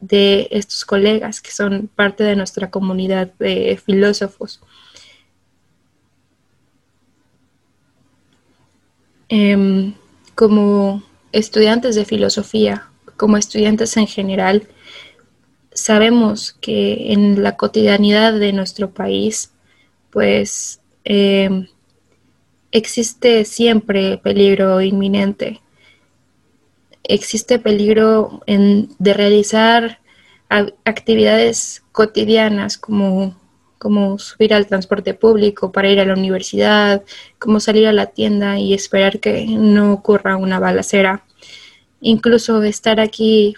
de 0.00 0.48
estos 0.50 0.84
colegas 0.84 1.40
que 1.40 1.50
son 1.50 1.88
parte 1.94 2.24
de 2.24 2.36
nuestra 2.36 2.70
comunidad 2.70 3.32
de 3.38 3.80
filósofos. 3.84 4.60
Em, 9.28 9.94
como 10.34 11.02
estudiantes 11.32 11.96
de 11.96 12.04
filosofía, 12.04 12.88
como 13.16 13.36
estudiantes 13.36 13.96
en 13.96 14.06
general, 14.06 14.68
sabemos 15.76 16.56
que 16.60 17.12
en 17.12 17.42
la 17.42 17.56
cotidianidad 17.56 18.32
de 18.32 18.52
nuestro 18.52 18.90
país, 18.90 19.52
pues 20.10 20.80
em, 21.04 21.68
existe 22.72 23.44
siempre 23.44 24.18
peligro 24.18 24.80
inminente. 24.80 25.60
Existe 27.04 27.58
peligro 27.58 28.42
de 28.46 29.14
realizar 29.14 30.00
actividades 30.84 31.82
cotidianas 31.92 32.78
como, 32.78 33.36
como 33.78 34.18
subir 34.18 34.54
al 34.54 34.66
transporte 34.66 35.14
público 35.14 35.72
para 35.72 35.90
ir 35.90 36.00
a 36.00 36.04
la 36.04 36.14
universidad, 36.14 37.04
como 37.38 37.60
salir 37.60 37.86
a 37.86 37.92
la 37.92 38.06
tienda 38.06 38.58
y 38.58 38.74
esperar 38.74 39.20
que 39.20 39.46
no 39.46 39.92
ocurra 39.92 40.36
una 40.36 40.58
balacera. 40.58 41.24
Incluso 42.00 42.62
estar 42.62 43.00
aquí 43.00 43.54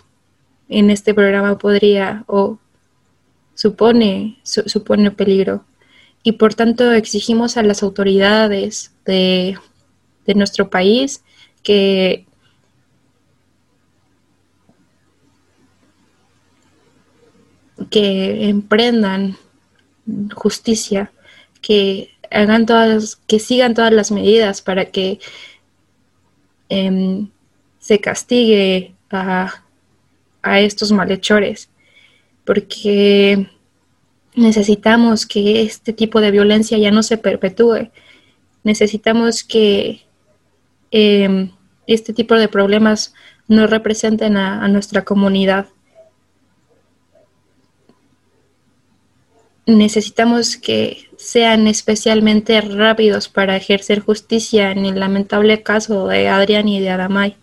en 0.69 0.91
este 0.91 1.15
programa 1.15 1.59
podría 1.59 2.25
o 2.27 2.59
supone, 3.55 4.39
supone 4.43 5.11
peligro. 5.11 5.65
Y 6.23 6.33
por 6.33 6.55
tanto 6.55 6.93
exigimos 6.93 7.57
a 7.57 7.63
las 7.63 7.83
autoridades 7.83 8.93
de, 9.05 9.59
nuestro 10.35 10.69
país 10.69 11.25
que 11.63 12.27
que 17.91 18.49
emprendan 18.51 19.39
justicia, 20.35 21.11
que 21.63 22.11
hagan 22.31 22.67
todas, 22.67 23.17
que 23.27 23.39
sigan 23.39 23.75
todas 23.75 23.93
las 23.93 24.11
medidas 24.11 24.61
para 24.61 24.87
que 24.87 25.19
em, 26.69 27.31
se 27.79 28.01
castigue 28.01 28.95
a, 29.11 29.63
a 30.43 30.61
estos 30.61 30.93
malhechores, 30.93 31.69
porque 32.45 33.49
necesitamos 34.35 35.27
que 35.27 35.63
este 35.63 35.93
tipo 35.93 36.21
de 36.21 36.31
violencia 36.31 36.79
ya 36.79 36.91
no 36.91 37.03
se 37.03 37.19
perpetúe. 37.19 37.91
Necesitamos 38.63 39.45
que 39.45 40.03
em, 40.91 41.51
este 41.87 42.13
tipo 42.13 42.35
de 42.35 42.49
problemas 42.49 43.15
no 43.49 43.67
representen 43.67 44.37
a, 44.37 44.67
nuestra 44.69 45.05
comunidad. 45.05 45.67
Necesitamos 49.67 50.57
que 50.57 51.09
sean 51.17 51.67
especialmente 51.67 52.61
rápidos 52.61 53.29
para 53.29 53.57
ejercer 53.57 54.01
justicia 54.01 54.71
en 54.71 54.87
el 54.87 55.01
lamentable 55.01 55.63
caso 55.63 56.07
de 56.07 56.29
Adrián 56.29 56.69
y 56.69 56.81
de 56.81 56.91
Adamay. 56.91 57.37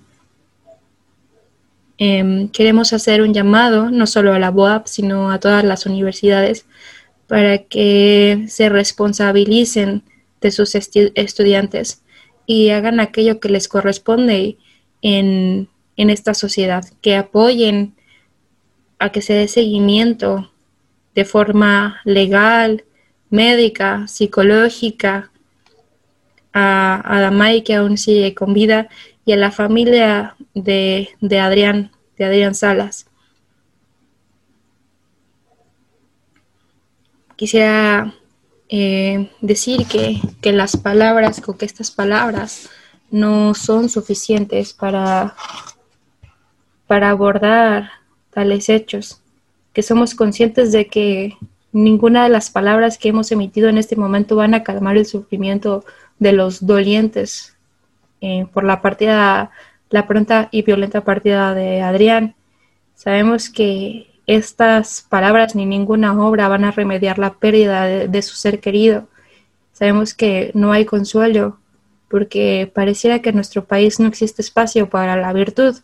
Em, 1.98 2.50
queremos 2.50 2.92
hacer 2.92 3.22
un 3.22 3.34
llamado 3.34 3.90
no 3.90 4.06
solo 4.06 4.34
a 4.34 4.40
la 4.40 4.52
BOAP, 4.52 4.88
sino 4.88 5.32
a 5.32 5.40
todas 5.40 5.64
las 5.64 5.86
universidades 5.86 6.66
para 7.28 7.60
que 7.60 8.46
se 8.48 8.70
responsabilicen 8.70 10.04
de 10.42 10.52
sus 10.52 10.76
estudiantes 10.76 12.04
y 12.46 12.70
hagan 12.70 13.00
aquello 13.00 13.40
que 13.40 13.50
les 13.50 13.68
corresponde 13.68 14.58
en, 15.02 15.70
en 15.96 16.10
esta 16.10 16.34
sociedad, 16.34 16.86
que 17.02 17.16
apoyen 17.16 17.96
a 19.00 19.12
que 19.12 19.22
se 19.22 19.34
dé 19.34 19.48
seguimiento 19.48 20.52
de 21.16 21.26
forma 21.26 22.02
legal, 22.04 22.84
médica, 23.30 24.08
psicológica, 24.08 25.32
a, 26.54 27.02
a 27.04 27.22
Damay 27.22 27.64
que 27.64 27.76
aún 27.76 27.98
sigue 27.98 28.34
con 28.34 28.54
vida 28.54 28.90
y 29.26 29.34
a 29.34 29.38
la 29.38 29.52
familia 29.52 30.36
de, 30.54 31.10
de 31.20 31.40
Adrián, 31.40 31.92
de 32.18 32.26
Adrián 32.26 32.54
Salas. 32.54 33.08
Quisiera 37.36 38.14
eh, 38.70 39.30
decir 39.42 39.88
que, 39.88 40.22
que, 40.42 40.54
las 40.54 40.78
palabras, 40.78 41.42
con 41.42 41.58
que 41.58 41.66
estas 41.66 41.92
palabras 41.92 42.70
no 43.10 43.56
son 43.56 43.90
suficientes 43.90 44.74
para, 44.74 45.36
para 46.88 47.10
abordar 47.10 47.90
tales 48.32 48.70
hechos, 48.70 49.22
que 49.74 49.84
somos 49.84 50.16
conscientes 50.16 50.72
de 50.72 50.88
que 50.88 51.36
ninguna 51.74 52.24
de 52.24 52.30
las 52.30 52.50
palabras 52.50 52.98
que 52.98 53.10
hemos 53.10 53.32
emitido 53.32 53.68
en 53.68 53.78
este 53.78 53.98
momento 53.98 54.38
van 54.38 54.54
a 54.54 54.64
calmar 54.64 54.96
el 54.96 55.06
sufrimiento 55.06 55.84
de 56.20 56.32
los 56.32 56.66
dolientes 56.66 57.55
eh, 58.26 58.48
por 58.52 58.64
la 58.64 58.82
partida, 58.82 59.52
la 59.92 60.08
pronta 60.08 60.50
y 60.52 60.64
violenta 60.64 61.02
partida 61.04 61.54
de 61.54 61.82
Adrián. 61.82 62.34
Sabemos 62.96 63.52
que 63.52 64.08
estas 64.26 65.06
palabras 65.08 65.54
ni 65.54 65.68
ninguna 65.68 66.20
obra 66.20 66.48
van 66.48 66.64
a 66.64 66.72
remediar 66.72 67.20
la 67.20 67.36
pérdida 67.36 67.84
de, 67.86 68.22
su 68.24 68.36
ser 68.36 68.62
querido. 68.62 69.08
Sabemos 69.74 70.16
que 70.16 70.50
no 70.56 70.72
hay 70.72 70.86
consuelo 70.86 71.60
porque 72.10 72.72
pareciera 72.74 73.20
que 73.20 73.30
en 73.30 73.36
nuestro 73.36 73.66
país 73.66 74.00
no 74.00 74.08
existe 74.08 74.42
espacio 74.42 74.90
para 74.90 75.16
la 75.16 75.32
virtud, 75.32 75.76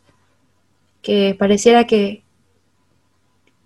que 1.04 1.36
pareciera 1.38 1.86
que 1.86 2.24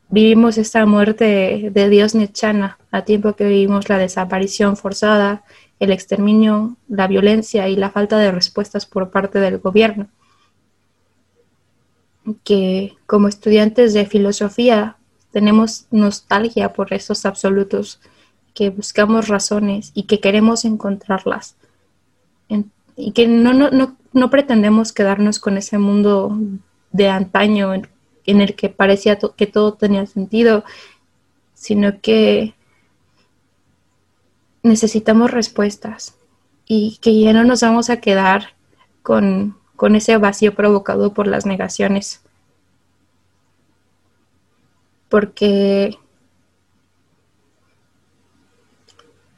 vivimos 0.09 0.57
esta 0.57 0.85
muerte 0.85 1.69
de 1.71 1.89
Dios 1.89 2.13
Nechana 2.13 2.77
a 2.91 3.03
tiempo 3.05 3.37
que 3.37 3.45
vivimos 3.45 3.87
la 3.87 3.97
desaparición 3.99 4.75
forzada 4.75 5.43
el 5.79 5.91
exterminio, 5.91 6.77
la 6.87 7.07
violencia 7.07 7.67
y 7.67 7.75
la 7.75 7.89
falta 7.89 8.17
de 8.17 8.31
respuestas 8.31 8.85
por 8.85 9.11
parte 9.11 9.39
del 9.39 9.59
gobierno. 9.59 10.07
Que 12.43 12.95
como 13.05 13.27
estudiantes 13.27 13.93
de 13.93 14.05
filosofía 14.05 14.97
tenemos 15.31 15.85
nostalgia 15.91 16.73
por 16.73 16.93
estos 16.93 17.25
absolutos, 17.25 17.99
que 18.53 18.69
buscamos 18.69 19.27
razones 19.27 19.91
y 19.93 20.03
que 20.03 20.19
queremos 20.19 20.65
encontrarlas. 20.65 21.55
y 22.97 23.11
que 23.11 23.27
no, 23.27 23.53
no, 23.53 23.69
no, 24.13 24.29
pretendemos 24.29 24.93
quedarnos 24.93 25.39
con 25.39 25.57
ese 25.57 25.77
mundo 25.77 26.37
de 26.93 27.09
antaño 27.09 27.73
en 27.73 28.41
el 28.41 28.55
que 28.55 28.69
parecía 28.69 29.19
que 29.35 29.47
todo 29.47 29.73
tenía 29.73 30.05
sentido, 30.05 30.63
sino 31.53 31.99
que 31.99 32.54
necesitamos 34.65 35.31
respuestas 35.31 36.15
y 36.65 36.97
que 37.01 37.19
ya 37.19 37.33
no 37.33 37.43
nos 37.43 37.61
vamos 37.61 37.89
a 37.89 38.01
quedar 38.01 38.55
con, 39.03 39.55
ese 39.93 40.17
vacío 40.17 40.55
provocado 40.55 41.13
por 41.13 41.27
las 41.27 41.45
negaciones. 41.45 42.21
Porque 45.07 45.97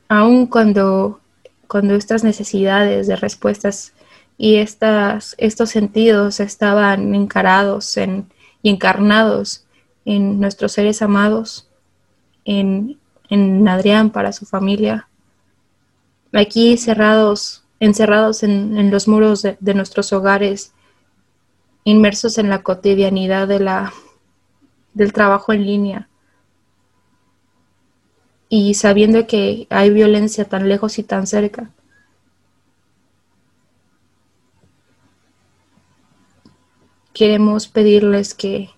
aun 0.08 0.48
cuando, 0.48 1.20
cuando 1.68 1.96
estas 1.96 2.24
necesidades 2.24 3.08
de 3.08 3.18
respuestas 3.18 3.94
y 4.38 4.56
estas, 4.56 5.36
estos 5.38 5.70
sentidos 5.70 6.40
estaban 6.40 7.14
encarados 7.14 7.98
en, 7.98 8.32
y 8.62 8.70
encarnados 8.70 9.66
en 10.06 10.40
nuestros 10.40 10.72
seres 10.72 11.02
amados, 11.02 11.68
en, 12.46 12.98
en 13.30 13.68
Adrián 13.68 14.10
para 14.10 14.32
su 14.32 14.46
familia, 14.46 15.10
aquí 16.34 16.78
cerrados, 16.78 17.64
encerrados 17.80 18.44
en, 18.44 18.92
los 18.92 19.08
muros 19.08 19.42
de, 19.44 19.74
nuestros 19.74 20.14
hogares, 20.14 20.74
inmersos 21.84 22.38
en 22.38 22.50
la 22.50 22.64
cotidianidad 22.64 23.48
del 23.48 25.14
trabajo 25.14 25.54
en 25.54 25.66
línea 25.66 26.10
y 28.50 28.74
sabiendo 28.76 29.28
que 29.28 29.68
hay 29.70 29.90
violencia 29.90 30.46
tan 30.46 30.70
lejos 30.70 31.00
y 31.00 31.04
tan 31.04 31.28
cerca. 31.28 31.72
Queremos 37.14 37.68
pedirles 37.68 38.34
que 38.34 38.70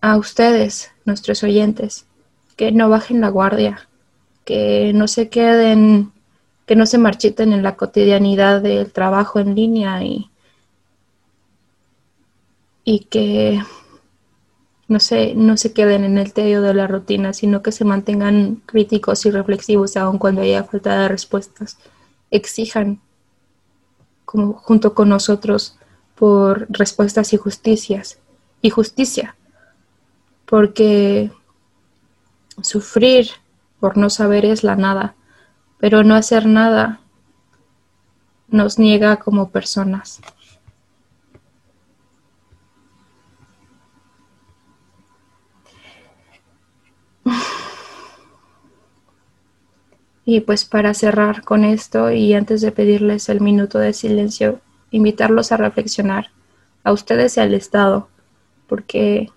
a 0.00 0.16
ustedes, 0.16 0.92
nuestros 1.04 1.42
oyentes, 1.42 2.06
que 2.56 2.70
no 2.70 2.88
bajen 2.88 3.20
la 3.20 3.28
guardia, 3.28 3.88
que 4.46 4.92
no 4.94 5.08
se 5.08 5.28
queden, 5.28 6.12
que 6.66 6.76
no 6.76 6.86
se 6.86 6.98
marchiten 6.98 7.52
en 7.52 7.64
la 7.64 7.76
cotidianidad 7.76 8.62
del 8.62 8.92
trabajo 8.92 9.40
en 9.40 9.56
línea 9.56 10.04
y, 10.04 10.30
y 12.84 13.00
que 13.00 13.60
no 14.86 15.00
se, 15.00 15.34
no 15.34 15.56
se 15.56 15.72
queden 15.72 16.04
en 16.04 16.16
el 16.16 16.32
tedio 16.32 16.62
de 16.62 16.74
la 16.74 16.86
rutina, 16.86 17.32
sino 17.32 17.60
que 17.60 17.72
se 17.72 17.84
mantengan 17.84 18.62
críticos 18.66 19.26
y 19.26 19.32
reflexivos 19.32 19.96
aun 19.96 20.18
cuando 20.18 20.42
haya 20.42 20.62
falta 20.62 20.96
de 20.96 21.08
respuestas. 21.08 21.76
Exijan, 22.30 23.00
como 24.24 24.52
junto 24.52 24.94
con 24.94 25.08
nosotros, 25.08 25.76
por 26.14 26.68
respuestas 26.70 27.32
y 27.32 27.36
justicias 27.36 28.20
y 28.62 28.70
justicia, 28.70 29.34
porque 30.44 31.32
sufrir 32.62 33.30
por 33.86 33.96
no 33.96 34.10
saber 34.10 34.44
es 34.44 34.64
la 34.64 34.74
nada, 34.74 35.14
pero 35.78 36.02
no 36.02 36.16
hacer 36.16 36.44
nada 36.44 36.98
nos 38.48 38.80
niega 38.80 39.18
como 39.18 39.50
personas. 39.50 40.20
Y 50.24 50.40
pues 50.40 50.64
para 50.64 50.92
cerrar 50.92 51.44
con 51.44 51.62
esto 51.62 52.10
y 52.10 52.34
antes 52.34 52.60
de 52.62 52.72
pedirles 52.72 53.28
el 53.28 53.40
minuto 53.40 53.78
de 53.78 53.92
silencio, 53.92 54.60
invitarlos 54.90 55.52
a 55.52 55.58
reflexionar, 55.58 56.32
a 56.82 56.90
ustedes 56.90 57.36
y 57.36 57.40
al 57.40 57.54
Estado, 57.54 58.08
porque 58.66 59.30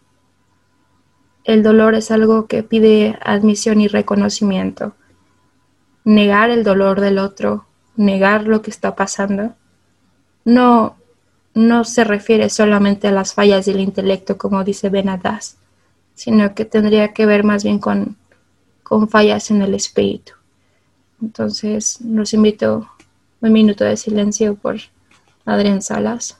el 1.49 1.63
dolor 1.63 1.95
es 1.95 2.11
algo 2.11 2.45
que 2.45 2.61
pide 2.61 3.17
admisión 3.23 3.81
y 3.81 3.87
reconocimiento. 3.87 4.93
Negar 6.03 6.51
el 6.51 6.63
dolor 6.63 7.01
del 7.01 7.17
otro, 7.17 7.65
negar 7.95 8.43
lo 8.45 8.61
que 8.61 8.69
está 8.69 8.95
pasando, 8.95 9.55
no, 10.45 10.95
no 11.55 11.83
se 11.85 12.03
refiere 12.03 12.49
solamente 12.49 13.07
a 13.07 13.11
las 13.11 13.33
fallas 13.33 13.65
del 13.65 13.79
intelecto, 13.79 14.37
como 14.37 14.63
dice 14.63 14.89
Benadas, 14.89 15.57
sino 16.13 16.53
que 16.53 16.65
tendría 16.65 17.13
que 17.13 17.25
ver 17.25 17.43
más 17.43 17.63
bien 17.63 17.79
con, 17.79 18.15
con 18.83 19.09
fallas 19.09 19.49
en 19.49 19.63
el 19.63 19.73
espíritu. 19.73 20.33
Entonces, 21.21 21.99
los 22.01 22.33
invito 22.33 22.87
un 23.41 23.51
minuto 23.51 23.83
de 23.83 23.97
silencio 23.97 24.55
por 24.55 24.77
Adrián 25.45 25.81
Salas. 25.81 26.38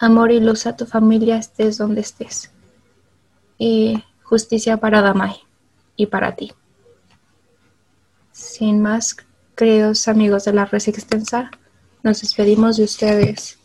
Amor 0.00 0.32
y 0.32 0.40
luz 0.40 0.66
a 0.66 0.76
tu 0.76 0.86
familia 0.86 1.36
estés 1.36 1.78
donde 1.78 2.00
estés. 2.00 2.50
Y 3.58 4.02
justicia 4.22 4.78
para 4.78 5.02
Damai 5.02 5.36
y 5.94 6.06
para 6.06 6.34
ti. 6.34 6.52
Sin 8.32 8.80
más, 8.80 9.16
queridos 9.54 10.08
amigos 10.08 10.44
de 10.44 10.54
la 10.54 10.64
red 10.64 10.82
extensa, 10.86 11.50
nos 12.02 12.22
despedimos 12.22 12.78
de 12.78 12.84
ustedes 12.84 13.58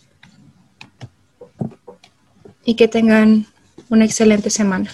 y 2.65 2.75
que 2.75 2.89
tengan 2.89 3.45
una 3.89 4.03
excelente 4.03 4.49
semana. 4.49 4.91